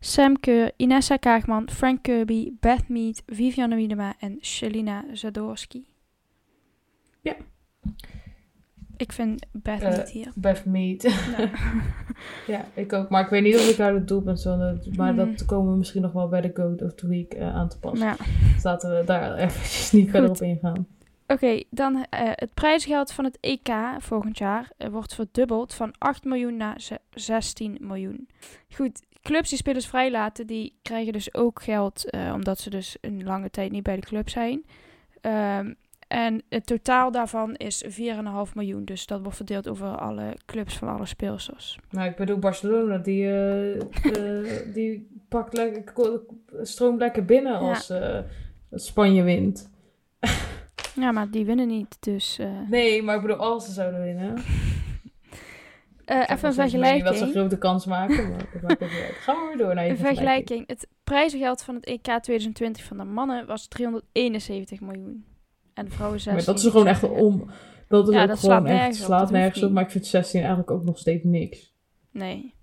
Sam 0.00 0.40
Keur, 0.40 0.72
Inessa 0.76 1.16
Kaagman, 1.16 1.68
Frank 1.70 2.02
Kirby, 2.02 2.52
Beth 2.60 2.88
Mead, 2.88 3.22
Vivianne 3.26 3.76
Wiedema 3.76 4.14
en 4.18 4.38
Shelina 4.40 5.04
Zadorski. 5.12 5.86
Ja. 7.20 7.34
Ik 8.96 9.12
vind 9.12 9.46
Beth 9.52 9.82
Eh, 9.82 9.96
niet 9.96 10.08
hier. 10.10 10.32
Beth 10.34 10.64
Mead. 10.64 11.02
Nou, 11.02 11.48
ja, 12.56 12.64
ik 12.74 12.92
ook. 12.92 13.08
Maar 13.08 13.22
ik 13.24 13.28
weet 13.30 13.42
niet 13.42 13.54
of 13.56 13.68
ik 13.70 13.76
haar 13.76 13.94
het 13.94 14.08
doelpunt 14.08 14.40
zal. 14.40 14.56
Maar 14.96 15.08
Hmm. 15.14 15.16
dat 15.16 15.44
komen 15.44 15.72
we 15.72 15.78
misschien 15.78 16.02
nog 16.02 16.12
wel 16.12 16.28
bij 16.28 16.40
de 16.40 16.50
Goat 16.54 16.82
of 16.82 16.94
the 16.94 17.06
Week 17.08 17.34
eh, 17.34 17.54
aan 17.54 17.68
te 17.68 17.78
passen. 17.78 18.06
ja. 18.06 18.16
Dus 18.54 18.62
laten 18.62 18.98
we 18.98 19.04
daar 19.04 19.34
eventjes 19.44 19.92
niet 19.92 20.10
verder 20.10 20.30
op 20.30 20.40
ingaan. 20.40 20.86
Oké, 21.26 21.62
dan 21.70 22.06
eh, 22.10 22.20
het 22.34 22.54
prijsgeld 22.54 23.12
van 23.12 23.24
het 23.24 23.38
EK 23.40 23.68
volgend 23.98 24.38
jaar 24.38 24.70
eh, 24.76 24.88
wordt 24.88 25.14
verdubbeld 25.14 25.74
van 25.74 25.94
8 25.98 26.24
miljoen 26.24 26.56
naar 26.56 26.80
ze- 26.80 27.00
16 27.10 27.76
miljoen. 27.80 28.28
Goed, 28.74 29.02
clubs 29.28 29.48
die 29.48 29.58
spelers 29.58 29.86
vrijlaten, 29.86 30.46
die 30.46 30.78
krijgen 30.82 31.12
dus 31.12 31.34
ook 31.34 31.62
geld, 31.62 32.10
eh, 32.10 32.32
omdat 32.34 32.58
ze 32.58 32.70
dus 32.70 32.96
een 33.00 33.24
lange 33.24 33.50
tijd 33.50 33.70
niet 33.72 33.82
bij 33.82 33.96
de 33.96 34.06
club 34.06 34.28
zijn. 34.28 34.64
Ehm, 35.20 35.72
en 36.08 36.42
het 36.48 36.66
totaal 36.66 37.10
daarvan 37.10 37.54
is 37.54 37.84
4,5 37.86 38.54
miljoen, 38.54 38.84
dus 38.84 39.06
dat 39.06 39.20
wordt 39.20 39.36
verdeeld 39.36 39.68
over 39.68 39.86
alle 39.86 40.36
clubs 40.46 40.76
van 40.76 40.88
alle 40.88 41.06
speelsters. 41.06 41.78
Nou, 41.90 42.08
ik 42.10 42.16
bedoel, 42.16 42.38
Barcelona, 42.38 42.98
die, 42.98 43.24
eh, 43.24 43.76
eh, 43.76 44.74
die 44.74 45.08
pakt 45.28 45.56
lekker, 45.56 46.20
stroomt 46.62 46.98
lekker 46.98 47.24
binnen 47.24 47.64
Ja. 47.64 47.70
als 47.70 47.92
Spanje 48.86 49.22
wint. 49.22 49.70
Ja, 50.94 51.12
maar 51.12 51.30
die 51.30 51.44
winnen 51.44 51.68
niet, 51.68 51.96
dus... 52.00 52.38
Nee, 52.68 53.02
maar 53.02 53.14
ik 53.16 53.22
bedoel, 53.22 53.36
als 53.36 53.64
ze 53.64 53.72
zouden 53.72 54.02
winnen. 54.02 54.34
eh, 56.08 56.20
Ik 56.20 56.30
even 56.30 56.48
een 56.48 56.54
vergelijking. 56.54 57.04
Dat 57.04 57.16
ze 57.16 57.24
een 57.24 57.30
grote 57.30 57.58
kans 57.58 57.86
maken, 57.86 58.28
maar 58.30 58.46
dat 58.52 58.62
maakt 58.62 58.82
ook 58.82 58.90
niet 58.90 59.00
uit. 59.00 59.14
Gaan 59.14 59.36
we 59.36 59.46
weer 59.48 59.66
door 59.66 59.74
naar 59.74 59.84
je 59.84 59.90
Een 59.90 59.96
vergelijking. 59.96 60.64
Het 60.66 60.88
prijzengeld 61.04 61.62
van 61.62 61.74
het 61.74 61.84
EK 61.84 62.02
2020 62.02 62.84
van 62.84 62.96
de 62.96 63.04
mannen 63.04 63.46
was 63.46 63.66
371 63.68 64.80
miljoen. 64.80 65.24
En 65.74 65.84
de 65.84 65.90
vrouwen 65.90 66.20
16. 66.20 66.44
Maar 66.44 66.54
dat 66.54 66.64
is 66.64 66.70
gewoon 66.70 66.86
echt 66.86 67.02
om... 67.02 67.50
Dat 67.88 68.08
is 68.08 68.14
Ja, 68.14 68.22
ook 68.22 68.28
dat 68.28 68.38
gewoon 68.38 68.56
slaat 68.56 68.66
echt, 68.66 68.76
nergens 68.78 69.00
op, 69.00 69.06
slaat 69.06 69.30
nergens 69.30 69.62
op. 69.62 69.70
Maar 69.72 69.82
ik 69.82 69.90
vind 69.90 70.06
16 70.06 70.38
eigenlijk 70.40 70.70
ook 70.70 70.84
nog 70.84 70.98
steeds 70.98 71.24
niks. 71.24 71.74
Nee. 72.10 72.54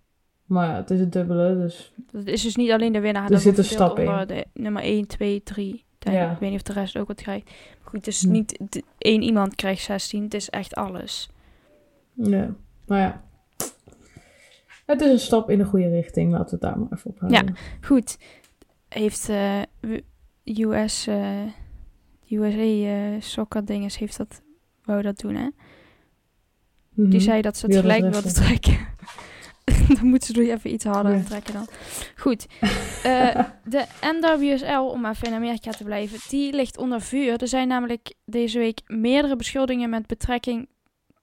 Maar 0.45 0.69
ja, 0.69 0.75
het 0.75 0.89
is 0.91 0.99
het 0.99 1.11
dubbele, 1.11 1.55
dus... 1.55 1.93
Dat 2.11 2.25
is 2.25 2.41
dus 2.41 2.55
niet 2.55 2.71
alleen 2.71 2.91
de 2.93 2.99
winnaar. 2.99 3.31
Er 3.31 3.39
zit 3.39 3.57
een 3.57 3.63
stap 3.63 3.99
onder 3.99 4.27
De 4.27 4.45
nummer 4.53 4.81
1, 4.81 5.07
2, 5.07 5.43
3. 5.43 5.83
Ja. 5.99 6.31
Ik 6.31 6.37
weet 6.39 6.49
niet 6.49 6.59
of 6.59 6.65
de 6.67 6.73
rest 6.79 6.97
ook 6.97 7.07
wat 7.07 7.21
krijgt. 7.21 7.45
Maar 7.45 7.89
goed, 7.89 8.05
het 8.05 8.07
is 8.07 8.23
Hm. 8.23 8.31
niet 8.31 8.81
één 8.97 9.21
iemand 9.21 9.55
krijgt 9.55 9.83
16. 9.83 10.23
Het 10.23 10.33
is 10.33 10.49
echt 10.49 10.75
alles. 10.75 11.29
Ja, 12.13 12.55
nou 12.85 13.01
ja. 13.01 13.23
Het 14.85 15.01
is 15.01 15.09
een 15.11 15.19
stap 15.19 15.49
in 15.49 15.57
de 15.57 15.63
goede 15.65 15.89
richting. 15.89 16.31
Laten 16.31 16.45
we 16.45 16.51
het 16.51 16.61
daar 16.61 16.79
maar 16.79 16.87
even 16.97 17.09
op 17.11 17.19
houden. 17.19 17.55
Goed. 17.81 18.17
Heeft 18.89 19.25
w- 19.79 19.97
US, 20.45 21.07
eh 21.07 21.41
USA 22.29 22.59
eh 22.61 23.21
soccer 23.21 23.65
dinges 23.65 23.97
heeft 23.97 24.17
dat, 24.17 24.41
wou 24.83 25.01
dat 25.01 25.17
doen 25.19 25.35
hè? 25.35 25.47
Mhm. 26.93 27.09
Die 27.09 27.19
zei 27.19 27.41
dat 27.41 27.57
ze 27.57 27.65
het 27.65 27.75
gelijk 27.75 28.01
wilden 28.01 28.33
trekken. 28.33 28.77
dan 29.95 30.07
moeten 30.07 30.33
ze 30.35 30.41
er 30.41 30.51
even 30.51 30.73
iets 30.73 30.85
harder 30.85 31.15
Ja. 31.15 31.23
trekken 31.23 31.53
dan. 31.53 31.67
Goed. 32.15 32.45
Eh, 33.03 33.43
de 33.75 33.85
NWSL, 34.01 34.79
om 34.91 35.05
even 35.05 35.27
in 35.27 35.33
Amerika 35.33 35.71
te 35.71 35.83
blijven, 35.83 36.19
die 36.29 36.53
ligt 36.53 36.77
onder 36.77 37.01
vuur. 37.01 37.41
Er 37.41 37.47
zijn 37.47 37.67
namelijk 37.67 38.13
deze 38.25 38.59
week 38.59 38.81
meerdere 38.87 39.35
beschuldigingen 39.35 39.89
met 39.89 40.07
betrekking 40.07 40.67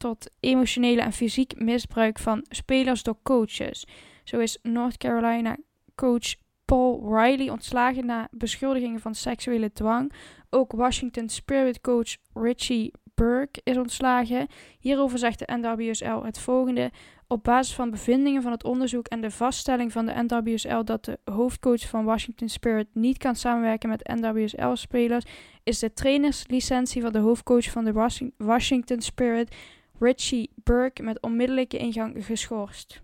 tot 0.02 0.30
emotionele 0.40 1.00
en 1.00 1.12
fysiek 1.12 1.60
misbruik 1.60 2.18
van 2.18 2.44
spelers 2.48 3.02
door 3.02 3.18
coaches. 3.22 3.86
Zo 4.24 4.38
is 4.38 4.58
North 4.62 4.96
Carolina 4.96 5.56
coach 5.94 6.34
Paul 6.64 7.16
Riley 7.16 7.50
ontslagen 7.50 8.06
na 8.06 8.28
beschuldigingen 8.30 9.00
van 9.00 9.14
seksuele 9.14 9.72
dwang. 9.72 10.12
Ook 10.50 10.72
Washington 10.72 11.28
Spirit 11.28 11.80
coach 11.80 12.16
Richie 12.34 12.92
Burke 13.14 13.60
is 13.64 13.76
ontslagen. 13.76 14.46
Hierover 14.78 15.18
zegt 15.18 15.38
de 15.38 15.58
NWSL 15.60 16.22
het 16.22 16.38
volgende. 16.38 16.90
Op 17.26 17.44
basis 17.44 17.74
van 17.74 17.90
bevindingen 17.90 18.42
van 18.42 18.52
het 18.52 18.64
onderzoek 18.64 19.06
en 19.06 19.20
de 19.20 19.30
vaststelling 19.30 19.92
van 19.92 20.06
de 20.06 20.24
NWSL 20.26 20.82
dat 20.84 21.04
de 21.04 21.18
hoofdcoach 21.24 21.88
van 21.88 22.04
Washington 22.04 22.48
Spirit 22.48 22.86
niet 22.92 23.18
kan 23.18 23.36
samenwerken 23.36 23.88
met 23.88 24.08
NWSL-spelers, 24.20 25.24
is 25.62 25.78
de 25.78 25.92
trainerslicentie 25.92 27.02
van 27.02 27.12
de 27.12 27.18
hoofdcoach 27.18 27.70
van 27.70 27.84
de 27.84 27.92
Washing- 27.92 28.34
Washington 28.36 29.00
Spirit, 29.00 29.54
Richie 30.02 30.50
Burke, 30.54 31.02
met 31.02 31.20
onmiddellijke 31.20 31.78
ingang 31.78 32.24
geschorst. 32.24 33.02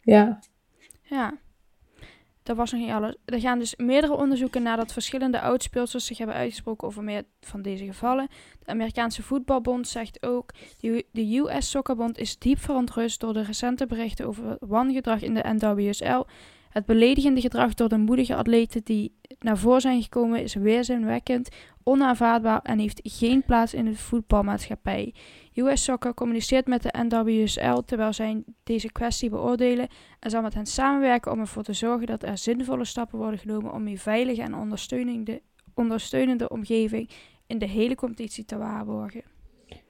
Ja, 0.00 0.38
Ja, 1.02 1.38
dat 2.42 2.56
was 2.56 2.72
nog 2.72 2.80
niet 2.80 2.90
alles. 2.90 3.16
Er 3.24 3.40
gaan 3.40 3.58
dus 3.58 3.76
meerdere 3.76 4.16
onderzoeken 4.16 4.62
nadat 4.62 4.92
verschillende 4.92 5.40
oudspeelsters 5.40 6.06
zich 6.06 6.18
hebben 6.18 6.36
uitgesproken 6.36 6.88
over 6.88 7.02
meer 7.02 7.24
van 7.40 7.62
deze 7.62 7.84
gevallen. 7.84 8.28
De 8.58 8.70
Amerikaanse 8.70 9.22
Voetbalbond 9.22 9.88
zegt 9.88 10.22
ook, 10.22 10.52
de 11.10 11.36
US 11.38 11.70
Soccerbond 11.70 12.18
is 12.18 12.38
diep 12.38 12.58
verontrust 12.58 13.20
door 13.20 13.32
de 13.32 13.42
recente 13.42 13.86
berichten 13.86 14.26
over 14.26 14.56
wangedrag 14.60 15.22
in 15.22 15.34
de 15.34 15.56
NWSL. 15.58 16.24
Het 16.76 16.86
beledigende 16.86 17.40
gedrag 17.40 17.74
door 17.74 17.88
de 17.88 17.98
moedige 17.98 18.34
atleten 18.34 18.80
die 18.84 19.18
naar 19.38 19.58
voren 19.58 19.80
zijn 19.80 20.02
gekomen 20.02 20.42
is 20.42 20.54
weerzinwekkend, 20.54 21.48
onaanvaardbaar 21.82 22.60
en 22.62 22.78
heeft 22.78 23.00
geen 23.02 23.42
plaats 23.42 23.74
in 23.74 23.84
de 23.84 23.94
voetbalmaatschappij. 23.94 25.14
US 25.54 25.84
Soccer 25.84 26.14
communiceert 26.14 26.66
met 26.66 26.82
de 26.82 26.94
NWSL 27.08 27.78
terwijl 27.84 28.12
zij 28.12 28.42
deze 28.62 28.92
kwestie 28.92 29.30
beoordelen 29.30 29.88
en 30.20 30.30
zal 30.30 30.42
met 30.42 30.54
hen 30.54 30.66
samenwerken 30.66 31.32
om 31.32 31.40
ervoor 31.40 31.62
te 31.62 31.72
zorgen 31.72 32.06
dat 32.06 32.22
er 32.22 32.38
zinvolle 32.38 32.84
stappen 32.84 33.18
worden 33.18 33.38
genomen 33.38 33.72
om 33.72 33.86
een 33.86 33.98
veilige 33.98 34.42
en 34.42 34.54
ondersteunende, 34.54 35.42
ondersteunende 35.74 36.48
omgeving 36.48 37.10
in 37.46 37.58
de 37.58 37.68
hele 37.68 37.94
competitie 37.94 38.44
te 38.44 38.56
waarborgen. 38.56 39.22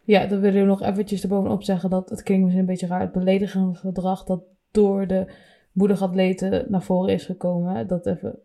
ja 0.04 0.26
dan 0.26 0.40
wil 0.40 0.54
ik 0.54 0.64
nog 0.64 0.82
eventjes 0.82 1.22
erbovenop 1.22 1.62
zeggen 1.62 1.90
dat 1.90 2.10
het 2.10 2.22
klinkt 2.22 2.42
misschien 2.42 2.64
een 2.64 2.70
beetje 2.70 2.86
raar. 2.86 3.00
Het 3.00 3.12
beledigende 3.12 3.74
gedrag, 3.74 4.24
dat, 4.24 4.42
door 4.70 5.06
de 5.06 5.54
moederatleten 5.76 6.64
naar 6.68 6.82
voren 6.82 7.14
is 7.14 7.24
gekomen. 7.24 7.86
Dat 7.86 8.06
even, 8.06 8.38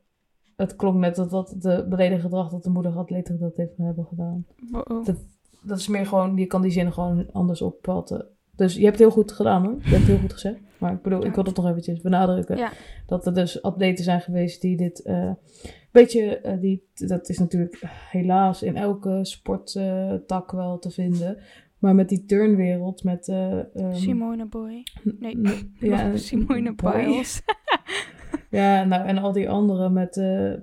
het 0.55 0.75
klonk 0.75 0.97
net 0.97 1.15
dat 1.15 1.29
dat 1.29 1.55
de 1.57 1.85
beledigende 1.89 2.21
gedrag 2.21 2.49
dat 2.49 2.63
de 2.63 2.69
moederatleten 2.69 3.39
dat 3.39 3.55
heeft 3.55 3.77
hebben 3.77 4.05
gedaan. 4.05 4.45
Wow. 4.71 5.05
Dat, 5.05 5.17
dat 5.61 5.77
is 5.77 5.87
meer 5.87 6.05
gewoon, 6.05 6.37
je 6.37 6.45
kan 6.45 6.61
die 6.61 6.71
zin 6.71 6.93
gewoon 6.93 7.31
anders 7.31 7.61
opvatten. 7.61 8.27
Dus 8.55 8.73
je 8.73 8.83
hebt 8.83 8.99
het 8.99 9.07
heel 9.07 9.15
goed 9.15 9.31
gedaan 9.31 9.63
hoor. 9.63 9.75
Je 9.75 9.89
hebt 9.89 9.97
het 9.97 10.07
heel 10.07 10.17
goed 10.17 10.33
gezegd. 10.33 10.59
Maar 10.77 10.93
ik 10.93 11.01
bedoel, 11.01 11.25
ik 11.25 11.35
wil 11.35 11.43
het 11.43 11.55
nog 11.55 11.67
eventjes 11.67 12.01
benadrukken. 12.01 12.57
Ja. 12.57 12.71
Dat 13.07 13.25
er 13.25 13.33
dus 13.33 13.61
atleten 13.61 14.03
zijn 14.03 14.21
geweest 14.21 14.61
die 14.61 14.77
dit 14.77 15.01
eh 15.01 15.31
beetje, 15.91 16.37
eh, 16.37 16.59
die, 16.59 16.89
dat 16.93 17.29
is 17.29 17.37
natuurlijk 17.37 17.81
helaas 18.09 18.63
in 18.63 18.77
elke 18.77 19.19
sporttak 19.21 20.51
wel 20.51 20.79
te 20.79 20.91
vinden. 20.91 21.37
Maar 21.81 21.95
met 21.95 22.09
die 22.09 22.25
turnwereld, 22.25 23.03
met... 23.03 23.27
ehm, 23.27 23.93
Simone 23.93 24.45
Boy. 24.45 24.83
Nee. 25.19 25.37
ja, 25.79 26.15
Simone. 26.27 26.75
Biles. 26.75 27.41
Ja, 28.49 28.83
nou, 28.83 29.07
en 29.07 29.17
al 29.17 29.31
die 29.31 29.49
anderen 29.49 29.93
met 29.93 30.15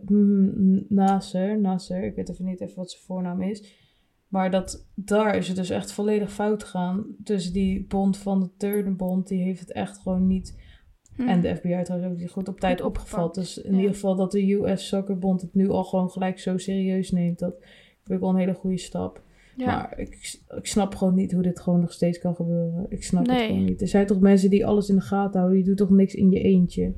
mm, 0.09 0.85
Nasser, 0.89 1.61
Nasser, 1.61 2.05
ik 2.05 2.15
weet 2.15 2.31
even 2.31 2.45
niet 2.45 2.61
even 2.61 2.77
wat 2.77 2.91
zijn 2.91 3.03
voornaam 3.03 3.43
is. 3.43 3.87
Maar 4.29 4.51
dat, 4.51 4.89
daar 4.95 5.37
is 5.37 5.49
het 5.49 5.57
dus 5.57 5.71
echt 5.71 5.93
volledig 5.93 6.33
fout 6.33 6.63
gegaan. 6.63 7.07
Dus 7.19 7.53
die 7.53 7.87
bond 7.87 8.17
van 8.17 8.41
de 8.41 8.51
turnbond, 8.57 9.29
die 9.29 9.43
heeft 9.43 9.61
het 9.61 9.73
echt 9.73 9.99
gewoon 9.99 10.27
niet... 10.27 10.67
Hm. 11.15 11.29
En 11.29 11.41
de 11.41 11.57
FBI 11.57 11.83
trouwens 11.83 12.13
ook 12.13 12.19
niet 12.19 12.31
goed 12.31 12.49
op 12.49 12.61
tijd 12.61 12.81
opgevat. 12.81 13.35
Dus 13.35 13.59
in 13.59 13.73
ja. 13.73 13.79
ieder 13.79 13.95
geval 13.95 14.17
dat 14.17 14.33
de 14.33 14.53
US 14.53 14.89
Soccerbond 14.89 15.41
het 15.41 15.55
nu 15.55 15.69
al 15.69 15.85
gewoon 15.85 16.11
gelijk 16.11 16.39
zo 16.39 16.59
serieus 16.59 17.11
neemt. 17.11 17.39
Dat 17.39 17.57
vind 18.03 18.11
ik 18.11 18.21
wel 18.21 18.29
een 18.29 18.37
hele 18.37 18.55
goede 18.55 18.79
stap. 18.79 19.23
Ja. 19.59 19.67
Maar 19.67 19.99
ik, 19.99 20.39
ik 20.57 20.67
snap 20.67 20.95
gewoon 20.95 21.15
niet 21.15 21.33
hoe 21.33 21.43
dit 21.43 21.61
gewoon 21.61 21.81
nog 21.81 21.93
steeds 21.93 22.19
kan 22.19 22.35
gebeuren. 22.35 22.87
Ik 22.89 23.05
snap 23.05 23.27
het 23.27 23.41
gewoon 23.41 23.65
niet. 23.65 23.81
Er 23.81 23.89
zijn 23.89 24.07
toch 24.07 24.21
mensen 24.21 24.51
die 24.51 24.67
alles 24.67 24.89
in 24.89 24.95
de 24.95 25.01
gaten 25.01 25.39
houden. 25.41 25.59
Je 25.59 25.65
doet 25.65 25.77
toch 25.77 25.91
niks 25.91 26.15
in 26.15 26.31
je 26.31 26.41
eentje. 26.41 26.95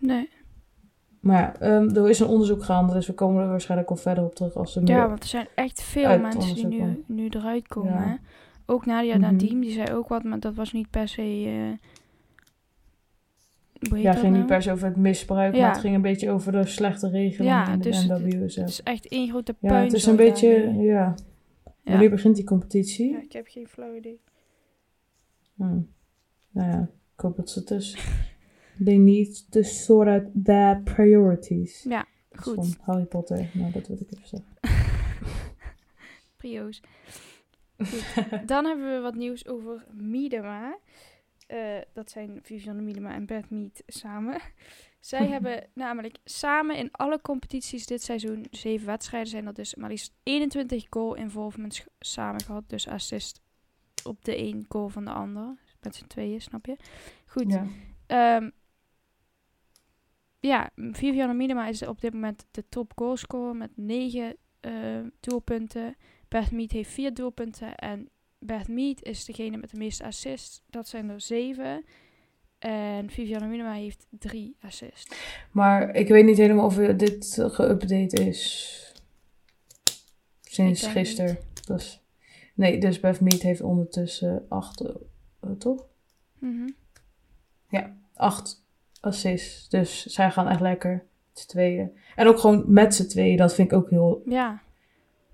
Nee. 0.00 0.28
Maar 1.20 1.40
ja, 1.40 1.60
ehm, 1.60 1.96
er 1.96 2.08
is 2.08 2.20
een 2.20 2.26
onderzoek 2.26 2.64
gaande, 2.64 2.92
dus 2.92 3.06
we 3.06 3.12
komen 3.12 3.42
er 3.42 3.48
waarschijnlijk 3.48 3.90
al 3.90 3.96
verder 3.96 4.24
op 4.24 4.34
terug 4.34 4.54
als 4.54 4.76
er 4.76 4.82
meer... 4.82 4.96
Ja, 4.96 5.08
want 5.08 5.22
er 5.22 5.28
zijn 5.28 5.46
echt 5.54 5.82
veel 5.82 6.18
mensen 6.18 6.54
die 6.54 6.66
nu, 6.66 7.04
nu 7.06 7.28
eruit 7.28 7.68
komen. 7.68 7.92
Ja. 7.92 8.02
hè. 8.08 8.14
Ook 8.66 8.86
Nadia 8.86 9.16
Mhm. 9.16 9.20
Nadim, 9.20 9.60
die 9.60 9.70
zei 9.70 9.92
ook 9.92 10.08
wat, 10.08 10.22
maar 10.22 10.40
dat 10.40 10.54
was 10.54 10.72
niet 10.72 10.90
per 10.90 11.08
se... 11.08 11.22
eh 11.22 11.88
ja, 13.78 14.12
ging 14.12 14.22
nou? 14.24 14.36
niet 14.36 14.46
per 14.46 14.62
se 14.62 14.72
over 14.72 14.86
het 14.86 14.96
misbruik, 14.96 15.54
Ja. 15.54 15.60
maar 15.60 15.70
het 15.70 15.80
ging 15.80 15.94
een 15.94 16.02
beetje 16.02 16.30
over 16.30 16.52
de 16.52 16.66
slechte 16.66 17.08
regelingen 17.08 17.52
Ja, 17.56 17.72
in 17.72 17.78
de 17.78 17.88
dus 17.88 18.02
het- 18.02 18.24
NWSL. 18.24 18.60
Het 18.60 18.68
is 18.68 18.82
echt 18.82 19.08
één 19.08 19.28
grote 19.28 19.54
Ja, 19.60 19.68
puin. 19.68 19.84
het 19.84 19.92
is 19.92 20.06
een 20.06 20.16
beetje, 20.16 20.72
ja. 20.74 21.14
Wanneer 21.84 22.10
begint 22.10 22.36
die 22.36 22.44
competitie? 22.44 23.10
Ja, 23.10 23.22
ik 23.22 23.32
heb 23.32 23.46
geen 23.48 23.68
flauw 23.68 23.94
idee. 23.94 24.20
Hm. 25.56 25.62
Nou 26.50 26.70
ja, 26.70 26.90
ik 27.14 27.20
hoop 27.20 27.36
dat 27.36 27.50
ze 27.50 27.58
het 27.58 27.68
dus... 27.68 27.96
They 28.84 28.96
need 28.96 29.50
to 29.50 29.62
sort 29.62 30.08
out 30.08 30.22
their 30.44 30.80
priorities. 30.82 31.82
Ja, 31.88 32.06
goed. 32.32 32.54
Van 32.54 32.74
Harry 32.80 33.04
Potter, 33.04 33.50
nou 33.52 33.72
dat 33.72 33.86
wil 33.88 33.96
ik 34.00 34.12
even 34.12 34.28
zeggen. 34.28 34.48
Prio's. 36.36 36.82
Goed. 37.78 38.04
Dan 38.48 38.64
hebben 38.64 38.94
we 38.94 39.00
wat 39.00 39.14
nieuws 39.14 39.46
over 39.48 39.84
Miedema. 39.92 40.78
Eh, 41.48 41.78
dat 41.92 42.10
zijn 42.10 42.38
Vivianne 42.42 42.82
Miedema 42.82 43.12
en 43.12 43.26
Beth 43.26 43.50
Mead 43.50 43.82
samen. 43.86 44.40
Zij 45.00 45.26
hebben 45.26 45.66
namelijk 45.72 46.18
samen 46.24 46.76
in 46.76 46.90
alle 46.92 47.20
competities 47.20 47.86
dit 47.86 48.02
seizoen, 48.02 48.46
zeven 48.50 48.86
wedstrijden 48.86 49.30
zijn 49.30 49.44
dat 49.44 49.56
dus, 49.56 49.74
maar 49.74 49.88
liefst 49.88 50.12
21 50.22 50.86
goal 50.90 51.14
involvements 51.14 51.86
samen 51.98 52.40
gehad. 52.40 52.64
Dus 52.66 52.88
assist 52.88 53.40
op 54.04 54.24
de 54.24 54.36
één 54.36 54.64
goal 54.68 54.88
van 54.88 55.04
de 55.04 55.10
ander. 55.10 55.56
Met 55.80 55.94
z'n 55.94 56.06
tweeën, 56.06 56.40
snap 56.40 56.66
je? 56.66 56.76
Goed. 57.26 57.52
Ja. 57.52 57.66
Ehm, 58.06 58.50
ja, 60.40 60.70
Vivianne 60.74 61.34
Miedema 61.34 61.66
is 61.66 61.82
op 61.82 62.00
dit 62.00 62.12
moment 62.12 62.46
de 62.50 62.68
top 62.68 62.92
goalscorer 62.96 63.56
met 63.56 63.70
9 63.74 64.36
doelpunten. 65.20 65.96
Beth 66.28 66.50
Mead 66.50 66.70
heeft 66.70 66.90
4 66.90 67.14
doelpunten. 67.14 67.74
En 67.74 68.08
Beth 68.38 68.68
Mead 68.68 69.02
is 69.02 69.24
degene 69.24 69.56
met 69.56 69.70
de 69.70 69.76
meeste 69.76 70.04
assists. 70.04 70.62
Dat 70.66 70.88
zijn 70.88 71.10
er 71.10 71.20
7. 71.20 71.84
En 72.58 73.10
Vivianne 73.10 73.46
Miedema 73.46 73.72
heeft 73.72 74.06
3 74.10 74.56
assists. 74.60 75.16
Maar 75.50 75.94
ik 75.94 76.08
weet 76.08 76.24
niet 76.24 76.36
helemaal 76.36 76.66
of 76.66 76.74
dit 76.74 77.46
geüpdate 77.50 78.26
is 78.26 78.92
sinds 80.40 80.86
gisteren. 80.86 81.38
Dus, 81.66 82.02
nee, 82.54 82.80
dus 82.80 83.00
Beth 83.00 83.20
Mead 83.20 83.42
heeft 83.42 83.60
ondertussen 83.60 84.46
acht, 84.48 84.80
eh, 84.80 85.50
toch? 85.58 85.86
Mhm. 86.38 86.68
Acht 88.14 88.64
assists. 89.00 89.68
Dus 89.68 90.06
zij 90.06 90.30
gaan 90.30 90.48
echt 90.48 90.60
lekker 90.60 91.06
z'n 91.32 91.48
tweeën. 91.48 91.98
En 92.16 92.26
ook 92.26 92.38
gewoon 92.38 92.64
met 92.66 92.94
z'n 92.94 93.06
tweeën, 93.06 93.36
dat 93.36 93.54
vind 93.54 93.72
ik 93.72 93.78
ook 93.78 93.90
heel... 93.90 94.22
Ja, 94.24 94.62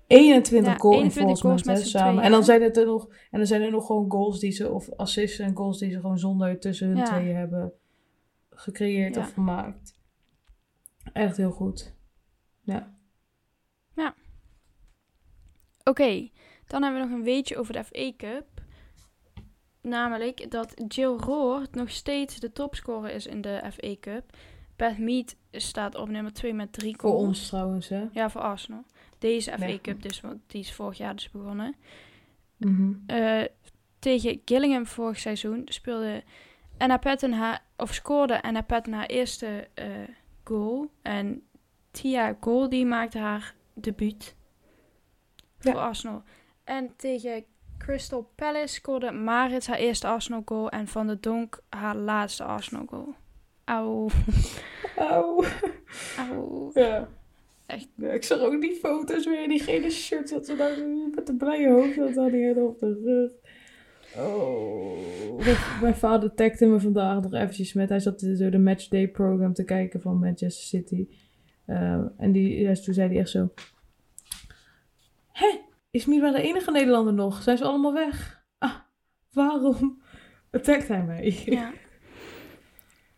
21 0.07 0.71
Ja, 0.73 0.77
goal 0.79 0.93
21 0.93 1.39
goals 1.39 1.63
met 1.63 1.79
z'n 1.79 1.87
samen. 1.97 2.23
En 2.23 2.31
dan 2.31 2.43
zijn 2.43 2.61
het 2.61 2.77
er 2.77 2.85
nog, 2.85 3.07
en 3.31 3.37
dan 3.37 3.47
zijn 3.47 3.61
er 3.61 3.71
nog 3.71 3.85
gewoon 3.85 4.11
goals 4.11 4.39
die 4.39 4.51
ze, 4.51 4.71
of 4.71 4.91
assists 4.91 5.39
en 5.39 5.55
goals 5.55 5.79
die 5.79 5.91
ze 5.91 5.99
gewoon 5.99 6.19
zonder 6.19 6.59
tussen 6.59 6.87
hun 6.87 6.97
Ja. 6.97 7.03
tweeën 7.03 7.35
hebben 7.35 7.73
gecreëerd 8.49 9.15
Ja. 9.15 9.21
of 9.21 9.33
gemaakt. 9.33 9.93
Echt 11.13 11.37
heel 11.37 11.51
goed. 11.51 11.93
Ja. 12.61 12.93
Oké, 15.87 16.29
dan 16.67 16.83
hebben 16.83 17.01
we 17.01 17.07
nog 17.07 17.17
een 17.17 17.23
weetje 17.23 17.57
over 17.57 17.73
de 17.73 17.83
FA 17.83 18.11
Cup. 18.17 18.45
Namelijk 19.81 20.51
dat 20.51 20.73
Jill 20.87 21.15
Roord 21.17 21.75
nog 21.75 21.89
steeds 21.89 22.39
de 22.39 22.51
topscorer 22.51 23.11
is 23.11 23.27
in 23.27 23.41
de 23.41 23.61
FA 23.71 23.95
Cup. 23.99 24.37
Beth 24.75 24.97
Mead 24.97 25.35
staat 25.51 25.95
op 25.95 26.09
nummer 26.09 26.33
2 26.33 26.53
met 26.53 26.73
3 26.73 26.95
Voor 26.97 27.09
goals. 27.09 27.25
ons 27.27 27.47
trouwens, 27.47 27.87
hè. 27.89 28.05
Ja, 28.11 28.29
voor 28.29 28.41
Arsenal. 28.41 28.83
Deze 29.25 29.51
FA 29.51 29.57
Nee. 29.57 29.81
Cup, 29.81 30.01
dus, 30.01 30.21
want 30.21 30.39
die 30.47 30.61
is 30.61 30.73
vorig 30.73 30.97
jaar 30.97 31.15
dus 31.15 31.31
begonnen. 31.31 31.75
Mhm. 32.57 32.93
Eh, 33.07 33.43
tegen 33.99 34.41
Gillingham 34.45 34.85
vorig 34.85 35.19
seizoen 35.19 35.61
speelde 35.65 36.23
Anna 36.77 36.97
Patton 36.97 37.31
haar, 37.31 37.63
of 37.77 37.93
scoorde 37.93 38.41
Anna 38.41 38.61
Patton 38.61 38.93
haar 38.93 39.05
eerste 39.05 39.67
eh, 39.73 39.87
goal. 40.43 40.89
En 41.01 41.41
Tia 41.91 42.37
Goldie 42.39 42.85
maakte 42.85 43.17
haar 43.17 43.53
debuut 43.73 44.35
Ja. 45.59 45.71
voor 45.71 45.79
Arsenal. 45.81 46.23
En 46.63 46.95
tegen 46.95 47.43
Crystal 47.77 48.31
Palace 48.35 48.73
scoorde 48.73 49.11
Marit 49.11 49.67
haar 49.67 49.77
eerste 49.77 50.07
Arsenal 50.07 50.41
goal 50.45 50.69
en 50.69 50.87
Van 50.87 51.07
der 51.07 51.21
Donk 51.21 51.59
haar 51.69 51.95
laatste 51.95 52.43
Arsenal 52.43 52.85
goal. 52.85 53.15
Auw, 53.63 54.09
Auw. 54.97 55.43
auw. 56.17 56.71
Ja. 56.73 57.07
Echt. 57.65 57.87
Ik 57.97 58.23
zag 58.23 58.39
ook 58.39 58.61
die 58.61 58.75
foto's 58.75 59.25
weer, 59.25 59.47
die 59.47 59.59
gele 59.59 59.89
shirt 59.89 60.29
dat 60.29 60.45
ze 60.45 60.55
daar 60.55 60.77
met 61.15 61.27
de 61.27 61.35
blije 61.35 61.69
hoofd 61.69 61.95
dat 61.95 62.15
had 62.15 62.31
die 62.31 62.63
op 62.63 62.79
de 62.79 63.01
rug. 63.03 63.31
Oh. 64.17 65.81
Mijn, 65.81 65.95
vader 65.95 66.33
tagde 66.33 66.65
me 66.65 66.79
vandaag 66.79 67.21
nog 67.21 67.33
eventjes 67.33 67.73
met, 67.73 67.89
hij 67.89 67.99
zat 67.99 68.19
zo 68.19 68.49
de 68.49 68.57
matchday 68.57 69.07
program 69.07 69.53
te 69.53 69.63
kijken 69.63 70.01
van 70.01 70.19
Manchester 70.19 70.65
City. 70.65 71.07
Eh, 71.65 72.01
en 72.17 72.31
die, 72.31 72.59
ja, 72.59 72.73
toen 72.73 72.93
zei 72.93 73.09
hij 73.09 73.17
echt 73.17 73.29
zo, 73.29 73.49
Hé, 75.31 75.59
is 75.91 76.05
Mila 76.05 76.31
de 76.31 76.41
enige 76.41 76.71
Nederlander 76.71 77.13
nog? 77.13 77.41
Zijn 77.41 77.57
ze 77.57 77.63
allemaal 77.63 77.93
weg? 77.93 78.45
Ah, 78.57 78.75
waarom 79.31 80.01
tagt 80.63 80.87
hij 80.87 81.03
mij? 81.03 81.41
Ja. 81.45 81.71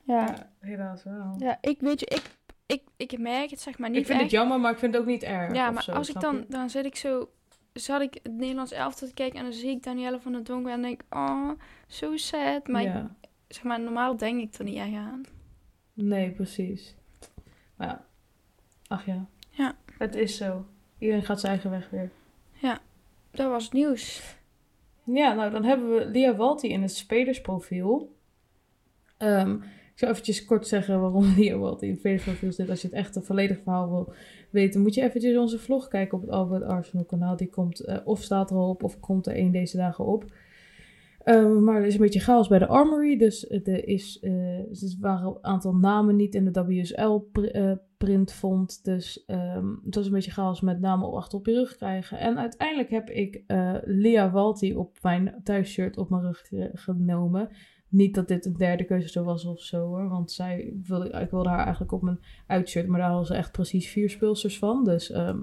Ja. 0.04 0.26
Ja, 0.26 0.52
helaas 0.60 1.04
wel. 1.04 1.36
ja, 1.38 1.58
ik 1.62 1.80
weet 1.80 2.00
je, 2.00 2.06
ik, 2.06 2.37
ik, 2.68 2.82
ik 2.97 3.18
merk 3.20 3.49
het 3.49 3.59
zeg 3.61 3.78
maar 3.78 3.89
niet 3.89 3.99
ik 3.99 4.05
vind 4.05 4.20
echt. 4.20 4.32
het 4.32 4.39
jammer, 4.39 4.59
maar 4.59 4.72
ik 4.72 4.78
vind 4.78 4.93
het 4.93 5.01
ook 5.01 5.07
niet 5.07 5.24
erg. 5.24 5.53
Ja, 5.53 5.72
maar 5.72 5.84
zo, 5.84 5.91
als 5.91 6.09
ik 6.09 6.20
dan, 6.20 6.36
je? 6.36 6.45
dan 6.49 6.70
zit 6.70 6.86
ik 6.86 6.95
zo, 6.95 7.30
zat 7.74 8.01
ik 8.01 8.13
het 8.24 8.34
Nederlands 8.34 8.72
elftal 8.72 9.07
te 9.07 9.13
kijken 9.13 9.38
en 9.39 9.43
dan 9.43 9.53
zie 9.53 9.70
ik 9.70 9.84
Danielle 9.84 10.20
van 10.20 10.32
der 10.32 10.43
Donk 10.43 10.68
en 10.68 10.82
denk 10.82 11.01
ik, 11.01 11.15
oh, 11.15 11.49
zo 11.88 12.18
sad. 12.18 12.68
Maar 12.68 12.82
ik- 12.82 12.88
ja. 12.88 13.15
zeg 13.47 13.63
maar, 13.63 13.80
normaal 13.80 14.18
denk 14.18 14.41
ik 14.41 14.53
er 14.59 14.63
niet 14.65 14.78
echt 14.78 14.93
aan. 14.93 15.24
Nee, 15.93 16.32
precies. 16.32 16.95
Maar 17.76 17.88
ja. 17.88 18.05
Ach 18.88 19.05
ja. 19.05 19.26
Ja. 19.49 19.76
Het 19.97 20.15
is 20.15 20.38
zo. 20.38 20.65
Iedereen 20.97 21.24
gaat 21.26 21.39
zijn 21.39 21.51
eigen 21.51 21.70
weg 21.72 21.89
weer. 21.89 22.11
Dat 23.32 23.49
was 23.49 23.63
het 23.63 23.74
nieuws. 23.74 24.36
Ja, 25.03 25.34
nou 25.34 25.51
dan 25.51 25.63
hebben 25.63 25.89
we 25.89 26.05
Lia 26.05 26.36
Walti 26.36 26.68
in 26.70 26.82
het 26.82 26.91
spelersprofiel. 26.95 28.15
Ehm, 29.18 29.57
ik 29.98 30.04
zal 30.04 30.12
eventjes 30.12 30.45
kort 30.45 30.68
zeggen 30.68 31.02
waarom 31.02 31.24
Walti 31.60 31.86
in 31.86 31.91
het 31.91 32.00
spelersprofiel 32.00 32.52
zit. 32.52 32.70
Als 32.70 32.82
je 32.82 32.88
het 32.88 32.95
echt 32.95 33.16
een 33.16 33.24
volledig 33.24 33.58
verhaal 33.64 33.89
wil 33.89 34.14
weten, 34.50 34.82
moet 34.82 34.93
je 34.93 35.02
eventjes 35.02 35.38
onze 35.38 35.60
vlog 35.60 35.88
kijken 35.88 36.18
op 36.18 36.24
het 36.24 36.32
Albert 36.32 36.64
Arsenal 36.64 37.06
kanaal. 37.06 37.36
Die 37.36 37.50
komt 37.50 37.80
eh, 37.80 37.98
of 38.04 38.22
staat 38.22 38.50
er 38.52 38.58
al 38.58 38.70
op 38.70 38.84
of 38.84 39.00
komt 39.00 39.28
er 39.28 39.34
één 39.34 39.52
deze 39.52 39.78
dagen 39.78 40.06
op. 40.06 40.26
Ehm, 41.24 41.64
maar 41.64 41.76
er 41.76 41.86
is 41.86 41.93
een 41.93 42.00
beetje 42.00 42.20
chaos 42.20 42.48
bij 42.48 42.60
de 42.60 42.68
Armory. 42.68 43.18
Dus 43.18 43.50
er, 43.50 43.88
is, 43.88 44.20
eh, 44.20 44.93
waren 45.00 45.28
een 45.28 45.38
aantal 45.43 45.76
namen 45.76 46.16
niet 46.16 46.36
in 46.36 46.52
de 46.52 46.66
WSL-print 46.66 48.34
vond. 48.34 48.84
Dus 48.84 49.24
ehm, 49.26 49.68
het 49.86 49.95
was 49.95 50.06
een 50.06 50.12
beetje 50.12 50.32
chaos 50.32 50.62
met 50.62 50.80
namen 50.80 51.14
achter 51.14 51.38
op 51.39 51.45
je 51.45 51.54
rug 51.54 51.76
krijgen. 51.76 52.20
En 52.20 52.38
uiteindelijk 52.39 52.89
heb 52.89 53.10
ik 53.10 53.43
eh 53.48 53.76
Lia 53.84 54.32
Walti 54.32 54.76
op 54.76 54.98
mijn 55.02 55.36
thuisshirt 55.43 55.98
op 55.98 56.10
mijn 56.10 56.22
rug 56.22 56.39
ge- 56.48 56.72
genomen. 56.74 57.50
Niet 57.90 58.16
dat 58.16 58.28
dit 58.28 58.46
een 58.46 58.58
derde 58.58 58.84
keuze 58.84 59.10
zo 59.10 59.24
was 59.24 59.46
of 59.46 59.62
zo 59.62 59.86
hoor. 59.86 60.10
Want 60.10 60.32
zij 60.32 60.74
wilde, 60.84 61.10
ik 61.10 61.30
wilde 61.30 61.50
haar 61.50 61.64
eigenlijk 61.64 61.92
op 61.92 62.02
mijn 62.02 62.20
uitshirt. 62.48 62.88
Maar 62.88 63.00
daar 63.00 63.10
hadden 63.10 63.28
ze 63.28 63.36
echt 63.36 63.52
precies 63.52 63.90
vier 63.90 64.10
speelsters 64.10 64.58
van. 64.58 64.84
Dus 64.84 65.12
eh, 65.12 65.36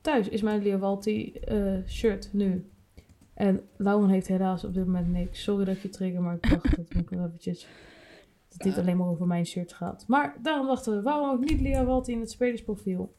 thuis 0.00 0.28
is 0.28 0.42
mijn 0.42 0.62
Lea 0.62 0.78
Walti 0.78 1.32
eh, 1.32 1.86
shirt 1.86 2.32
nu. 2.32 2.68
En 3.34 3.60
Lauren 3.76 4.08
heeft 4.08 4.28
helaas 4.28 4.64
op 4.64 4.74
dit 4.74 4.86
moment 4.86 5.08
niks. 5.08 5.42
Sorry 5.42 5.64
dat 5.64 5.76
ik 5.76 5.82
je 5.82 5.88
trigger, 5.88 6.22
maar 6.22 6.34
ik 6.34 6.50
dacht 6.50 6.76
dat 6.76 7.00
ik 7.00 7.10
wel 7.10 7.26
eventjes... 7.26 7.68
Dat 8.48 8.66
dit 8.66 8.78
alleen 8.78 8.96
maar 8.96 9.08
over 9.08 9.26
mijn 9.26 9.46
shirt 9.46 9.72
gaat. 9.72 10.04
Maar 10.08 10.38
daarom 10.42 10.66
dachten 10.66 10.96
we, 10.96 11.02
waarom 11.02 11.30
ook 11.30 11.44
niet 11.44 11.60
Lea 11.60 11.84
Walti 11.84 12.12
in 12.12 12.20
het 12.20 12.30
spelersprofiel? 12.30 13.14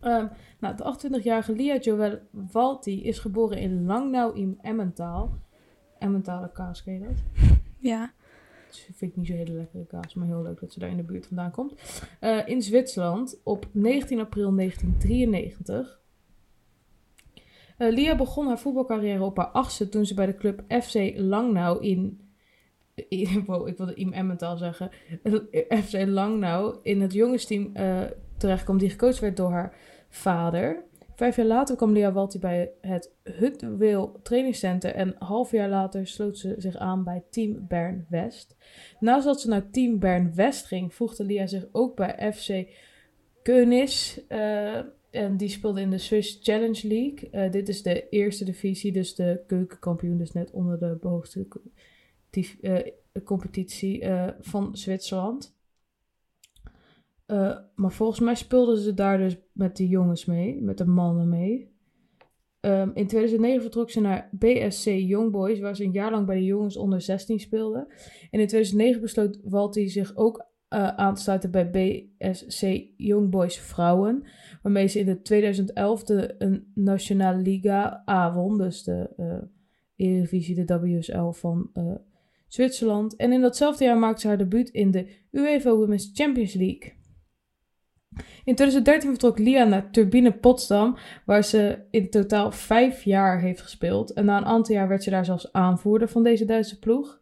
Ehm, 0.00 0.26
nou, 0.58 0.76
de 0.76 1.18
28-jarige 1.18 1.52
Lia 1.52 1.78
Joël 1.78 2.18
Walti 2.30 3.04
is 3.04 3.18
geboren 3.18 3.58
in 3.58 3.84
Langnau 3.84 4.36
in 4.36 4.58
Emmentaal. 4.62 5.38
Emmentaler 5.98 6.48
kaas, 6.48 6.82
ken 6.82 6.92
je 6.92 7.00
dat? 7.00 7.22
Ja. 7.78 8.12
Dat 8.68 8.76
vind 8.76 9.10
ik 9.10 9.16
niet 9.16 9.26
zo 9.26 9.32
hele 9.32 9.52
lekkere 9.52 9.86
kaas, 9.86 10.14
maar 10.14 10.26
heel 10.26 10.42
leuk 10.42 10.60
dat 10.60 10.72
ze 10.72 10.78
daar 10.78 10.90
in 10.90 10.96
de 10.96 11.02
buurt 11.02 11.26
vandaan 11.26 11.50
komt. 11.50 11.74
Eh, 12.20 12.48
in 12.48 12.62
Zwitserland 12.62 13.40
op 13.42 13.66
19 13.72 14.20
april 14.20 14.54
1993. 14.54 16.00
Eh, 17.78 17.92
Lia 17.92 18.16
begon 18.16 18.46
haar 18.46 18.58
voetbalcarrière 18.58 19.22
op 19.22 19.36
haar 19.36 19.46
achtste 19.46 19.88
toen 19.88 20.06
ze 20.06 20.14
bij 20.14 20.26
de 20.26 20.36
club 20.36 20.64
FC 20.82 20.94
Langnau 21.16 21.82
in... 21.90 22.20
wow, 23.46 23.68
ik 23.68 23.76
wilde 23.76 23.94
in 23.94 24.12
Emmental 24.12 24.56
zeggen. 24.56 24.90
FC 25.84 26.06
Langnau 26.06 26.76
in 26.82 27.00
het 27.00 27.12
jongensteam 27.12 27.70
uh, 27.74 28.00
terechtkomt 28.36 28.80
die 28.80 28.90
gecoacht 28.90 29.18
werd 29.18 29.36
door 29.36 29.50
haar 29.50 29.76
vader. 30.08 30.84
Vijf 31.18 31.36
jaar 31.36 31.46
later 31.46 31.76
kwam 31.76 31.92
Lia 31.92 32.12
Walti 32.12 32.38
bij 32.38 32.70
het 32.80 33.12
Hutwil 33.22 34.20
trainingscenter 34.22 34.94
en 34.94 35.14
half 35.18 35.50
jaar 35.50 35.68
later 35.68 36.06
sloot 36.06 36.38
ze 36.38 36.54
zich 36.58 36.76
aan 36.76 37.04
bij 37.04 37.22
Team 37.30 37.66
Bern 37.68 38.06
West. 38.08 38.56
Naast 39.00 39.24
dat 39.24 39.40
ze 39.40 39.48
naar 39.48 39.70
Team 39.70 39.98
Bern 39.98 40.34
West 40.34 40.66
ging, 40.66 40.94
voegde 40.94 41.24
Lia 41.24 41.46
zich 41.46 41.66
ook 41.72 41.96
bij 41.96 42.32
FC 42.32 42.68
Keunis. 43.42 44.20
Uh, 44.28 44.76
en 45.10 45.36
die 45.36 45.48
speelde 45.48 45.80
in 45.80 45.90
de 45.90 45.98
Swiss 45.98 46.38
Challenge 46.42 46.88
League. 46.88 47.28
Uh, 47.32 47.52
dit 47.52 47.68
is 47.68 47.82
de 47.82 48.08
eerste 48.08 48.44
divisie, 48.44 48.92
dus 48.92 49.14
de 49.14 49.42
keukenkampioen, 49.46 50.18
dus 50.18 50.32
net 50.32 50.50
onder 50.50 50.78
de 50.78 50.98
behoogste 51.00 51.46
uh, 52.60 52.78
competitie 53.24 54.04
van 54.40 54.76
Zwitserland. 54.76 55.57
Uh, 57.30 57.56
maar 57.74 57.92
volgens 57.92 58.20
mij 58.20 58.34
speelden 58.34 58.78
ze 58.78 58.94
daar 58.94 59.18
dus 59.18 59.36
met 59.52 59.76
de 59.76 59.88
jongens 59.88 60.24
mee, 60.24 60.62
met 60.62 60.78
de 60.78 60.86
mannen 60.86 61.28
mee. 61.28 61.76
Um, 62.60 62.90
in 62.94 63.06
2009 63.06 63.62
vertrok 63.62 63.90
ze 63.90 64.00
naar 64.00 64.28
BSC 64.38 64.84
Young 64.84 65.30
Boys, 65.30 65.60
waar 65.60 65.76
ze 65.76 65.84
een 65.84 65.92
jaar 65.92 66.10
lang 66.10 66.26
bij 66.26 66.36
de 66.36 66.44
jongens 66.44 66.76
onder 66.76 67.00
16 67.00 67.40
speelde. 67.40 67.78
En 68.30 68.40
in 68.40 68.46
2009 68.46 69.00
besloot 69.00 69.40
Walti 69.42 69.88
zich 69.88 70.16
ook 70.16 70.36
uh, 70.36 70.88
aan 70.88 71.14
te 71.14 71.20
sluiten 71.20 71.50
bij 71.50 71.70
BSC 71.70 72.62
Young 72.96 73.30
Boys 73.30 73.58
Vrouwen, 73.58 74.24
waarmee 74.62 74.86
ze 74.86 74.98
in 74.98 75.06
de 75.06 75.22
2011 75.22 76.04
de 76.04 76.34
een 76.38 76.72
Nationale 76.74 77.42
Liga 77.42 78.02
A 78.08 78.34
won, 78.34 78.58
dus 78.58 78.82
de 78.82 79.10
uh, 79.16 79.42
Eredivisie, 79.96 80.64
de 80.64 80.80
WSL 80.80 81.30
van 81.30 81.70
Zwitserland. 82.46 83.16
En 83.16 83.32
in 83.32 83.40
datzelfde 83.40 83.84
jaar 83.84 83.98
maakte 83.98 84.20
ze 84.20 84.26
haar 84.26 84.38
debuut 84.38 84.68
in 84.68 84.90
de 84.90 85.16
UEFA 85.30 85.74
Women's 85.74 86.10
Champions 86.14 86.54
League. 86.54 86.97
In 88.44 88.54
2013 88.54 89.10
vertrok 89.10 89.38
Lia 89.38 89.64
naar 89.64 89.90
Turbine 89.90 90.32
Potsdam, 90.32 90.96
waar 91.24 91.44
ze 91.44 91.78
in 91.90 92.10
totaal 92.10 92.52
vijf 92.52 93.02
jaar 93.02 93.40
heeft 93.40 93.60
gespeeld. 93.60 94.12
En 94.12 94.24
na 94.24 94.36
een 94.36 94.44
aantal 94.44 94.74
jaar 94.74 94.88
werd 94.88 95.02
ze 95.02 95.10
daar 95.10 95.24
zelfs 95.24 95.52
aanvoerder 95.52 96.08
van 96.08 96.22
deze 96.22 96.44
Duitse 96.44 96.78
ploeg. 96.78 97.20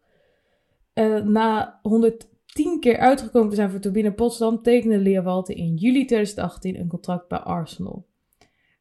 Uh, 0.95 1.23
na 1.23 1.79
110 1.83 2.81
keer 2.81 2.99
uitgekomen 2.99 3.49
te 3.49 3.55
zijn 3.55 3.71
voor 3.71 3.81
Turbine 3.81 4.13
Potsdam, 4.13 4.63
tekende 4.63 4.99
Lia 4.99 5.23
Walter 5.23 5.57
in 5.57 5.75
juli 5.75 6.05
2018 6.05 6.81
een 6.81 6.89
contract 6.89 7.29
bij 7.29 7.39
Arsenal. 7.39 8.07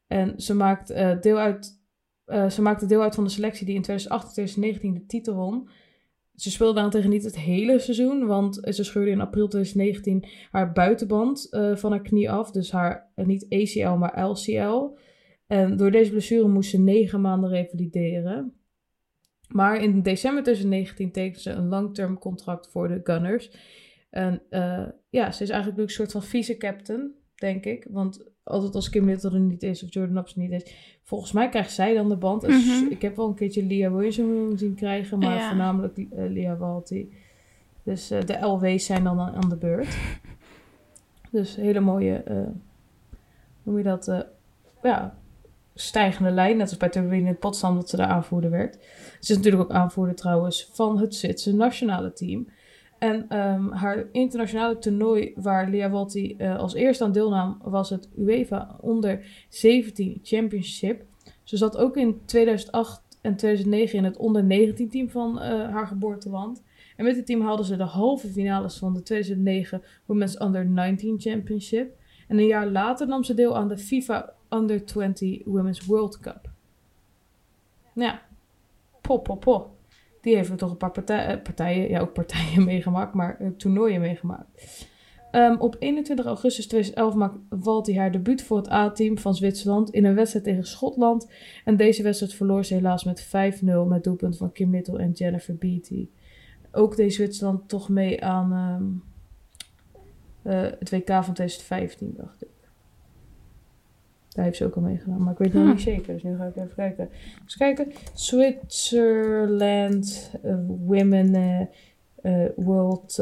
En 0.06 0.40
ze, 0.40 0.54
maakt, 0.54 0.90
uh, 0.90 1.20
deel 1.20 1.38
uit, 1.38 1.80
uh, 2.26 2.50
ze 2.50 2.62
maakte 2.62 2.86
deel 2.86 3.02
uit 3.02 3.14
van 3.14 3.24
de 3.24 3.30
selectie 3.30 3.66
die 3.66 3.74
in 3.74 3.82
2018 3.82 4.32
2019 4.32 4.94
de 4.94 5.06
titel 5.06 5.34
won. 5.34 5.68
Ze 6.36 6.50
speelde 6.50 6.74
daarentegen 6.74 7.10
niet 7.10 7.24
het 7.24 7.38
hele 7.38 7.78
seizoen, 7.78 8.26
want 8.26 8.60
ze 8.62 8.84
scheurde 8.84 9.10
in 9.10 9.20
april 9.20 9.48
2019 9.48 10.24
haar 10.50 10.72
buitenband 10.72 11.46
uh, 11.50 11.76
van 11.76 11.90
haar 11.90 12.02
knie 12.02 12.30
af. 12.30 12.50
Dus 12.50 12.70
haar 12.70 13.12
uh, 13.16 13.26
niet 13.26 13.46
ACL, 13.48 13.96
maar 13.96 14.28
LCL. 14.28 14.96
En 15.46 15.76
door 15.76 15.90
deze 15.90 16.10
blessure 16.10 16.48
moest 16.48 16.70
ze 16.70 16.78
negen 16.78 17.20
maanden 17.20 17.50
revalideren. 17.50 18.54
Maar 19.48 19.82
in 19.82 20.02
december 20.02 20.42
2019 20.42 21.12
tekende 21.12 21.40
ze 21.40 21.50
een 21.50 21.68
long-term 21.68 22.18
contract 22.18 22.70
voor 22.70 22.88
de 22.88 23.00
Gunners. 23.04 23.50
En 24.10 24.42
uh, 24.50 24.86
ja, 25.08 25.32
ze 25.32 25.42
is 25.42 25.50
eigenlijk 25.50 25.82
een 25.82 25.88
soort 25.88 26.12
van 26.12 26.22
vice-captain, 26.22 27.14
denk 27.36 27.64
ik. 27.64 27.86
Want 27.90 28.24
altijd 28.42 28.74
als 28.74 28.90
Kim 28.90 29.06
Little 29.06 29.30
er 29.30 29.40
niet 29.40 29.62
is 29.62 29.82
of 29.82 29.92
Jordan 29.92 30.16
Ups 30.16 30.36
niet 30.36 30.50
is. 30.50 30.74
Volgens 31.02 31.32
mij 31.32 31.48
krijgt 31.48 31.72
zij 31.72 31.94
dan 31.94 32.08
de 32.08 32.16
band. 32.16 32.42
Mhm. 32.42 32.86
Ik 32.90 33.02
heb 33.02 33.16
wel 33.16 33.28
een 33.28 33.34
keertje 33.34 33.62
Lia 33.62 33.90
Williamson 33.90 34.52
zien 34.58 34.74
krijgen, 34.74 35.18
maar 35.18 35.34
Ja. 35.34 35.48
voornamelijk 35.48 35.96
uh, 35.96 36.06
Lia 36.12 36.56
Walti. 36.56 37.12
Dus 37.82 38.10
eh, 38.10 38.20
de 38.24 38.38
LW's 38.40 38.84
zijn 38.84 39.04
dan 39.04 39.20
aan, 39.20 39.48
de 39.48 39.56
beurt. 39.56 39.96
Dus 41.30 41.56
hele 41.56 41.80
mooie, 41.80 42.22
hoe 42.26 42.52
noem 43.62 43.76
je 43.76 43.82
dat, 43.82 44.26
ja, 44.82 45.18
stijgende 45.74 46.30
lijn. 46.30 46.56
Net 46.56 46.68
als 46.68 46.76
bij 46.76 46.88
Turbine 46.88 47.28
in 47.28 47.38
Potsdam 47.38 47.74
dat 47.74 47.88
ze 47.88 47.96
daar 47.96 48.06
aanvoerder 48.06 48.50
werd. 48.50 48.74
Ze 49.20 49.32
is 49.32 49.36
natuurlijk 49.36 49.62
ook 49.62 49.70
aanvoerder 49.76 50.14
trouwens 50.14 50.70
van 50.72 50.98
het 50.98 51.14
Zwitserse 51.14 51.56
nationale 51.56 52.12
team. 52.12 52.48
En 52.98 53.28
ehm, 53.28 53.70
haar 53.70 54.08
internationale 54.12 54.78
toernooi 54.78 55.32
waar 55.36 55.90
Walti 55.90 56.34
eh, 56.36 56.58
als 56.58 56.74
eerste 56.74 57.04
aan 57.04 57.12
deelnam 57.12 57.58
was 57.62 57.90
het 57.90 58.08
UEFA 58.18 58.76
Onder 58.80 59.44
17 59.48 60.20
Championship. 60.22 61.04
Ze 61.42 61.56
zat 61.56 61.76
ook 61.76 61.96
in 61.96 62.20
2008 62.24 63.02
en 63.20 63.36
2009 63.36 63.98
in 63.98 64.04
het 64.04 64.16
Onder 64.16 64.44
19 64.44 64.88
team 64.88 65.10
van 65.10 65.40
eh, 65.40 65.48
haar 65.48 65.86
geboorteland. 65.86 66.62
En 66.96 67.04
met 67.04 67.16
het 67.16 67.26
team 67.26 67.40
haalden 67.40 67.64
ze 67.64 67.76
de 67.76 67.82
halve 67.82 68.28
finales 68.28 68.78
van 68.78 68.94
de 68.94 69.02
2009 69.02 69.82
Women's 70.06 70.40
Under 70.40 70.66
19 70.66 71.20
Championship. 71.20 71.96
En 72.28 72.38
een 72.38 72.46
jaar 72.46 72.66
later 72.66 73.06
nam 73.06 73.24
ze 73.24 73.34
deel 73.34 73.56
aan 73.56 73.68
de 73.68 73.78
FIFA 73.78 74.32
Under 74.50 74.84
20 74.84 75.44
Women's 75.44 75.86
World 75.86 76.20
Cup. 76.20 76.50
Ja, 77.94 78.22
pop, 79.00 79.24
pop, 79.24 79.40
pop. 79.40 79.75
Die 80.26 80.36
heeft 80.36 80.58
toch 80.58 80.70
een 80.70 80.76
paar 80.76 81.04
eh, 81.04 81.42
partijen, 81.42 81.88
ja 81.88 82.00
ook 82.00 82.12
partijen 82.12 82.64
meegemaakt, 82.72 83.14
maar 83.14 83.36
eh, 83.40 83.48
toernooien 83.56 84.00
meegemaakt. 84.00 84.86
Ehm, 85.30 85.56
op 85.58 85.76
21 85.78 86.26
augustus 86.26 86.66
2011 86.66 87.14
maakt 87.14 87.36
Walti 87.48 87.98
haar 87.98 88.12
debuut 88.12 88.42
voor 88.42 88.56
het 88.56 88.70
A-team 88.70 89.18
van 89.18 89.34
Zwitserland 89.34 89.90
in 89.90 90.04
een 90.04 90.14
wedstrijd 90.14 90.44
tegen 90.44 90.66
Schotland. 90.66 91.30
En 91.64 91.76
deze 91.76 92.02
wedstrijd 92.02 92.34
verloor 92.34 92.64
ze 92.64 92.74
helaas 92.74 93.04
met 93.04 93.26
5-0 93.26 93.86
met 93.88 94.04
doelpunten 94.04 94.38
van 94.38 94.52
Kim 94.52 94.70
Little 94.70 94.98
en 94.98 95.10
Jennifer 95.10 95.56
Beattie. 95.56 96.12
Ook 96.72 96.96
deed 96.96 97.14
Zwitserland 97.14 97.68
toch 97.68 97.88
mee 97.88 98.24
aan 98.24 98.52
ehm, 98.52 98.84
eh, 100.54 100.70
het 100.78 100.90
WK 100.90 101.08
van 101.08 101.34
2015, 101.34 102.14
dacht 102.16 102.42
ik. 102.42 102.48
Daar 104.36 104.44
heeft 104.44 104.56
ze 104.56 104.64
ook 104.64 104.74
al 104.76 104.82
meegedaan, 104.82 105.22
maar 105.22 105.32
ik 105.32 105.38
weet 105.38 105.52
het 105.52 105.62
nog 105.62 105.72
niet 105.72 105.80
zeker. 105.82 106.12
Dus 106.14 106.22
nu 106.22 106.36
ga 106.36 106.44
ik 106.44 106.56
even 106.56 106.74
kijken. 106.74 107.10
Dus 107.44 107.56
kijken. 107.56 107.92
Switzerland 108.14 110.32
eh, 110.42 110.54
Women 110.66 111.34
eh, 111.34 111.60
eh, 112.22 112.50
World 112.56 113.14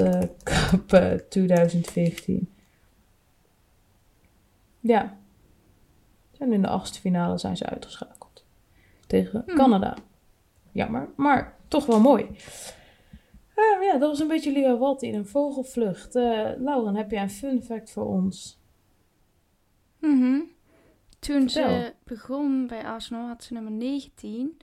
Cup 0.42 0.92
eh, 0.92 1.12
2015. 1.12 2.48
Ja. 4.80 5.16
En 6.38 6.52
in 6.52 6.62
de 6.62 6.68
achtste 6.68 7.00
finale 7.00 7.38
zijn 7.38 7.56
ze 7.56 7.66
uitgeschakeld. 7.66 8.44
Tegen 9.06 9.42
Hm. 9.46 9.56
Canada. 9.56 9.96
Jammer, 10.72 11.08
maar 11.16 11.56
toch 11.68 11.86
wel 11.86 12.00
mooi. 12.00 12.26
Ja, 13.80 13.98
dat 13.98 14.10
was 14.10 14.20
een 14.20 14.28
beetje 14.28 14.52
Lia 14.52 14.78
Walti 14.78 15.06
in 15.06 15.14
een 15.14 15.26
vogelvlucht. 15.26 16.14
Lauren, 16.14 16.94
heb 16.96 17.10
jij 17.10 17.22
een 17.22 17.30
fun 17.30 17.62
fact 17.62 17.90
voor 17.90 18.06
ons? 18.06 18.60
Mhm. 20.00 20.40
Toen 21.24 21.48
ze 21.48 21.92
begon 22.04 22.66
bij 22.66 22.84
Arsenal 22.84 23.26
had 23.26 23.44
ze 23.44 23.52
nummer 23.52 23.72
19. 23.72 24.60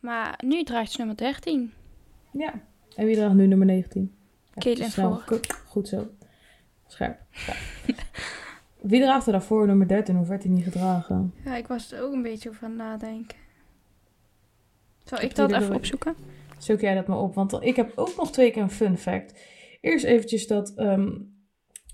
Maar 0.00 0.40
nu 0.44 0.62
draagt 0.64 0.90
ze 0.90 0.98
nummer 0.98 1.16
13. 1.16 1.72
Ja. 2.32 2.52
En 2.96 3.06
wie 3.06 3.16
draagt 3.16 3.34
nu 3.34 3.46
nummer 3.46 3.66
19? 3.66 4.14
Ja, 4.54 4.60
Caitlin. 4.60 4.90
Ford. 4.90 5.52
Goed- 5.66 5.88
zo. 5.88 6.08
Scherp. 6.86 7.20
Scherp. 7.30 7.58
wie 8.90 9.00
draagt 9.00 9.26
er 9.26 9.32
daarvoor 9.32 9.66
nummer 9.66 9.88
13? 9.88 10.16
Hoe 10.16 10.26
werd 10.26 10.42
hij 10.42 10.52
niet 10.52 10.64
gedragen? 10.64 11.34
Ja, 11.44 11.56
ik 11.56 11.66
was 11.66 11.92
er 11.92 12.02
ook 12.02 12.12
een 12.12 12.22
beetje 12.22 12.48
over 12.48 12.64
aan 12.64 12.70
het 12.70 12.78
nadenken. 12.78 13.38
Zal 15.04 15.20
ik 15.20 15.34
dat 15.34 15.52
even 15.52 15.74
opzoeken? 15.74 16.14
Zoek 16.58 16.80
jij 16.80 16.94
dat 16.94 17.06
maar 17.06 17.18
op, 17.18 17.34
want 17.34 17.52
ik 17.60 17.76
heb 17.76 17.92
ook 17.94 18.16
nog 18.16 18.30
twee 18.30 18.50
keer 18.50 18.62
een 18.62 18.70
fun 18.70 18.98
fact. 18.98 19.40
Eerst 19.80 20.04
eventjes 20.04 20.46
dat 20.46 20.74
ehm, 20.74 21.10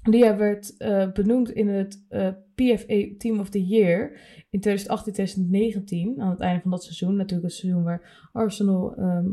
Lia 0.05 0.36
werd 0.36 0.76
eh, 0.76 1.12
benoemd 1.12 1.50
in 1.50 1.68
het 1.68 2.05
eh, 2.09 2.28
PFA 2.55 3.05
Team 3.18 3.40
of 3.40 3.48
the 3.48 3.66
Year 3.66 4.20
in 4.50 4.61
2018-2019. 4.68 6.18
Aan 6.18 6.30
het 6.30 6.40
einde 6.40 6.62
van 6.62 6.70
dat 6.70 6.82
seizoen. 6.82 7.16
Natuurlijk 7.16 7.48
het 7.48 7.59
seizoen 7.59 7.82
waar 7.82 8.28
Arsenal 8.32 8.94
ehm, 8.94 9.28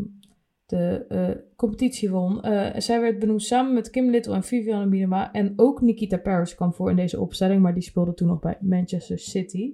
de 0.65 1.05
eh, 1.09 1.29
competitie 1.55 2.09
won. 2.09 2.39
Zij 2.77 3.01
werd 3.01 3.19
benoemd 3.19 3.43
samen 3.43 3.73
met 3.73 3.89
Kim 3.89 4.09
Little 4.09 4.33
en 4.33 4.43
Viviane 4.43 4.85
Minima. 4.85 5.31
En 5.31 5.53
ook 5.55 5.81
Nikita 5.81 6.17
Paris 6.17 6.55
kwam 6.55 6.73
voor 6.73 6.89
in 6.89 6.95
deze 6.95 7.19
opstelling. 7.19 7.61
Maar 7.61 7.73
die 7.73 7.83
speelde 7.83 8.13
toen 8.13 8.27
nog 8.27 8.39
bij 8.39 8.57
Manchester 8.61 9.19
City. 9.19 9.73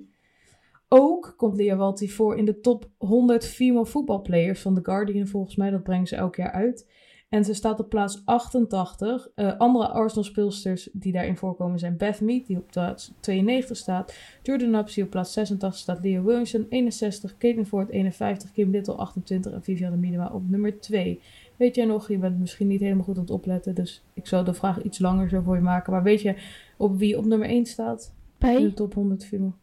Ook 0.90 1.34
komt 1.38 1.56
Lia 1.56 1.76
Walti 1.76 2.10
voor 2.10 2.38
in 2.38 2.46
de 2.46 2.60
top 2.60 2.90
100 2.98 3.46
female 3.46 3.86
voetbalplayers 3.86 4.62
van 4.62 4.76
The 4.76 4.84
Guardian 4.84 5.28
volgens 5.28 5.56
mij. 5.56 5.70
Dat 5.70 5.84
brengen 5.84 6.08
ze 6.08 6.16
elk 6.16 6.36
jaar 6.36 6.52
uit. 6.52 6.88
En 7.30 7.46
ze 7.46 7.54
staat 7.54 7.80
op 7.80 7.90
plaats 7.90 8.22
88. 8.26 9.30
Eh, 9.36 9.58
andere 9.58 9.88
Arsenal-speelsters 9.88 10.90
die 10.94 11.12
daarin 11.12 11.38
voorkomen 11.38 11.80
zijn 11.80 11.98
Beth 11.98 12.22
Mead, 12.22 12.48
die 12.48 12.58
op 12.58 12.68
plaats 12.72 13.12
92 13.20 13.78
staat. 13.78 14.18
Jordan 14.44 14.70
Napsy 14.70 15.02
op 15.02 15.10
plaats 15.10 15.34
86 15.34 15.80
staat. 15.80 16.04
Leah 16.04 16.24
Williamson 16.24 16.66
61. 16.70 17.38
Caitlin 17.38 17.66
Ford 17.66 17.90
51. 17.90 18.52
Kim 18.52 18.72
Little 18.72 18.94
28. 18.94 19.52
En 19.52 19.64
Viviane 19.64 19.96
Minima 19.96 20.30
op 20.34 20.50
nummer 20.50 20.80
2. 20.80 21.22
Weet 21.56 21.76
jij 21.76 21.86
nog, 21.86 22.08
je 22.08 22.18
bent 22.18 22.40
misschien 22.40 22.68
niet 22.68 22.80
helemaal 22.80 23.04
goed 23.04 23.16
aan 23.16 23.22
het 23.22 23.32
opletten. 23.32 23.76
Dus 23.76 24.04
ik 24.14 24.28
zal 24.28 24.44
de 24.44 24.54
vraag 24.54 24.82
iets 24.82 25.00
langer 25.00 25.30
zo 25.30 25.42
voor 25.42 25.56
je 25.56 25.62
maken. 25.62 25.94
Maar 25.94 26.04
weet 26.04 26.22
je 26.22 26.36
op 26.78 26.98
wie 26.98 27.18
op 27.18 27.26
nummer 27.26 27.48
1 27.48 27.66
staat? 27.66 28.14
In 28.40 28.48
de 28.48 28.60
Bij? 28.62 28.72
top 28.72 28.94
100 28.94 29.26
female. 29.26 29.54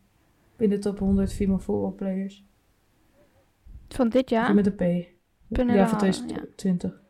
In 0.57 0.71
de 0.71 0.79
top 0.79 0.99
100 0.99 1.33
female 1.33 1.59
voetbalplayers. 1.59 2.45
Van 3.89 4.09
dit 4.09 4.31
jaar? 4.31 4.55
Met 4.55 4.67
een 4.67 4.75
P. 4.75 4.81
Ja, 4.81 5.07
van 5.49 5.69
Harder, 5.69 5.99
2020. 5.99 6.91
Ja. 6.91 7.04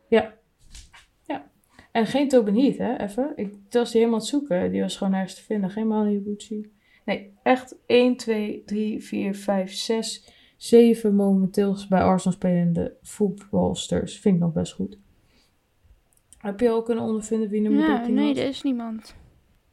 Ja. 1.95 2.01
En 2.01 2.07
geen 2.07 2.29
Tobin 2.29 2.59
Heath, 2.59 2.77
hè, 2.77 2.97
even. 2.97 3.33
Ik 3.35 3.53
was 3.69 3.91
die 3.91 3.99
helemaal 3.99 4.19
aan 4.19 4.25
het 4.25 4.25
zoeken. 4.25 4.71
Die 4.71 4.81
was 4.81 4.97
gewoon 4.97 5.13
nergens 5.13 5.35
te 5.35 5.43
vinden. 5.43 5.69
Geen 5.69 6.23
Gucci. 6.25 6.71
Nee, 7.05 7.33
echt 7.43 7.75
1, 7.85 8.17
2, 8.17 8.63
3, 8.65 9.03
4, 9.03 9.35
5, 9.35 9.73
6, 9.73 10.29
7 10.57 11.15
momenteel 11.15 11.77
bij 11.89 12.01
Arsenal 12.01 12.33
spelende 12.33 12.97
voetbalsters. 13.01 14.19
Vind 14.19 14.35
ik 14.35 14.41
nog 14.41 14.53
best 14.53 14.73
goed. 14.73 14.97
Heb 16.37 16.59
je 16.59 16.69
al 16.69 16.83
kunnen 16.83 17.03
ondervinden 17.03 17.49
wie 17.49 17.61
nummer 17.61 17.81
Ja, 17.81 17.95
13 17.97 18.13
nee, 18.13 18.27
was? 18.27 18.37
er 18.37 18.47
is 18.47 18.61
niemand. 18.61 19.15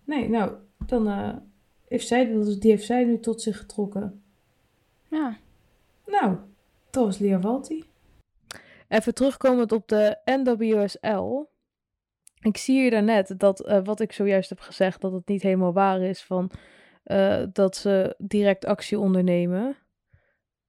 Nee, 0.04 0.28
nou, 0.28 0.52
dan 0.86 1.08
eh, 1.08 1.36
heeft 1.88 2.06
zij, 2.06 2.24
die 2.58 2.70
heeft 2.70 2.86
zij 2.86 3.04
nu 3.04 3.18
tot 3.20 3.42
zich 3.42 3.58
getrokken. 3.58 4.22
Ja. 5.10 5.36
Nou, 6.06 6.36
dat 6.90 7.04
was 7.04 7.18
Lia 7.18 7.40
Walti. 7.40 7.84
Even 8.88 9.14
terugkomend 9.14 9.72
op 9.72 9.88
de 9.88 10.18
NWSL. 10.24 11.50
Ik 12.42 12.56
zie 12.56 12.80
hier 12.80 12.90
daarnet 12.90 13.34
dat 13.38 13.60
eh, 13.60 13.80
wat 13.84 14.00
ik 14.00 14.12
zojuist 14.12 14.48
heb 14.48 14.60
gezegd, 14.60 15.00
dat 15.00 15.12
het 15.12 15.28
niet 15.28 15.42
helemaal 15.42 15.72
waar 15.72 16.00
is 16.00 16.22
van 16.22 16.50
eh, 17.02 17.42
dat 17.52 17.76
ze 17.76 18.14
direct 18.18 18.64
actie 18.64 18.98
ondernemen. 18.98 19.76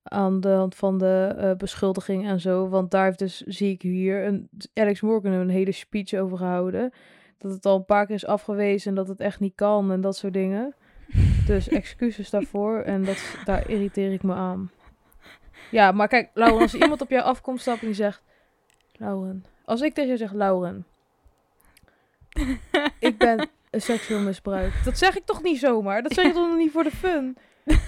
Aan 0.04 0.40
de 0.40 0.50
hand 0.50 0.76
van 0.76 0.98
de 0.98 1.34
eh, 1.38 1.56
beschuldiging 1.56 2.28
en 2.28 2.40
zo. 2.40 2.70
Want 2.70 2.92
daar 2.92 3.06
heeft 3.06 3.20
dus, 3.20 3.42
zie 3.42 3.72
ik 3.72 3.82
hier, 3.82 4.26
een, 4.26 4.50
Alex 4.74 5.02
Morgan 5.02 5.32
een 5.32 5.50
hele 5.50 5.72
speech 5.72 6.14
over 6.14 6.38
gehouden. 6.38 6.94
Dat 7.38 7.52
het 7.52 7.66
al 7.66 7.76
een 7.76 7.86
paar 7.86 8.06
keer 8.06 8.16
is 8.16 8.26
afgewezen 8.26 8.96
dat 8.96 9.08
het 9.08 9.20
echt 9.20 9.40
niet 9.40 9.56
kan 9.56 9.92
en 9.92 10.02
dat 10.02 10.18
soort 10.18 10.34
dingen. 10.34 10.76
Dus 11.46 11.68
excuses 11.68 12.30
daarvoor. 12.30 12.80
En 12.80 13.04
dat, 13.04 13.36
daar 13.46 13.70
irriteer 13.70 14.12
ik 14.12 14.24
me 14.24 14.34
aan. 14.34 14.72
Ja, 15.72 15.92
maar 15.92 16.08
kijk, 16.08 16.30
Lauren, 16.34 16.62
als 16.62 16.74
iemand 16.74 17.02
op 17.02 17.10
jou 17.10 17.24
afkomt 17.24 17.62
stappen 17.62 17.82
en 17.82 17.88
die 17.88 17.96
zegt... 17.96 18.24
Lauren, 18.98 19.46
als 19.66 19.82
ik 19.82 19.94
tegen 19.94 20.12
je 20.12 20.18
zeg, 20.18 20.34
Lauren, 20.34 20.86
ik 23.00 23.18
ben 23.18 23.50
een 23.72 23.82
seksueel 23.82 24.20
misbruik. 24.20 24.74
Dat 24.86 24.98
zeg 24.98 25.16
ik 25.18 25.26
toch 25.26 25.44
niet 25.44 25.60
zomaar? 25.60 26.02
Dat 26.04 26.14
zeg 26.14 26.26
je 26.26 26.34
toch 26.34 26.56
niet 26.58 26.72
voor 26.72 26.84
de 26.84 26.92
fun? 26.92 27.38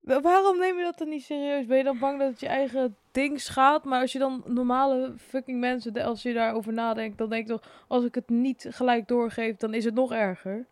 Wa- 0.00 0.20
Waarom 0.20 0.58
neem 0.58 0.76
je 0.78 0.82
dat 0.84 0.98
dan 0.98 1.08
niet 1.08 1.22
serieus? 1.24 1.66
Ben 1.66 1.76
je 1.76 1.84
dan 1.84 1.98
bang 1.98 2.18
dat 2.18 2.30
het 2.30 2.40
je 2.40 2.46
eigen 2.46 2.96
ding 3.12 3.40
schaadt? 3.40 3.84
Maar 3.84 4.00
als 4.00 4.12
je 4.12 4.18
dan 4.18 4.42
normale 4.46 5.14
fucking 5.18 5.60
mensen, 5.60 5.92
als 6.02 6.22
je 6.22 6.32
daarover 6.32 6.72
nadenkt, 6.72 7.18
dan 7.18 7.30
denk 7.30 7.46
je 7.46 7.52
toch, 7.52 7.84
als 7.88 8.04
ik 8.04 8.14
het 8.14 8.28
niet 8.28 8.66
gelijk 8.70 9.08
doorgeef, 9.08 9.56
dan 9.56 9.74
is 9.74 9.84
het 9.84 9.94
nog 9.94 10.12
erger. 10.12 10.66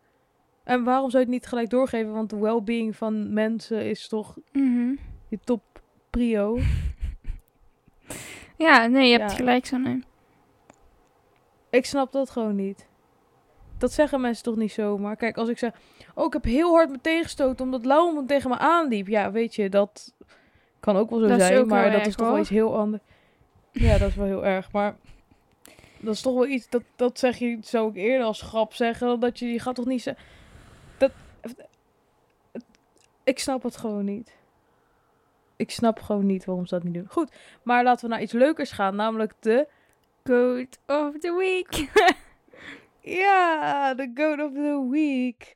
En 0.63 0.83
waarom 0.83 1.09
zou 1.09 1.23
je 1.23 1.29
het 1.29 1.39
niet 1.39 1.47
gelijk 1.49 1.69
doorgeven? 1.69 2.13
Want 2.13 2.29
de 2.29 2.37
well-being 2.39 2.95
van 2.95 3.33
mensen 3.33 3.85
is 3.89 4.07
toch 4.07 4.37
Mhm. 4.51 4.95
je 5.27 5.39
top 5.43 5.63
prio. 6.09 6.57
Ja, 8.57 8.87
nee, 8.87 9.09
je 9.09 9.17
hebt 9.17 9.31
Ja. 9.31 9.37
gelijk 9.37 9.65
zo 9.65 9.77
nee. 9.77 10.03
Ik 11.71 11.85
snap 11.85 12.11
dat 12.11 12.29
gewoon 12.29 12.55
niet. 12.55 12.87
Dat 13.77 13.91
zeggen 13.91 14.21
mensen 14.21 14.43
toch 14.43 14.55
niet 14.55 14.71
zomaar. 14.71 15.15
Kijk, 15.15 15.37
als 15.37 15.49
ik 15.49 15.57
zeg, 15.57 15.73
oh, 16.15 16.25
ik 16.25 16.33
heb 16.33 16.43
heel 16.43 16.71
hard 16.71 16.89
me 16.89 17.01
tegengestoten 17.01 17.65
omdat 17.65 17.85
Lauwman 17.85 18.25
tegen 18.25 18.49
me 18.49 18.57
aanliep. 18.57 19.07
Ja, 19.07 19.31
weet 19.31 19.55
je, 19.55 19.69
dat 19.69 20.13
kan 20.79 20.97
ook 20.97 21.09
wel 21.09 21.19
zo 21.19 21.27
Dat 21.27 21.41
zijn, 21.41 21.67
maar 21.67 21.83
dat 21.83 21.93
erg, 21.93 22.07
is 22.07 22.15
toch 22.15 22.27
wel 22.27 22.39
iets 22.39 22.49
heel 22.49 22.77
anders. 22.77 23.03
Ja, 23.71 23.97
dat 23.97 24.09
is 24.09 24.15
wel 24.15 24.25
heel 24.25 24.45
erg, 24.45 24.71
maar 24.71 24.95
dat 25.99 26.13
is 26.13 26.21
toch 26.21 26.33
wel 26.33 26.47
iets, 26.47 26.69
dat, 26.69 26.83
dat 26.95 27.19
zeg 27.19 27.37
je, 27.37 27.57
zou 27.61 27.89
ik 27.89 27.95
eerder 27.95 28.25
als 28.25 28.41
grap 28.41 28.73
zeggen, 28.73 29.19
dat 29.19 29.39
je, 29.39 29.47
je 29.47 29.59
gaat 29.59 29.75
toch 29.75 29.85
niet 29.85 30.01
zeggen, 30.01 30.23
dat, 30.97 31.11
ik 33.23 33.39
snap 33.39 33.63
het 33.63 33.77
gewoon 33.77 34.05
niet. 34.05 34.35
Ik 35.55 35.71
snap 35.71 35.99
gewoon 35.99 36.25
niet 36.25 36.45
waarom 36.45 36.65
ze 36.65 36.75
dat 36.75 36.83
niet 36.83 36.93
doen. 36.93 37.07
Goed, 37.09 37.31
maar 37.63 37.83
laten 37.83 38.05
we 38.05 38.13
naar 38.13 38.21
iets 38.21 38.33
leukers 38.33 38.71
gaan, 38.71 38.95
namelijk 38.95 39.33
de 39.39 39.67
Goat 40.23 40.79
of 40.87 41.19
the 41.19 41.35
week. 41.37 41.89
Ja, 43.03 43.93
de 43.93 44.11
Goat 44.13 44.39
of 44.39 44.53
the 44.53 44.87
Week. 44.89 45.55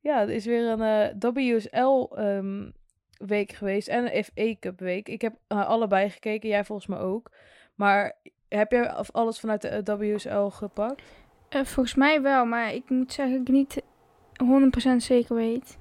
Ja, 0.00 0.20
er 0.20 0.30
is 0.30 0.44
weer 0.44 0.68
een 0.68 0.82
eh, 1.20 1.32
WSL 1.32 2.14
ehm, 2.14 2.70
week 3.18 3.52
geweest 3.52 3.88
en 3.88 4.16
een 4.16 4.24
FA 4.24 4.54
Cup 4.60 4.80
week. 4.80 5.08
Ik 5.08 5.20
heb 5.20 5.34
eh, 5.46 5.68
allebei 5.68 6.10
gekeken, 6.10 6.48
jij 6.48 6.64
volgens 6.64 6.88
mij 6.88 6.98
ook. 6.98 7.30
Maar 7.74 8.16
heb 8.48 8.72
jij 8.72 8.90
alles 8.90 9.40
vanuit 9.40 9.62
de 9.62 9.68
eh, 9.68 9.98
WSL 9.98 10.46
gepakt? 10.46 11.02
Volgens 11.48 11.94
mij 11.94 12.22
wel, 12.22 12.44
maar 12.44 12.74
ik 12.74 12.90
moet 12.90 13.12
zeggen 13.12 13.38
dat 13.38 13.48
ik 13.48 13.54
niet 13.54 13.82
100% 14.92 14.96
zeker 14.96 15.34
weet. 15.34 15.78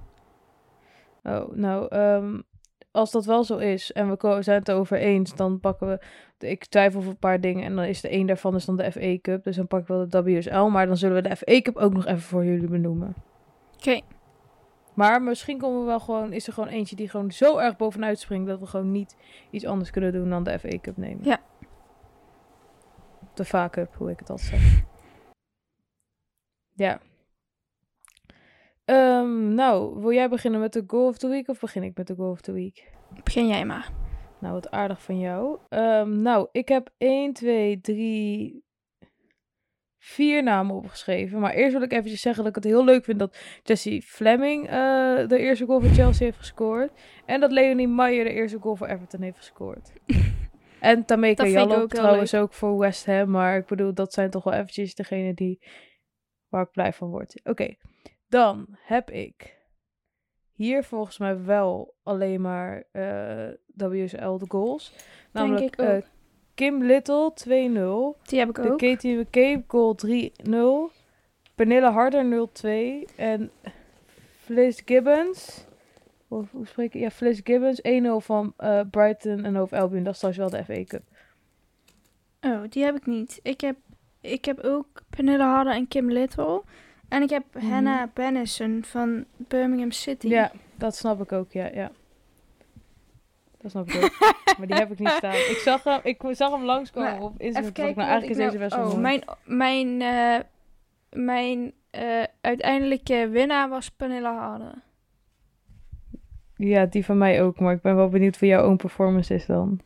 Oh, 1.23 1.55
nou, 1.55 1.87
ehm, 1.87 2.41
als 2.93 3.11
dat 3.11 3.25
wel 3.25 3.43
zo 3.43 3.57
is 3.57 3.91
en 3.91 4.09
we 4.09 4.37
zijn 4.39 4.59
het 4.59 4.67
erover 4.67 4.97
eens, 4.97 5.35
dan 5.35 5.59
pakken 5.59 5.87
we... 5.87 5.99
ik 6.47 6.65
twijfel 6.65 6.99
over 6.99 7.11
een 7.11 7.17
paar 7.17 7.41
dingen 7.41 7.63
en 7.63 7.75
dan 7.75 7.85
is 7.85 8.01
de 8.01 8.13
een 8.13 8.25
daarvan 8.25 8.55
is 8.55 8.65
dan 8.65 8.77
de 8.77 8.91
FA 8.91 9.17
Cup. 9.21 9.43
Dus 9.43 9.55
dan 9.55 9.67
pak 9.67 9.81
ik 9.81 9.87
wel 9.87 10.09
de 10.09 10.23
WSL, 10.23 10.63
maar 10.63 10.87
dan 10.87 10.97
zullen 10.97 11.21
we 11.21 11.29
de 11.29 11.35
FA 11.35 11.61
Cup 11.61 11.77
ook 11.77 11.93
nog 11.93 12.05
even 12.05 12.21
voor 12.21 12.45
jullie 12.45 12.67
benoemen. 12.67 13.15
Oké. 13.77 14.01
Maar 14.93 15.21
misschien 15.21 15.57
komen 15.57 15.79
we 15.79 15.85
wel 15.85 15.99
gewoon, 15.99 16.33
is 16.33 16.47
er 16.47 16.53
gewoon 16.53 16.69
eentje 16.69 16.95
die 16.95 17.09
gewoon 17.09 17.31
zo 17.31 17.57
erg 17.57 17.77
bovenuit 17.77 18.19
springt 18.19 18.47
dat 18.47 18.59
we 18.59 18.65
gewoon 18.65 18.91
niet 18.91 19.15
iets 19.51 19.65
anders 19.65 19.89
kunnen 19.89 20.11
doen 20.11 20.29
dan 20.29 20.43
de 20.43 20.59
FA 20.59 20.79
Cup 20.81 20.97
nemen. 20.97 21.23
Ja. 21.23 21.39
De 23.33 23.45
FA 23.45 23.69
Cup, 23.69 23.95
hoe 23.95 24.11
ik 24.11 24.19
het 24.19 24.29
altijd 24.29 24.49
zeg. 24.49 24.81
Ja. 26.75 26.99
Ehm, 28.85 29.53
nou, 29.53 30.01
wil 30.01 30.11
jij 30.11 30.29
beginnen 30.29 30.59
met 30.59 30.73
de 30.73 30.83
Goal 30.87 31.07
of 31.07 31.17
the 31.17 31.27
Week 31.27 31.47
of 31.47 31.59
begin 31.59 31.83
ik 31.83 31.97
met 31.97 32.07
de 32.07 32.15
Goal 32.15 32.31
of 32.31 32.41
the 32.41 32.51
Week? 32.51 32.91
Begin 33.23 33.47
jij 33.47 33.65
maar. 33.65 33.91
Nou, 34.39 34.53
wat 34.53 34.71
aardig 34.71 35.01
van 35.01 35.19
jou. 35.19 35.59
Ehm, 35.69 36.21
nou, 36.21 36.47
ik 36.51 36.67
heb 36.67 36.89
1, 36.97 37.33
2, 37.33 37.81
3, 37.81 38.63
4 39.97 40.43
namen 40.43 40.75
opgeschreven. 40.75 41.39
Maar 41.39 41.53
eerst 41.53 41.73
wil 41.73 41.81
ik 41.81 41.91
eventjes 41.91 42.21
zeggen 42.21 42.43
dat 42.43 42.57
ik 42.57 42.63
het 42.63 42.73
heel 42.73 42.83
leuk 42.83 43.03
vind 43.03 43.19
dat 43.19 43.37
Jessie 43.63 44.01
Fleming 44.01 44.65
eh, 44.65 45.27
de 45.27 45.37
eerste 45.37 45.65
goal 45.65 45.81
voor 45.81 45.89
Chelsea 45.89 46.25
heeft 46.25 46.37
gescoord. 46.37 46.91
En 47.25 47.39
dat 47.39 47.51
Leonie 47.51 47.87
Meyer 47.87 48.23
de 48.23 48.33
eerste 48.33 48.59
goal 48.59 48.75
voor 48.75 48.87
Everton 48.87 49.21
heeft 49.21 49.37
gescoord. 49.37 49.93
en 50.79 51.05
Tameka 51.05 51.43
ook 51.43 51.49
heel 51.49 51.87
trouwens 51.87 52.33
ook 52.33 52.53
voor 52.53 52.77
West 52.77 53.05
Ham. 53.05 53.29
Maar 53.29 53.57
ik 53.57 53.65
bedoel, 53.65 53.93
dat 53.93 54.13
zijn 54.13 54.29
toch 54.29 54.43
wel 54.43 54.53
eventjes 54.53 54.95
degene 54.95 55.33
die 55.33 55.59
waar 56.49 56.63
ik 56.63 56.71
blij 56.71 56.93
van 56.93 57.09
word. 57.09 57.41
Oké, 57.43 57.75
dan 58.33 58.65
heb 58.79 59.11
ik 59.11 59.57
hier 60.51 60.83
volgens 60.83 61.17
mij 61.17 61.43
wel 61.43 61.93
alleen 62.03 62.41
maar 62.41 62.83
eh, 62.91 63.47
WSL 63.75 64.37
de 64.37 64.45
goals. 64.47 64.93
Namelijk 65.31 65.75
eh, 65.75 65.97
Kim 66.53 66.83
Little 66.83 67.33
2-0. 67.33 67.47
Die 68.25 68.39
heb 68.39 68.49
ik 68.49 68.55
De 68.55 68.71
ook. 68.71 68.77
Katie 68.77 69.17
McCabe 69.17 69.63
goal 69.67 69.95
3-0. 70.89 70.93
Pernille 71.55 71.91
Harder 71.91 72.49
0-2. 73.05 73.15
En 73.15 73.51
Fliss 74.37 74.81
Gibbons. 74.85 75.65
Of 76.27 76.51
hoe 76.51 76.67
spreek 76.67 76.93
ik? 76.93 77.01
Ja, 77.01 77.09
Fliss 77.09 77.41
Gibbons 77.43 77.81
1-0 77.81 78.25
van 78.25 78.53
eh, 78.57 78.81
Brighton 78.91 79.43
en 79.43 79.55
Hove 79.55 79.77
Albion. 79.77 80.03
Dat 80.03 80.13
is 80.13 80.19
trouwens 80.19 80.51
wel 80.51 80.61
de 80.61 80.65
FA 80.65 80.83
Cup. 80.83 81.03
Oh, 82.41 82.61
die 82.69 82.83
heb 82.83 82.95
ik 82.95 83.05
niet. 83.05 83.39
Ik 83.43 83.61
heb, 83.61 83.77
ik 84.21 84.45
heb 84.45 84.59
ook 84.59 85.01
Pernille 85.09 85.43
Harder 85.43 85.73
en 85.73 85.87
Kim 85.87 86.11
Little. 86.11 86.63
En 87.13 87.21
ik 87.21 87.29
heb 87.29 87.43
Mhm. 87.53 87.65
Hannah 87.65 88.07
Bennison 88.13 88.83
van 88.85 89.25
Birmingham 89.37 89.91
City. 89.91 90.27
Ja, 90.27 90.51
dat 90.75 90.95
snap 90.95 91.21
ik 91.21 91.31
ook. 91.31 91.51
Ja, 91.51 91.69
ja. 91.73 91.91
Dat 93.61 93.71
snap 93.71 93.89
ik 93.89 94.03
ook. 94.03 94.17
maar 94.57 94.67
die 94.67 94.75
heb 94.75 94.91
ik 94.91 94.99
niet 94.99 95.09
staan. 95.09 95.33
Ik 95.33 95.61
zag 95.63 95.83
hem, 95.83 95.99
ik 96.03 96.21
zag 96.31 96.51
hem 96.51 96.63
langskomen 96.63 97.11
Maar 97.11 97.21
op 97.21 97.39
Instagram. 97.39 97.61
Even 97.61 97.73
kijken. 97.73 97.95
wat 97.95 98.05
eigenlijk 98.05 98.39
is 98.39 98.45
deze 98.45 98.57
nou- 98.57 98.69
best 98.69 98.75
wel 98.75 98.91
oh, 98.91 98.97
mijn, 98.97 99.23
mijn, 99.43 100.01
eh, 100.01 100.39
mijn 101.21 101.73
eh, 101.89 102.23
uiteindelijke 102.41 103.29
winnaar 103.29 103.69
was 103.69 103.89
Pernilla 103.89 104.37
Harder. 104.37 104.73
Ja, 106.55 106.85
die 106.85 107.05
van 107.05 107.17
mij 107.17 107.43
ook. 107.43 107.59
Maar 107.59 107.73
ik 107.73 107.81
ben 107.81 107.95
wel 107.95 108.09
benieuwd 108.09 108.39
wie 108.39 108.49
jouw 108.49 108.65
own 108.67 108.75
performance 108.75 109.33
is 109.33 109.45
dan. 109.45 109.79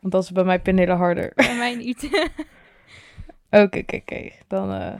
Want 0.00 0.12
dat 0.12 0.22
is 0.22 0.32
bij 0.32 0.44
mij 0.44 0.60
Pernille 0.60 0.92
harder. 0.92 1.32
Bij 1.34 1.56
mij 1.56 1.74
niet. 1.74 2.08
Oké, 3.62 3.78
oké, 3.78 3.96
oké. 3.96 4.30
Dan, 4.48 4.72
eh, 4.72 4.92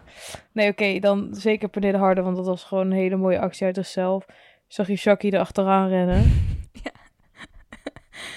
nee, 0.52 0.70
oké, 0.70 0.98
dan 0.98 1.28
zeker 1.30 1.68
Pernille 1.68 1.98
harder, 1.98 2.24
want 2.24 2.36
dat 2.36 2.46
was 2.46 2.64
gewoon 2.64 2.86
een 2.86 2.96
hele 2.96 3.16
mooie 3.16 3.38
actie 3.40 3.66
uit 3.66 3.74
zichzelf. 3.74 4.26
Zag 4.66 4.86
je 4.86 4.96
Shaki 4.96 5.30
er 5.30 5.38
achteraan 5.40 5.88
rennen? 5.88 6.32
Ja. 6.72 6.90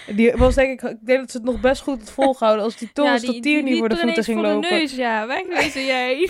Die 0.15 0.31
was 0.31 0.55
denk 0.55 0.81
ik, 0.81 0.89
ik 0.89 1.05
denk 1.05 1.19
dat 1.19 1.31
ze 1.31 1.37
het 1.37 1.45
nog 1.45 1.59
best 1.59 1.81
goed 1.81 1.99
had 1.99 2.11
volgehouden 2.11 2.63
als 2.65 2.77
die 2.77 2.93
Thomas 2.93 3.21
die- 3.21 3.33
tot 3.33 3.43
hier 3.43 3.63
niet 3.63 3.77
voor 3.77 3.89
de 3.89 3.97
voeten 3.97 4.23
ging 4.23 4.37
voor 4.37 4.47
de 4.47 4.53
lopen. 4.53 4.69
neus, 4.69 4.95
ja, 4.95 5.27
wegwezen 5.27 5.85
jij. 5.85 6.29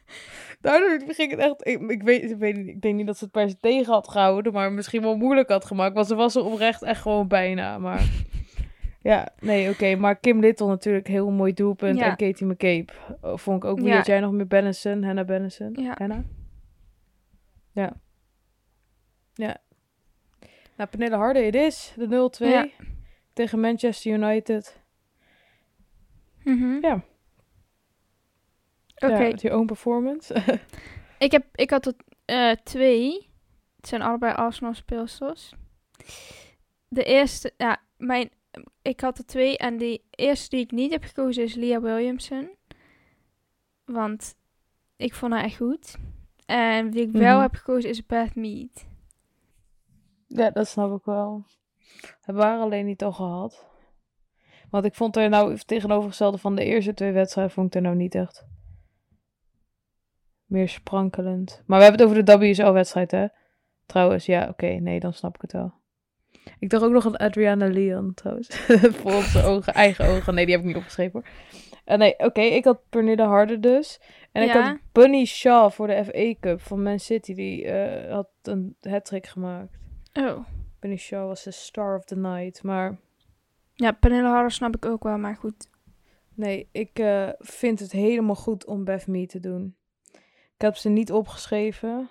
Daardoor 0.60 1.02
ging 1.08 1.30
het 1.30 1.40
echt, 1.40 1.66
ik, 1.66 1.90
ik 1.90 2.02
weet, 2.02 2.30
ik 2.30 2.36
weet 2.36 2.56
ik 2.56 2.80
denk 2.80 2.94
niet 2.94 3.06
dat 3.06 3.18
ze 3.18 3.24
het 3.24 3.32
per 3.32 3.48
se 3.48 3.56
tegen 3.60 3.92
had 3.92 4.08
gehouden, 4.08 4.52
maar 4.52 4.72
misschien 4.72 5.02
wel 5.02 5.16
moeilijk 5.16 5.48
had 5.48 5.64
gemaakt, 5.64 5.94
want 5.94 6.06
ze 6.06 6.14
was 6.14 6.34
er 6.34 6.44
oprecht 6.44 6.82
echt 6.82 7.00
gewoon 7.00 7.28
bijna, 7.28 7.78
maar... 7.78 8.02
Ja, 9.02 9.28
nee, 9.40 9.70
oké. 9.70 9.94
Maar 9.96 10.16
Kim 10.16 10.40
Little 10.40 10.66
natuurlijk 10.66 11.06
heel 11.06 11.30
mooi 11.30 11.52
doelpunt. 11.52 11.98
Ja. 11.98 12.04
En 12.04 12.16
Katie 12.16 12.46
McCabe 12.46 12.92
eh, 13.22 13.36
vond 13.36 13.62
ik 13.64 13.70
ook. 13.70 13.78
Wie 13.78 13.86
Ja. 13.88 13.96
had 13.96 14.06
jij 14.06 14.20
nog 14.20 14.32
meer? 14.32 14.46
Bennison, 14.46 15.02
Hannah 15.02 15.26
Bennison. 15.26 15.72
Ja. 15.80 15.94
Hannah? 15.98 16.24
Ja. 17.72 17.92
Ja. 19.34 19.56
Nou, 20.76 20.90
Pernille 20.90 21.16
Harder, 21.16 21.44
het 21.44 21.54
is 21.54 21.94
de 21.96 22.06
0-2 22.06 22.48
Ja. 22.48 22.68
tegen 23.32 23.60
Manchester 23.60 24.12
United. 24.12 24.80
Mhm. 26.44 26.78
Ja. 26.80 27.04
Oké, 28.94 29.12
Ja, 29.12 29.18
met 29.18 29.40
je 29.40 29.56
own 29.56 29.66
performance. 29.66 30.34
ik, 31.18 31.32
heb, 31.32 31.44
ik 31.54 31.70
had 31.70 31.86
er 31.86 31.94
eh, 32.24 32.50
twee. 32.64 33.30
Het 33.76 33.88
zijn 33.88 34.02
allebei 34.02 34.34
Arsenal 34.34 34.74
speelsters. 34.74 35.52
De 36.88 37.04
eerste, 37.04 37.52
ja, 37.56 37.82
mijn, 37.96 38.30
ik 38.82 39.00
had 39.00 39.18
er 39.18 39.26
twee. 39.26 39.58
En 39.58 39.76
die 39.76 40.04
eerste 40.10 40.48
die 40.56 40.64
ik 40.64 40.70
niet 40.70 40.92
heb 40.92 41.04
gekozen 41.04 41.42
is 41.42 41.54
Leah 41.54 41.82
Williamson. 41.82 42.56
Want 43.84 44.34
ik 44.96 45.14
vond 45.14 45.32
haar 45.32 45.42
echt 45.44 45.56
goed. 45.56 45.96
En 46.46 46.90
die 46.90 47.02
ik 47.02 47.12
wel 47.12 47.32
Mhm. 47.32 47.42
heb 47.42 47.54
gekozen 47.54 47.90
is 47.90 48.06
Beth 48.06 48.34
Mead. 48.34 48.86
ja, 50.26 50.50
dat 50.50 50.68
snap 50.68 50.98
ik 50.98 51.04
wel. 51.04 51.44
Hebben 52.20 52.42
we 52.44 52.48
haar 52.50 52.60
alleen 52.60 52.86
niet 52.86 53.02
al 53.02 53.12
gehad. 53.12 53.66
Want 54.70 54.84
ik 54.84 54.94
vond 54.94 55.16
er 55.16 55.28
nou 55.28 55.56
tegenovergestelde 55.58 56.38
van 56.38 56.54
de 56.54 56.64
eerste 56.64 56.94
twee 56.94 57.12
wedstrijden, 57.12 57.52
vond 57.54 57.66
ik 57.66 57.74
er 57.74 57.80
nou 57.82 57.96
niet 57.96 58.14
echt 58.14 58.44
meer 60.44 60.68
sprankelend. 60.68 61.62
Maar 61.66 61.78
we 61.78 61.84
hebben 61.84 62.00
het 62.06 62.10
over 62.10 62.24
de 62.24 62.38
WSL-wedstrijd, 62.38 63.10
hè? 63.10 63.26
Trouwens, 63.86 64.26
ja, 64.26 64.48
oké, 64.48 64.66
nee, 64.66 65.00
dan 65.00 65.12
snap 65.12 65.34
ik 65.34 65.40
het 65.40 65.52
wel. 65.52 65.72
Ik 66.58 66.70
dacht 66.70 66.84
ook 66.84 66.92
nog 66.92 67.06
aan 67.06 67.16
Adriana 67.16 67.68
Leon, 67.68 68.14
trouwens. 68.14 68.48
Voor 69.00 69.12
onze 69.12 69.42
ogen, 69.44 69.74
eigen 69.74 70.06
ogen. 70.06 70.34
Nee, 70.34 70.44
die 70.44 70.54
heb 70.54 70.62
ik 70.64 70.68
niet 70.68 70.78
opgeschreven, 70.78 71.12
hoor. 71.12 71.30
Eh, 71.84 71.98
nee, 71.98 72.18
oké, 72.18 72.40
ik 72.40 72.64
had 72.64 72.80
Pernille 72.88 73.22
Harder 73.22 73.60
dus. 73.60 74.00
En 74.32 74.42
ik 74.42 74.50
had 74.50 74.78
Bunny 74.92 75.24
Shaw 75.24 75.70
voor 75.70 75.86
de 75.86 76.04
FA 76.04 76.34
Cup 76.40 76.60
van 76.60 76.82
Man 76.82 76.98
City. 76.98 77.34
Die 77.34 77.64
eh, 77.64 78.12
had 78.12 78.28
een 78.42 78.76
hat-trick 78.80 79.26
gemaakt. 79.26 79.78
Oh. 80.12 80.38
Bunny 80.80 80.96
Shaw 80.96 81.26
was 81.26 81.42
de 81.42 81.50
star 81.50 81.96
of 81.96 82.04
the 82.04 82.16
night. 82.16 82.62
Maar 82.62 82.98
Ja, 83.74 83.92
Pernille 83.92 84.28
Harder 84.28 84.50
snap 84.50 84.76
ik 84.76 84.84
ook 84.84 85.02
wel, 85.02 85.18
maar 85.18 85.36
goed. 85.36 85.68
nee, 86.34 86.68
ik 86.72 86.98
eh, 86.98 87.28
vind 87.38 87.78
het 87.78 87.92
helemaal 87.92 88.34
goed 88.34 88.66
om 88.66 88.84
Beth 88.84 89.06
Mee 89.06 89.26
te 89.26 89.40
doen. 89.40 89.76
Ik 90.54 90.68
heb 90.68 90.76
ze 90.76 90.88
niet 90.88 91.12
opgeschreven. 91.12 92.10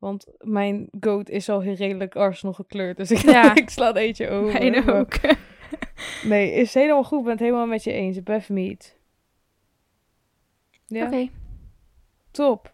Want 0.00 0.26
mijn 0.38 0.88
goat 1.00 1.28
is 1.28 1.48
al 1.48 1.60
heel 1.60 1.74
redelijk 1.74 2.16
Arsenal 2.16 2.54
gekleurd. 2.54 2.96
Dus 2.96 3.10
ik, 3.10 3.18
Ja. 3.18 3.54
ik 3.62 3.70
sla 3.70 3.86
het 3.86 3.96
eentje 3.96 4.28
over. 4.28 4.84
Maar- 4.84 4.98
ook. 4.98 5.12
Nee, 6.22 6.52
is 6.52 6.74
helemaal 6.74 7.04
goed. 7.04 7.18
Ik 7.18 7.24
ben 7.24 7.32
het 7.32 7.42
helemaal 7.42 7.66
met 7.66 7.84
je 7.84 7.92
eens. 7.92 8.22
Beth 8.22 8.48
Mead. 8.48 8.94
Ja, 10.86 11.06
Oké. 11.06 11.28
top. 12.30 12.72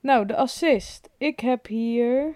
Nou, 0.00 0.26
de 0.26 0.36
assist. 0.36 1.08
Ik 1.18 1.40
heb 1.40 1.66
hier 1.66 2.34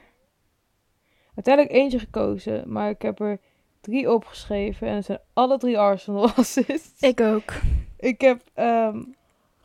uiteindelijk 1.34 1.74
eentje 1.74 1.98
gekozen. 1.98 2.72
Maar 2.72 2.90
ik 2.90 3.02
heb 3.02 3.20
er 3.20 3.40
drie 3.80 4.12
opgeschreven. 4.12 4.88
En 4.88 4.94
het 4.94 5.04
zijn 5.04 5.20
alle 5.32 5.58
drie 5.58 5.78
Arsenal 5.78 6.30
assists. 6.36 7.00
Ik 7.02 7.20
ook. 7.20 7.52
Ik 7.98 8.20
heb 8.20 8.42
ehm, 8.54 9.02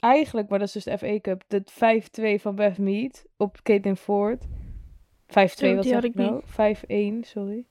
eigenlijk, 0.02 0.49
maar 0.49 0.60
dat 0.60 0.68
is 0.68 0.74
dus 0.74 0.84
de 0.84 0.97
FA 0.97 1.20
Cup, 1.20 1.43
de 1.47 1.64
5-2 2.38 2.41
van 2.41 2.56
Beth 2.56 2.78
Mead 2.78 3.26
op 3.38 3.60
Caitlin 3.64 3.97
Ford. 3.97 4.43
5-2, 4.43 4.47
Oh, 5.34 5.76
wat 5.76 5.84
die 5.84 5.93
had 5.93 6.04
ik 6.04 6.04
ik 6.04 6.16
nou? 6.16 6.41
5-1, 7.24 7.28
sorry. 7.28 7.66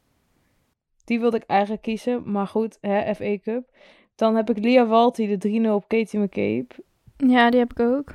Die 1.05 1.21
wilde 1.21 1.37
ik 1.37 1.45
eigenlijk 1.47 1.83
kiezen, 1.83 2.31
maar 2.31 2.47
goed, 2.47 2.79
hè, 2.81 3.15
FA 3.15 3.39
Cup. 3.39 3.71
Dan 4.15 4.37
heb 4.37 4.51
ik 4.51 4.59
Lia 4.59 4.87
Walti, 4.87 5.37
de 5.37 5.61
3-0 5.69 5.71
op 5.71 5.89
Katie 5.89 6.21
McCabe. 6.21 6.67
Ja, 7.17 7.51
die 7.51 7.61
heb 7.61 7.71
ik 7.71 7.81
ook. 7.81 8.15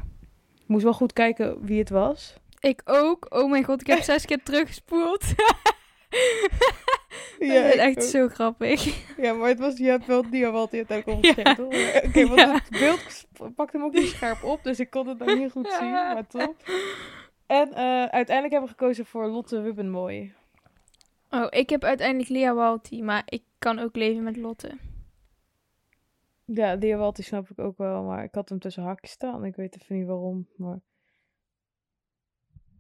Moest 0.66 0.84
wel 0.84 0.93
goed 0.93 1.13
kijken 1.13 1.66
wie 1.66 1.80
het 1.80 1.89
was. 1.89 2.36
Ik 2.59 2.82
ook. 2.86 3.26
Oh 3.30 3.49
mijn 3.49 3.63
god, 3.63 3.82
ik 3.82 3.88
heb 3.88 4.01
zes 4.11 4.26
keer 4.26 4.43
teruggespoeld. 4.43 5.24
Ja, 7.39 7.63
dat 7.63 7.74
is 7.74 7.80
echt 7.80 7.97
ook. 7.97 8.03
zo 8.03 8.28
grappig. 8.28 9.05
Ja, 9.22 9.34
maar 9.34 9.47
het 9.49 9.59
was, 9.59 9.78
je 9.78 9.86
hebt 9.86 10.05
wel 10.05 10.24
Lia 10.32 10.51
Walti 10.51 10.78
uiteindelijk 10.78 11.24
Ja. 11.24 11.30
opgeschreven, 11.30 11.55
toch? 11.55 12.03
Oké, 12.09 12.28
want 12.36 12.63
het 12.70 12.80
beeld 12.80 13.26
pakte 13.55 13.78
hem 13.78 13.86
ook 13.86 13.93
niet 13.93 14.07
scherp 14.07 14.43
op, 14.43 14.63
dus 14.63 14.80
ik 14.80 14.89
kon 14.89 15.07
het 15.07 15.18
nog 15.18 15.36
niet 15.36 15.51
goed 15.51 15.72
zien, 15.80 15.91
maar 15.91 16.28
top. 16.28 16.55
En 17.45 17.74
eh, 17.74 18.05
uiteindelijk 18.05 18.51
hebben 18.51 18.61
we 18.61 18.68
gekozen 18.68 19.05
voor 19.05 19.28
Lotte 19.28 19.61
Wubbenmooi. 19.61 20.34
Oh, 21.30 21.47
ik 21.49 21.70
heb 21.70 21.84
uiteindelijk 21.84 22.30
Lia 22.30 22.53
Walti, 22.53 23.03
maar 23.03 23.24
ik 23.26 23.43
kan 23.59 23.80
ook 23.80 23.95
leven 23.95 24.24
met 24.24 24.38
Lotte. 24.38 24.78
Ja, 26.45 26.74
Lia 26.74 26.97
Walti 26.97 27.24
snap 27.24 27.49
ik 27.49 27.59
ook 27.59 27.78
wel, 27.78 28.03
maar 28.03 28.24
ik 28.24 28.36
had 28.36 28.49
hem 28.49 28.59
tussen 28.59 28.84
haakjes 28.84 29.11
staan. 29.11 29.45
Ik 29.45 29.55
weet 29.55 29.82
even 29.82 29.97
niet 29.97 30.07
waarom, 30.07 30.47
maar... 30.55 30.80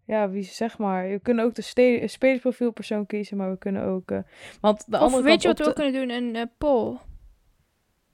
Ja, 0.05 0.29
wie 0.29 0.43
zeg 0.43 0.77
maar. 0.77 1.07
We 1.09 1.19
kunnen 1.19 1.45
ook 1.45 1.55
de 1.55 1.61
ste- 1.61 2.03
spelersprofielpersoon 2.07 3.05
kiezen, 3.05 3.37
maar 3.37 3.51
we 3.51 3.57
kunnen 3.57 3.83
ook... 3.83 4.11
eh, 4.11 4.19
want 4.61 4.91
de 4.91 4.97
Of 4.97 5.01
andere 5.03 5.23
weet 5.23 5.41
je 5.41 5.47
wat 5.47 5.59
we 5.59 5.67
ook 5.67 5.75
kunnen 5.75 5.93
doen? 5.93 6.09
Een 6.09 6.35
eh, 6.35 6.41
poll. 6.57 6.97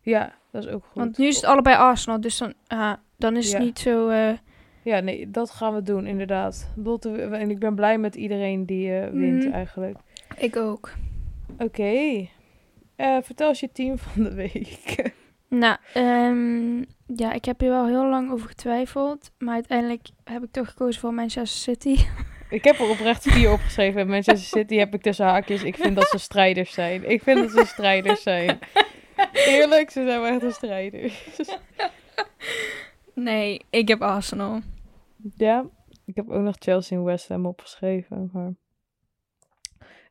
Ja, 0.02 0.34
dat 0.52 0.64
is 0.66 0.70
ook 0.72 0.84
goed. 0.86 0.94
Want 0.96 1.18
nu 1.18 1.28
is 1.28 1.36
het 1.36 1.46
allebei 1.46 1.76
Arsenal, 1.76 2.22
dus 2.22 2.38
dan, 2.38 2.54
ah, 2.68 2.94
dan 3.18 3.38
is 3.38 3.54
het 3.54 3.62
niet 3.62 3.80
zo... 3.80 4.08
eh, 4.10 4.34
Ja, 4.84 5.00
nee, 5.00 5.32
dat 5.32 5.50
gaan 5.52 5.74
we 5.74 5.82
doen, 5.82 6.08
inderdaad. 6.08 6.74
En 7.32 7.50
ik 7.50 7.60
ben 7.60 7.76
blij 7.76 7.98
met 7.98 8.16
iedereen 8.16 8.66
die 8.66 8.92
wint, 8.92 9.44
Mhm. 9.44 9.54
eigenlijk. 9.54 9.98
ik 10.38 10.56
ook. 10.56 10.92
Oké. 11.58 12.28
Vertel 13.22 13.48
eens 13.48 13.60
je 13.60 13.72
team 13.72 13.98
van 13.98 14.24
de 14.24 14.34
week. 14.34 14.96
Nou, 15.60 15.78
ehm, 15.94 16.78
ja, 17.16 17.34
ik 17.34 17.46
heb 17.46 17.60
hier 17.60 17.70
wel 17.70 17.88
heel 17.88 18.10
lang 18.10 18.32
over 18.32 18.48
getwijfeld. 18.48 19.32
Maar 19.38 19.54
uiteindelijk 19.54 20.08
heb 20.24 20.44
ik 20.44 20.52
toch 20.52 20.70
gekozen 20.70 21.02
voor 21.02 21.14
Manchester 21.14 21.76
City. 21.76 22.06
ik 22.58 22.64
heb 22.64 22.80
er 22.80 22.90
oprecht 22.90 23.24
vier 23.24 23.52
opgeschreven. 23.52 24.02
En 24.02 24.08
Manchester 24.08 24.60
City 24.60 24.76
heb 24.76 24.94
ik 24.94 25.02
tussen 25.02 25.26
haakjes. 25.26 25.64
Ik 25.64 25.76
vind 25.76 25.96
dat 25.96 26.08
ze 26.08 26.18
strijders 26.18 26.74
zijn. 26.74 27.10
Ik 27.10 27.24
vind 27.24 27.40
dat 27.40 27.52
ze 27.52 27.66
strijders 27.66 28.22
zijn. 28.22 28.60
Eerlijk, 29.34 29.90
ze 29.90 30.04
zijn 30.06 30.22
wel 30.22 30.26
echt 30.26 30.44
een 30.44 30.52
strijders. 30.52 31.26
Nee, 33.14 33.62
ik 33.70 33.88
heb 33.88 34.02
Arsenal. 34.02 34.62
ja, 35.38 35.66
ik 36.06 36.16
heb 36.16 36.30
ook 36.30 36.42
nog 36.42 36.56
Chelsea 36.60 36.98
en 36.98 37.04
West 37.04 37.28
Ham 37.28 37.46
opgeschreven. 37.46 38.30
Maar 38.34 38.54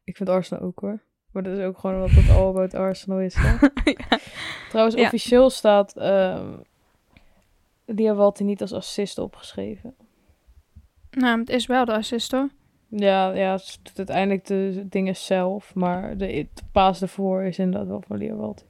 ik 0.05 0.16
vind 0.16 0.28
Arsenal 0.28 0.62
ook 0.62 0.80
hoor. 0.80 1.03
Maar 1.33 1.43
dat 1.43 1.59
is 1.59 1.64
ook 1.64 1.78
gewoon 1.78 2.01
wat 2.01 2.11
het 2.11 2.31
all 2.37 2.49
about 2.49 2.74
Arsenal 2.74 3.20
is. 3.20 3.35
Hè? 3.39 3.51
ja. 4.09 4.18
Trouwens, 4.68 4.97
Ja. 4.97 5.03
officieel 5.05 5.51
staat 5.51 5.95
Diawalti 7.87 8.45
niet 8.45 8.61
als 8.61 8.72
assist 8.72 9.18
opgeschreven. 9.18 9.95
Nou, 11.11 11.39
het 11.41 11.51
is 11.51 11.66
wel 11.66 11.85
de 11.85 11.93
assist 11.93 12.33
hoor. 12.33 12.49
Ja, 12.89 13.33
ja, 13.33 13.59
ze 13.59 13.78
doet 13.83 13.99
uiteindelijk 13.99 14.47
de 14.47 14.87
dingen 14.89 15.16
zelf. 15.16 15.74
Maar 15.74 16.16
de, 16.16 16.26
de 16.55 16.62
paas 16.72 17.03
ervoor 17.03 17.43
is 17.43 17.59
inderdaad 17.59 17.89
wel 17.89 18.03
van 18.07 18.18
Diawalti. 18.18 18.64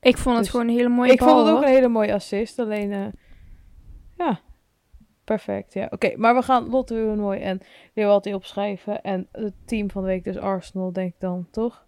Ik 0.00 0.16
vond 0.16 0.34
het 0.34 0.44
Dus 0.44 0.52
gewoon 0.52 0.68
een 0.68 0.74
hele 0.76 0.88
mooie 0.88 1.12
Ik 1.12 1.18
bal, 1.18 1.28
vond 1.28 1.40
het 1.40 1.48
ook 1.48 1.56
hoor. 1.60 1.66
een 1.68 1.74
hele 1.74 1.88
mooie 1.88 2.14
assist. 2.14 2.58
Alleen, 2.58 2.92
eh, 2.92 3.06
ja, 4.16 4.40
perfect. 5.26 5.72
Ja, 5.74 5.86
oké. 5.90 6.12
maar 6.16 6.34
we 6.34 6.42
gaan 6.42 6.68
Lotte 6.68 6.94
weer 6.94 7.16
mooi 7.16 7.40
en 7.40 7.60
Diawalti 7.94 8.34
opschrijven. 8.34 9.02
En 9.02 9.28
het 9.32 9.54
team 9.66 9.90
van 9.90 10.02
de 10.02 10.08
week 10.08 10.24
dus 10.24 10.36
Arsenal, 10.38 10.92
denk 10.92 11.12
ik 11.14 11.20
dan, 11.20 11.48
toch? 11.50 11.84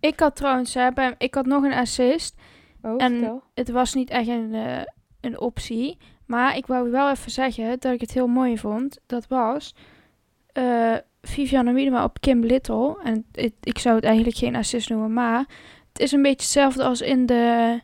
Ik 0.00 0.20
had 0.20 0.36
trouwens, 0.36 0.74
hè, 0.74 0.92
bij, 0.92 1.14
ik 1.18 1.34
had 1.34 1.46
nog 1.46 1.62
een 1.64 1.72
assist. 1.72 2.40
Oh, 2.82 2.94
En- 3.02 3.12
vertel. 3.12 3.42
Het 3.54 3.70
was 3.70 3.94
niet 3.94 4.10
echt 4.10 4.28
een, 4.28 4.54
eh, 4.54 4.82
een 5.20 5.40
optie. 5.40 5.98
Maar 6.26 6.56
ik 6.56 6.66
wou 6.66 6.90
wel 6.90 7.10
even 7.10 7.30
zeggen 7.30 7.80
dat 7.80 7.92
ik 7.92 8.00
het 8.00 8.12
heel 8.12 8.26
mooi 8.26 8.58
vond. 8.58 9.00
Dat 9.06 9.26
was 9.26 9.74
eh 10.52 10.96
Viviane 11.22 11.72
Miedema 11.72 12.04
op 12.04 12.20
Kim 12.20 12.40
Little. 12.44 12.96
En 13.02 13.26
het- 13.32 13.54
ik 13.60 13.78
zou 13.78 13.94
het 13.96 14.04
eigenlijk 14.04 14.36
geen 14.36 14.56
assist 14.56 14.88
noemen, 14.88 15.12
maar 15.12 15.38
het 15.92 15.98
is 16.02 16.12
een 16.12 16.22
beetje 16.22 16.36
hetzelfde 16.44 16.84
als 16.84 17.00
in 17.00 17.26
de 17.26 17.80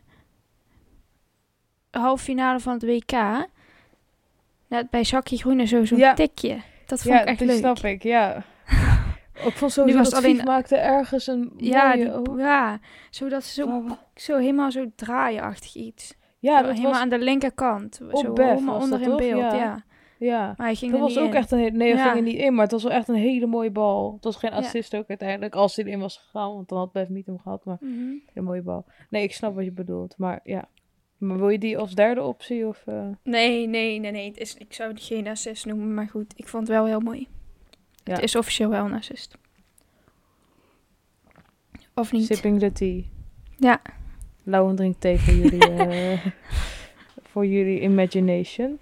halve 1.91 2.23
finale 2.23 2.59
van 2.59 2.73
het 2.73 2.83
WK. 2.83 3.11
Bij 4.89 5.03
Zakje 5.03 5.37
Groen 5.37 5.59
en 5.59 5.67
zo, 5.67 5.85
zo'n 5.85 5.97
Ja. 5.97 6.13
tikje. 6.13 6.57
Dat 6.85 7.01
vond 7.01 7.13
ja, 7.15 7.21
ik 7.21 7.27
echt 7.27 7.39
dat 7.39 7.47
leuk. 7.47 7.57
snap 7.57 7.77
ik, 7.77 8.03
ja. 8.03 8.43
ik 9.47 9.51
vond 9.53 9.71
sowieso 9.71 9.97
was 9.97 10.09
dat 10.09 10.19
alleen- 10.23 10.35
Vief 10.35 10.45
maakte 10.45 10.75
ergens 10.75 11.27
een 11.27 11.53
Ja, 11.57 11.87
mooie 11.87 12.03
die, 12.03 12.13
oog. 12.13 12.37
ja, 12.39 12.79
zodat 13.09 13.43
ze 13.43 13.53
zo, 13.61 13.85
zo 14.15 14.37
helemaal 14.37 14.71
zo 14.71 14.85
draaienachtig 14.95 15.75
iets. 15.75 16.15
Ja, 16.39 16.57
Zo 16.57 16.61
dat 16.63 16.71
helemaal 16.71 16.91
was, 16.91 17.01
aan 17.01 17.09
de 17.09 17.19
linkerkant. 17.19 17.95
Zo 18.13 18.33
Bef 18.33 18.45
helemaal 18.49 18.79
onder 18.79 19.01
in 19.01 19.07
toch? 19.07 19.17
beeld, 19.17 19.39
Ja. 19.41 19.53
ja. 19.55 19.83
ja. 20.17 20.53
Maar 20.57 20.65
hij 20.67 20.75
ging 20.75 20.91
Dat 20.91 20.99
was 21.01 21.17
ook 21.17 21.27
in. 21.27 21.33
echt 21.33 21.51
een 21.51 21.57
hele... 21.59 21.77
Nee, 21.77 21.91
dat 21.95 22.01
ging 22.01 22.15
er 22.15 22.21
niet 22.21 22.37
in, 22.39 22.53
maar 22.53 22.63
het 22.63 22.71
was 22.71 22.83
wel 22.83 22.91
echt 22.91 23.07
een 23.07 23.15
hele 23.15 23.45
mooie 23.45 23.71
bal. 23.71 24.13
Het 24.13 24.23
was 24.23 24.35
geen 24.35 24.51
assist 24.51 24.95
ook 24.95 25.07
uiteindelijk, 25.07 25.55
als 25.55 25.75
hij 25.75 25.85
erin 25.85 25.99
was 25.99 26.17
gegaan. 26.17 26.53
Want 26.55 26.69
dan 26.69 26.77
had 26.77 26.91
Bef 26.91 27.09
niet 27.09 27.25
hem 27.25 27.39
gehad, 27.39 27.65
maar 27.65 27.77
Mhm. 27.79 28.11
een 28.33 28.43
mooie 28.43 28.61
bal. 28.61 28.85
Nee, 29.09 29.23
ik 29.23 29.33
snap 29.33 29.55
wat 29.55 29.63
je 29.63 29.71
bedoelt, 29.71 30.15
maar 30.17 30.39
ja. 30.43 30.67
Maar 31.21 31.37
wil 31.37 31.49
je 31.49 31.59
die 31.59 31.77
als 31.77 31.95
derde 31.95 32.21
optie 32.21 32.67
of... 32.67 32.83
eh? 32.85 33.07
Nee, 33.23 33.67
nee, 33.67 33.99
nee, 33.99 34.11
nee. 34.11 34.27
Het 34.27 34.37
is, 34.37 34.55
ik 34.57 34.73
zou 34.73 34.91
het 34.91 35.01
geen 35.01 35.27
assist 35.27 35.65
noemen, 35.65 35.93
maar 35.93 36.07
goed. 36.07 36.33
Ik 36.35 36.47
vond 36.47 36.67
het 36.67 36.77
wel 36.77 36.85
heel 36.85 36.99
mooi. 36.99 37.27
Ja. 38.03 38.13
Het 38.13 38.23
is 38.23 38.35
officieel 38.35 38.69
wel 38.69 38.85
een. 38.85 39.01
Of 41.95 42.11
niet? 42.11 42.25
Sipping 42.25 42.59
the 42.59 42.71
tea. 42.71 43.01
Ja. 43.57 43.81
Lauwen 44.43 44.75
drink 44.75 44.95
thee 44.99 45.17
voor 45.19 45.33
jullie, 45.33 45.69
eh, 45.75 46.25
voor 47.21 47.45
jullie 47.45 47.79
imagination. 47.81 48.79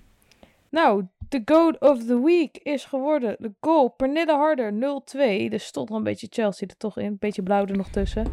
Nou, 0.69 1.05
de 1.29 1.41
goat 1.45 1.79
of 1.79 2.05
the 2.05 2.23
week 2.23 2.57
is 2.57 2.85
geworden 2.85 3.35
de 3.39 3.51
goal 3.59 3.89
Pernille 3.89 4.35
Harder 4.35 4.73
0-2. 4.73 5.51
Er 5.51 5.59
stond 5.59 5.89
nog 5.89 5.97
een 5.97 6.03
beetje 6.03 6.27
Chelsea 6.29 6.67
er 6.67 6.77
toch 6.77 6.97
in. 6.97 7.05
Een 7.05 7.17
beetje 7.19 7.43
blauw 7.43 7.65
er 7.65 7.77
nog 7.77 7.89
tussen. 7.89 8.31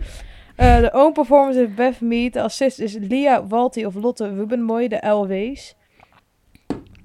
Eh, 0.57 0.80
de 0.80 0.92
own 0.92 1.12
performance 1.12 1.62
is 1.62 1.74
Beth 1.74 2.00
Mead. 2.00 2.32
De 2.32 2.40
assist 2.42 2.78
is 2.78 2.94
Lia 2.94 3.46
Walti 3.46 3.86
of 3.86 3.94
Lotte 3.94 4.34
Wubenmoy, 4.34 4.88
de 4.88 5.07
LW's. 5.07 5.74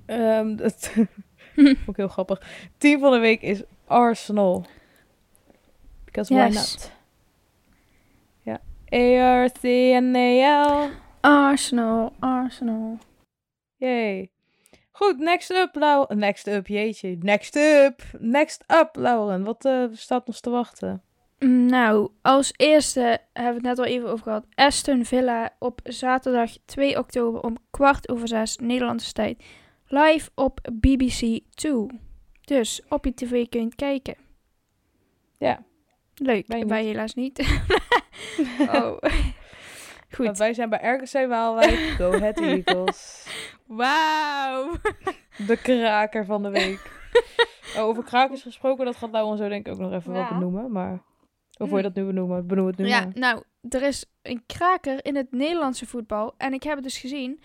Ehm 0.06 0.56
dat 0.56 0.88
vond 1.56 1.88
ik 1.88 1.96
heel 1.96 2.08
grappig. 2.08 2.42
Team 2.78 3.00
van 3.00 3.12
de 3.12 3.20
week 3.20 3.42
is 3.42 3.64
Arsenal. 3.88 4.66
Because 6.06 6.34
why 6.34 6.42
Yes. 6.44 6.56
not? 6.56 6.92
Ja. 8.44 8.62
A-R-C-N-A-L. 8.94 10.90
Arsenal, 11.22 12.14
Arsenal. 12.20 12.98
Yay. 13.76 14.32
Goed, 14.92 15.20
next 15.20 15.50
up, 15.52 15.76
Lauren. 15.76 16.18
Next 16.18 16.48
up, 16.48 16.68
jeetje. 16.68 17.18
Next 17.20 17.56
up. 17.56 18.02
Next 18.20 18.64
up, 18.68 18.96
Lauren. 18.96 19.44
Wat 19.44 19.66
eh, 19.66 19.84
staat 19.92 20.28
ons 20.28 20.40
te 20.40 20.50
wachten? 20.50 21.02
Nou, 21.46 22.10
als 22.22 22.54
eerste 22.56 23.02
hebben 23.34 23.62
we 23.62 23.68
het 23.68 23.78
net 23.78 23.80
al 23.80 23.94
even 23.94 24.10
over 24.10 24.24
gehad. 24.24 24.46
Aston 24.56 25.06
Villa 25.06 25.56
op 25.60 25.80
zaterdag 25.84 26.52
2 26.66 26.98
oktober 26.98 27.42
om 27.42 27.58
kwart 27.70 28.10
over 28.10 28.28
zes 28.28 28.58
Nederlandse 28.58 29.14
tijd. 29.14 29.44
Live 29.88 30.30
op 30.36 30.60
BBC 30.74 31.40
2. 31.50 31.86
Dus 32.42 32.82
op 32.90 33.06
je 33.06 33.14
tv 33.14 33.50
kun 33.50 33.60
je 33.60 33.66
het 33.66 33.76
kijken. 33.76 34.16
Ja. 35.38 35.64
Leuk, 36.16 36.48
Wij 36.48 36.66
wij, 36.66 36.84
helaas 36.84 37.14
niet. 37.14 37.40
oh. 38.60 39.00
Want 39.00 39.14
Goed. 40.16 40.38
wij 40.38 40.54
zijn 40.54 40.70
bij 40.70 40.94
RKC 40.96 41.28
Waalwijk. 41.28 41.78
Go 41.98 42.12
Ahead 42.14 42.40
Eagles. 42.40 43.28
Wauw. 43.66 44.72
De 45.48 45.58
kraker 45.58 46.26
van 46.26 46.44
de 46.44 46.50
week. 46.50 46.92
Over 47.78 48.04
krakers 48.04 48.42
gesproken, 48.42 48.86
dat 48.86 48.96
gaat 48.96 49.12
Lauren 49.12 49.38
zo 49.38 49.48
denk 49.50 49.68
ik 49.68 49.74
ook 49.74 49.80
nog 49.80 49.94
even 49.94 50.14
Ja. 50.14 50.20
wat 50.20 50.30
benoemen. 50.30 50.72
Maar... 50.72 51.02
Of 51.62 51.68
wil 51.70 51.78
je 51.78 51.84
dat 51.84 51.96
nu 51.96 52.04
benoemen? 52.04 52.48
Benoem 52.48 52.68
het 52.68 52.78
nu 52.78 52.88
Ja, 52.88 53.00
maar. 53.00 53.12
nou, 53.14 53.44
er 53.70 53.82
is 53.82 54.06
een 54.22 54.44
kraker 54.46 55.06
in 55.06 55.16
het 55.16 55.32
Nederlandse 55.32 55.86
voetbal. 55.86 56.34
En 56.38 56.54
ik 56.54 56.64
heb 56.64 56.74
het 56.76 56.84
dus 56.84 56.98
gezien. 56.98 57.42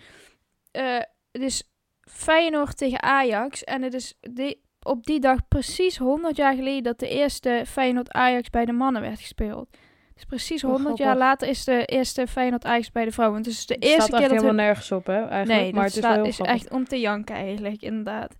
Eh, 0.71 0.97
het 1.31 1.41
is 1.41 1.63
Feyenoord 2.01 2.77
tegen 2.77 3.01
Ajax. 3.03 3.63
En 3.63 3.81
het 3.81 3.93
is 3.93 4.17
die- 4.19 4.61
op 4.81 5.03
die 5.05 5.19
dag 5.19 5.47
precies 5.47 5.97
100 5.97 6.35
jaar 6.35 6.55
geleden 6.55 6.83
dat 6.83 6.99
de 6.99 7.09
eerste 7.09 7.63
Feyenoord-Ajax 7.67 8.49
bij 8.49 8.65
de 8.65 8.71
mannen 8.71 9.01
werd 9.01 9.19
gespeeld. 9.19 9.77
Dus 10.13 10.25
precies 10.25 10.63
Oh, 10.63 10.71
100 10.71 10.97
jaar 10.97 11.17
later 11.17 11.47
is 11.47 11.63
de 11.63 11.85
eerste 11.85 12.27
Feyenoord-Ajax 12.27 12.91
bij 12.91 13.05
de 13.05 13.11
vrouwen. 13.11 13.41
Dus 13.41 13.51
het 13.51 13.59
is 13.61 13.65
de 13.67 13.73
Het 13.73 13.83
eerste 13.83 14.01
staat 14.01 14.19
keer 14.19 14.29
dat 14.29 14.37
helemaal 14.41 14.65
nergens 14.65 14.91
op, 14.91 15.05
hè? 15.05 15.13
Eigenlijk. 15.27 15.61
Nee, 15.61 15.73
maar 15.73 15.83
het 15.83 15.95
is 15.95 16.01
wel 16.01 16.25
is 16.25 16.39
echt 16.39 16.71
om 16.71 16.85
te 16.85 16.99
janken 16.99 17.35
eigenlijk, 17.35 17.81
inderdaad. 17.81 18.35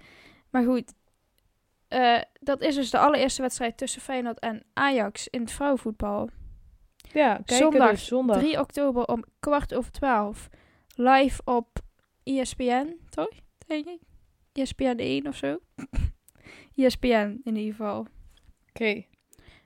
Maar 0.51 0.63
goed, 0.63 0.93
eh, 1.87 2.21
dat 2.39 2.61
is 2.61 2.75
dus 2.75 2.89
de 2.89 2.97
allereerste 2.97 3.41
wedstrijd 3.41 3.77
tussen 3.77 4.01
Feyenoord 4.01 4.39
en 4.39 4.63
Ajax 4.73 5.27
in 5.27 5.41
het 5.41 5.51
vrouwenvoetbal. 5.51 6.29
Ja, 7.13 7.41
Zondag, 7.45 7.89
dus. 7.89 8.05
Zondag. 8.05 8.37
3 8.39 8.59
oktober 8.59 9.05
om 9.05 9.23
kwart 9.39 9.73
over 9.73 9.91
12. 9.91 10.49
Live 10.95 11.41
op 11.45 11.67
ESPN, 12.23 12.95
toch? 13.09 13.29
Denk 13.67 13.85
ik. 13.85 13.99
ESPN 14.53 14.95
1 14.97 15.27
of 15.27 15.35
zo. 15.35 15.57
ESPN 16.75 17.41
in 17.43 17.55
ieder 17.55 17.75
geval. 17.75 18.07
Oké. 18.69 19.03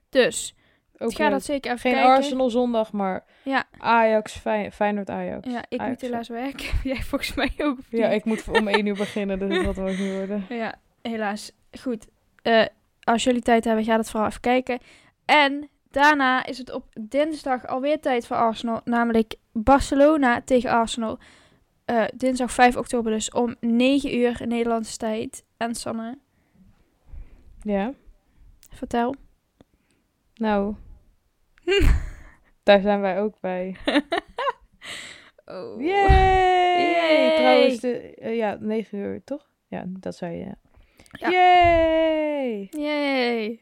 Dus, 0.10 0.56
Ook 0.98 1.10
ik 1.12 1.16
ga 1.18 1.30
dat 1.30 1.44
zeker 1.44 1.70
even 1.72 1.82
Geen 1.82 1.94
kijken. 1.94 2.12
Arsenal 2.12 2.50
zondag, 2.50 2.92
maar 2.92 3.26
Ja. 3.44 3.64
Ajax, 3.78 4.38
Fey- 4.38 4.72
Feyenoord 4.72 5.10
Ajax. 5.10 5.48
Ja, 5.52 5.64
ik 5.70 5.80
Ajax, 5.80 5.90
moet 6.02 6.12
helaas 6.12 6.28
werken. 6.28 6.66
Jij 6.92 7.02
volgens 7.04 7.34
mij 7.34 7.52
ook. 7.58 7.78
Ja, 7.90 8.08
ik 8.10 8.26
moet 8.26 8.48
om 8.48 8.68
één 8.68 8.86
uur 8.86 8.96
beginnen, 8.96 9.40
dus 9.40 9.64
dat 9.66 9.76
wordt 9.76 10.00
niet 10.00 10.12
worden. 10.14 10.46
Ja, 10.64 10.76
helaas. 11.02 11.52
Goed. 11.80 12.08
Eh, 12.42 12.66
als 13.04 13.24
jullie 13.24 13.42
tijd 13.42 13.64
hebben, 13.64 13.84
ga 13.84 13.96
dat 13.98 14.10
vooral 14.10 14.28
even 14.30 14.42
kijken. 14.42 14.80
En 15.26 15.70
daarna 15.92 16.46
is 16.46 16.58
het 16.58 16.72
op 16.72 16.86
dinsdag 17.00 17.68
alweer 17.68 18.00
tijd 18.00 18.28
voor 18.28 18.38
Arsenal. 18.38 18.82
Namelijk 18.84 19.36
Barcelona 19.52 20.42
tegen 20.42 20.70
Arsenal. 20.70 21.18
Eh, 21.86 22.04
dinsdag 22.16 22.52
5 22.52 22.76
oktober 22.78 23.12
dus 23.12 23.32
om 23.32 23.56
9 23.60 24.16
uur 24.18 24.42
Nederlandse 24.48 24.98
tijd. 24.98 25.44
En 25.58 25.76
Sanne, 25.76 26.18
Ja, 27.62 27.94
vertel. 28.70 29.16
nou, 30.36 30.76
daar 32.64 32.82
zijn 32.82 33.02
wij 33.02 33.22
ook 33.22 33.40
bij. 33.40 33.76
Oh. 35.46 35.82
Yay! 35.82 36.92
Yay! 36.92 37.36
Trouwens, 37.36 37.80
de, 37.80 38.16
eh, 38.16 38.36
ja, 38.38 38.58
9 38.60 38.98
uur, 38.98 39.24
toch? 39.24 39.50
Ja, 39.68 39.84
dat 39.88 40.16
zei 40.16 40.38
je, 40.38 40.46
ja. 40.46 40.56
Ja. 41.12 41.30
Yay! 41.30 42.68
Yay. 42.72 43.60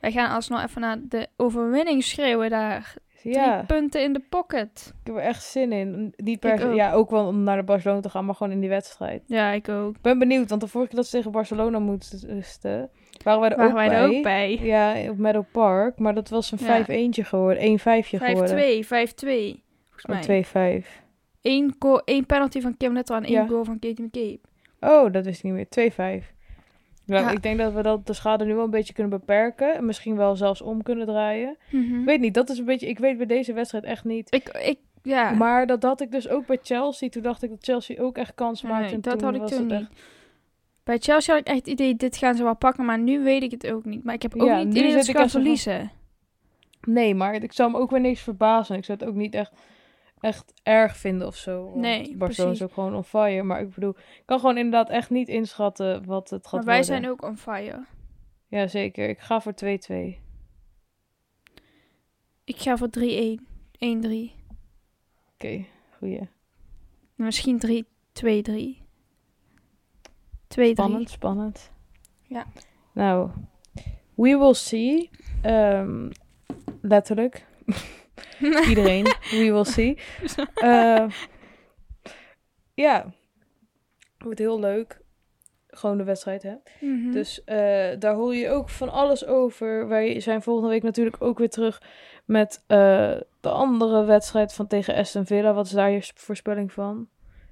Wij 0.00 0.12
gaan 0.12 0.30
alsnog 0.34 0.62
even 0.64 0.80
naar 0.80 0.98
de 1.08 1.26
overwinning 1.36 2.04
schreeuwen 2.04 2.50
daar. 2.50 2.94
Drie 3.20 3.34
Ja, 3.34 3.64
punten 3.66 4.02
in 4.02 4.12
de 4.12 4.22
pocket. 4.28 4.92
ik 5.00 5.06
heb 5.06 5.16
er 5.16 5.22
echt 5.22 5.42
zin 5.42 5.72
in. 5.72 6.12
Niet 6.16 6.40
per 6.40 6.54
Ik 6.54 6.64
ook. 6.64 6.74
ja, 6.74 6.92
ook 6.92 7.10
wel 7.10 7.26
om 7.26 7.42
naar 7.42 7.56
de 7.56 7.62
Barcelona 7.62 8.00
te 8.00 8.08
gaan, 8.08 8.24
maar 8.24 8.34
gewoon 8.34 8.52
in 8.52 8.60
die 8.60 8.68
wedstrijd. 8.68 9.22
Ja, 9.26 9.50
ik 9.50 9.68
ook. 9.68 9.94
Ik 9.94 10.00
ben 10.02 10.18
benieuwd, 10.18 10.48
want 10.48 10.60
de 10.60 10.66
vorige 10.66 10.88
keer 10.90 10.98
dat 10.98 11.08
ze 11.08 11.16
tegen 11.16 11.30
Barcelona 11.32 11.78
moesten, 11.78 12.90
waren 13.24 13.40
wij 13.40 13.50
er 13.50 13.56
Waren 13.56 13.70
ook 13.70 13.76
wij 13.76 13.88
bij. 13.88 13.96
er 13.98 14.16
ook 14.16 14.22
bij? 14.22 14.58
Ja, 14.62 15.10
op 15.10 15.18
Meadow 15.18 15.44
Park, 15.52 15.98
maar 15.98 16.14
dat 16.14 16.28
was 16.28 16.52
een 16.52 16.58
Ja. 16.60 16.84
5-1'tje 16.84 17.24
geworden, 17.24 17.62
1-5'je 17.62 18.18
geworden. 18.18 18.48
5-2, 18.48 18.86
5-2. 18.86 19.62
Volgens 19.84 20.06
mij. 20.06 20.18
Oh, 20.18 20.22
2-5. 20.22 21.02
Eén, 21.42 22.26
penalty 22.26 22.60
van 22.60 22.76
Kim 22.76 22.92
Netter 22.92 23.16
en 23.16 23.24
één 23.24 23.32
Ja. 23.32 23.46
goal 23.46 23.64
van 23.64 23.78
Katie 23.78 24.04
McCabe. 24.04 24.40
Oh, 24.80 25.12
dat 25.12 25.26
is 25.26 25.42
niet 25.42 25.52
meer. 25.52 25.68
2-5. 25.68 26.32
Nou, 27.10 27.24
Ja. 27.24 27.30
ik 27.30 27.42
denk 27.42 27.58
dat 27.58 27.72
we 27.72 27.82
dat, 27.82 28.06
de 28.06 28.12
schade 28.12 28.44
nu 28.44 28.54
wel 28.54 28.64
een 28.64 28.70
beetje 28.70 28.92
kunnen 28.92 29.18
beperken. 29.18 29.74
En 29.74 29.84
misschien 29.86 30.16
wel 30.16 30.36
zelfs 30.36 30.62
om 30.62 30.82
kunnen 30.82 31.06
draaien. 31.06 31.56
Mhm. 31.70 31.98
Ik 32.00 32.04
weet 32.04 32.20
niet, 32.20 32.34
dat 32.34 32.48
is 32.50 32.58
een 32.58 32.64
beetje... 32.64 32.88
Ik 32.88 32.98
weet 32.98 33.16
bij 33.16 33.26
deze 33.26 33.52
wedstrijd 33.52 33.84
echt 33.84 34.04
niet. 34.04 34.34
Ik, 34.34 34.48
ik, 34.48 34.78
ja. 35.02 35.30
Maar 35.30 35.66
dat 35.66 35.82
had 35.82 36.00
ik 36.00 36.10
dus 36.10 36.28
ook 36.28 36.46
bij 36.46 36.58
Chelsea. 36.62 37.08
Toen 37.08 37.22
dacht 37.22 37.42
ik 37.42 37.50
dat 37.50 37.58
Chelsea 37.64 38.00
ook 38.02 38.16
echt 38.18 38.34
kans 38.34 38.62
Nee, 38.62 38.72
maakte. 38.72 38.94
en 38.94 39.00
dat 39.00 39.20
had 39.20 39.34
ik 39.34 39.46
toen 39.46 39.62
niet. 39.66 39.72
echt- 39.72 40.02
Bij 40.84 40.98
Chelsea 40.98 41.34
had 41.34 41.42
ik 41.42 41.48
echt 41.48 41.58
het 41.58 41.66
idee, 41.68 41.96
dit 41.96 42.16
gaan 42.16 42.34
ze 42.34 42.42
wel 42.42 42.56
pakken, 42.56 42.84
maar 42.84 42.98
nu 42.98 43.20
weet 43.22 43.42
ik 43.42 43.50
het 43.50 43.72
ook 43.72 43.84
niet. 43.84 44.04
Maar 44.04 44.14
ik 44.14 44.22
heb 44.22 44.34
ook 44.36 44.46
Ja, 44.46 44.56
niet 44.56 44.66
het 44.66 44.76
idee 44.76 44.94
dat 44.94 45.04
ze 45.04 45.12
van- 45.12 45.28
verliezen. 45.30 45.90
Nee, 46.86 47.14
maar 47.14 47.34
ik 47.34 47.52
zou 47.52 47.70
me 47.70 47.78
ook 47.78 47.90
weer 47.90 48.00
niks 48.00 48.20
verbazen. 48.20 48.76
Ik 48.76 48.84
zou 48.84 48.98
het 48.98 49.08
ook 49.08 49.14
niet 49.14 49.34
echt, 49.34 49.52
echt 50.20 50.52
erg 50.62 50.96
vinden 50.96 51.26
of 51.26 51.36
zo. 51.36 51.72
Nee, 51.74 52.16
Barcelona 52.16 52.52
is 52.52 52.62
ook 52.62 52.72
gewoon 52.72 52.94
on 52.94 53.04
fire. 53.04 53.42
Maar 53.42 53.60
ik 53.60 53.74
bedoel, 53.74 53.90
ik 53.96 54.22
kan 54.24 54.38
gewoon 54.40 54.56
inderdaad 54.56 54.88
echt 54.90 55.10
niet 55.10 55.28
inschatten 55.28 56.04
wat 56.04 56.30
het 56.30 56.46
gaat 56.46 56.52
Maar 56.52 56.64
wij 56.64 56.76
worden. 56.76 56.94
zijn 56.96 57.08
ook 57.10 57.22
on 57.22 57.36
fire. 57.36 57.84
Ja, 58.48 58.66
zeker. 58.66 59.08
Ik 59.08 59.18
ga 59.18 59.40
voor 59.40 59.54
2-2. 59.54 60.18
Ik 62.44 62.56
ga 62.58 62.76
voor 62.76 62.88
3-1. 62.98 63.40
1-3. 63.78 64.38
Oké, 65.34 65.64
goeie. 65.98 66.28
Misschien 67.14 67.58
3, 67.58 67.86
2-3. 68.12 68.82
2-3. 70.48 70.72
Spannend, 70.72 71.10
spannend. 71.10 71.70
Ja. 72.22 72.46
Nou, 72.92 73.30
we 74.14 74.38
will 74.38 74.54
see. 74.54 75.10
Ehm, 75.42 76.10
letterlijk. 76.80 77.46
Iedereen, 78.68 79.04
we 79.30 79.52
will 79.52 79.64
see. 79.64 79.98
Eh, 80.54 81.06
ja, 82.74 83.12
wordt 84.18 84.38
heel 84.38 84.60
leuk. 84.60 85.00
Gewoon 85.66 85.98
de 85.98 86.04
wedstrijd, 86.04 86.42
hè. 86.42 86.54
Mhm. 86.80 87.10
Dus 87.10 87.44
eh, 87.44 87.88
daar 87.98 88.14
hoor 88.14 88.34
je 88.34 88.48
ook 88.48 88.68
van 88.68 88.88
alles 88.88 89.26
over. 89.26 89.88
Wij 89.88 90.20
zijn 90.20 90.42
volgende 90.42 90.68
week 90.68 90.82
natuurlijk 90.82 91.16
ook 91.22 91.38
weer 91.38 91.50
terug 91.50 91.82
met 92.24 92.64
eh, 92.66 93.16
de 93.40 93.48
andere 93.48 94.04
wedstrijd 94.04 94.52
van 94.52 94.66
tegen 94.66 94.94
Aston 94.94 95.26
Villa. 95.26 95.52
Wat 95.52 95.66
is 95.66 95.72
daar 95.72 95.90
je 95.90 96.10
voorspelling 96.14 96.72
van? 96.72 97.08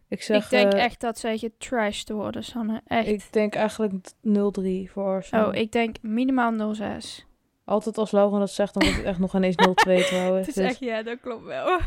Ik 0.08 0.22
zeg, 0.22 0.44
ik 0.44 0.50
denk 0.50 0.72
echt 0.72 1.00
dat 1.00 1.18
zij 1.18 1.38
getrashed 1.38 2.10
worden, 2.10 2.44
Sanne. 2.44 2.80
Echt. 2.86 3.08
ik 3.08 3.32
denk 3.32 3.54
eigenlijk 3.54 3.94
0-3 4.22 4.90
voor 4.92 5.04
Arsenal. 5.04 5.48
oh, 5.48 5.54
ik 5.54 5.72
denk 5.72 5.96
minimaal 6.02 6.74
06. 6.74 7.27
Altijd 7.68 7.98
als 7.98 8.10
Laura 8.10 8.38
dat 8.38 8.50
zegt, 8.50 8.74
dan 8.74 8.82
wordt 8.82 8.98
het 8.98 9.06
echt 9.06 9.18
nog 9.18 9.34
ineens 9.34 9.54
0-2 9.56 9.72
trouwens. 10.08 10.46
Het 10.46 10.56
is 10.56 10.62
Dus- 10.62 10.64
echt, 10.70 10.78
ja, 10.78 11.02
dat 11.02 11.20
klopt 11.20 11.44
wel. 11.44 11.78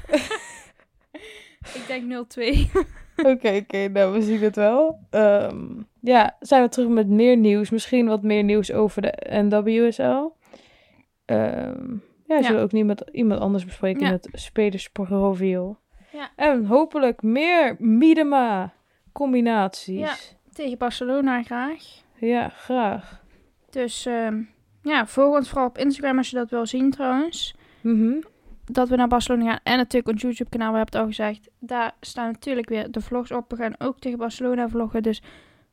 ik 1.79 1.84
denk 1.88 2.27
02. 2.29 2.71
Oké, 3.17 3.49
oké, 3.63 3.88
nou 3.88 4.13
we 4.13 4.21
zien 4.21 4.41
het 4.41 4.55
wel. 4.55 4.99
Ehm, 5.09 5.65
ja, 6.01 6.36
zijn 6.39 6.63
we 6.63 6.69
terug 6.69 6.88
met 6.89 7.07
meer 7.07 7.38
nieuws. 7.38 7.69
Misschien 7.69 8.07
wat 8.07 8.23
meer 8.23 8.43
nieuws 8.43 8.71
over 8.71 9.01
de 9.01 9.13
NWSL. 9.29 10.29
Ehm, 11.25 11.91
ja, 12.25 12.36
Ja. 12.36 12.41
zullen 12.41 12.57
we 12.57 12.63
ook 12.63 12.71
niet 12.71 12.86
met 12.86 13.09
iemand 13.11 13.39
anders 13.39 13.65
bespreken 13.65 14.01
Ja. 14.01 14.07
in 14.07 14.13
het 14.13 14.29
spelersprofiel. 14.32 15.77
Ja. 16.11 16.29
En 16.36 16.65
hopelijk 16.65 17.21
meer 17.21 17.75
Miedema 17.79 18.73
combinaties. 19.11 19.99
Ja. 19.99 20.15
Tegen 20.53 20.77
Barcelona 20.77 21.43
graag. 21.43 21.84
Ja, 22.19 22.49
graag. 22.49 23.21
Dus 23.69 24.05
ehm, 24.05 24.41
ja, 24.82 25.05
volg 25.07 25.36
ons 25.36 25.49
vooral 25.49 25.67
op 25.67 25.77
Instagram 25.77 26.17
als 26.17 26.29
je 26.29 26.36
dat 26.36 26.49
wil 26.49 26.65
zien 26.65 26.91
trouwens. 26.91 27.55
Mhm. 27.82 28.13
Dat 28.65 28.89
we 28.89 28.95
naar 28.95 29.07
Barcelona 29.07 29.49
gaan. 29.49 29.59
En 29.63 29.77
natuurlijk 29.77 30.13
ons 30.13 30.21
YouTube 30.21 30.49
kanaal, 30.49 30.71
we 30.71 30.77
hebben 30.77 30.93
het 30.99 31.01
al 31.07 31.13
gezegd. 31.15 31.49
Daar 31.59 31.91
staan 31.99 32.32
natuurlijk 32.32 32.69
weer 32.69 32.91
de 32.91 33.01
vlogs 33.01 33.32
op. 33.32 33.49
We 33.51 33.55
gaan 33.55 33.75
ook 33.79 33.99
tegen 33.99 34.17
Barcelona 34.17 34.69
vloggen. 34.69 35.03
Dus 35.03 35.21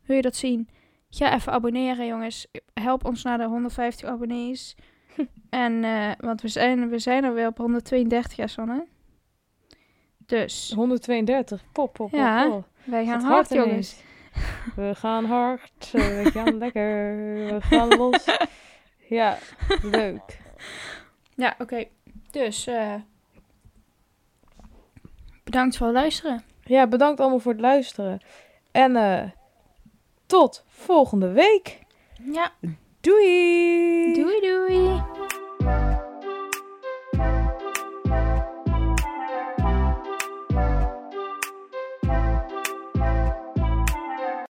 wil 0.06 0.16
je 0.16 0.22
dat 0.22 0.36
zien? 0.36 0.68
Ga 1.10 1.34
even 1.34 1.52
abonneren 1.52 2.06
jongens. 2.06 2.46
Help 2.74 3.04
ons 3.04 3.22
naar 3.22 3.38
de 3.38 3.44
150 3.44 4.08
abonnees. 4.08 4.76
en, 5.50 5.84
eh, 5.84 6.10
want 6.18 6.40
we 6.42 6.48
zijn, 6.48 6.88
we 6.88 6.98
zijn 6.98 7.24
er 7.24 7.34
weer 7.34 7.46
op 7.46 7.58
132 7.58 8.36
ja 8.36 8.46
Sanne. 8.46 8.86
Dus 10.26 10.72
132. 10.76 11.62
Pop, 11.72 11.92
pop, 11.92 12.10
pop, 12.10 12.18
Ja, 12.20 12.48
pop. 12.48 12.64
wij 12.84 13.04
gaan 13.06 13.20
hard 13.22 13.50
ineens. 13.50 13.66
jongens. 13.68 14.02
We 14.76 14.94
gaan 14.94 15.24
hard. 15.24 15.90
eh, 15.92 16.22
We 16.22 16.30
gaan 16.30 16.58
lekker. 16.58 17.16
We 17.46 17.56
gaan 17.60 17.88
los. 17.88 18.24
Ja, 19.08 19.38
leuk. 19.82 20.38
Ja, 21.34 21.54
oké. 21.58 21.84
Dus 22.30 22.66
eh, 22.66 22.94
bedankt 25.44 25.76
voor 25.76 25.86
het 25.86 25.96
luisteren. 25.96 26.42
Ja, 26.64 26.86
bedankt 26.86 27.20
allemaal 27.20 27.38
voor 27.38 27.52
het 27.52 27.60
luisteren. 27.60 28.20
En 28.72 28.96
eh, 28.96 29.30
tot 30.26 30.64
volgende 30.66 31.32
week. 31.32 31.78
Ja, 32.22 32.52
Doei! 33.00 34.14
doei 34.14 34.40
doei. 34.40 35.02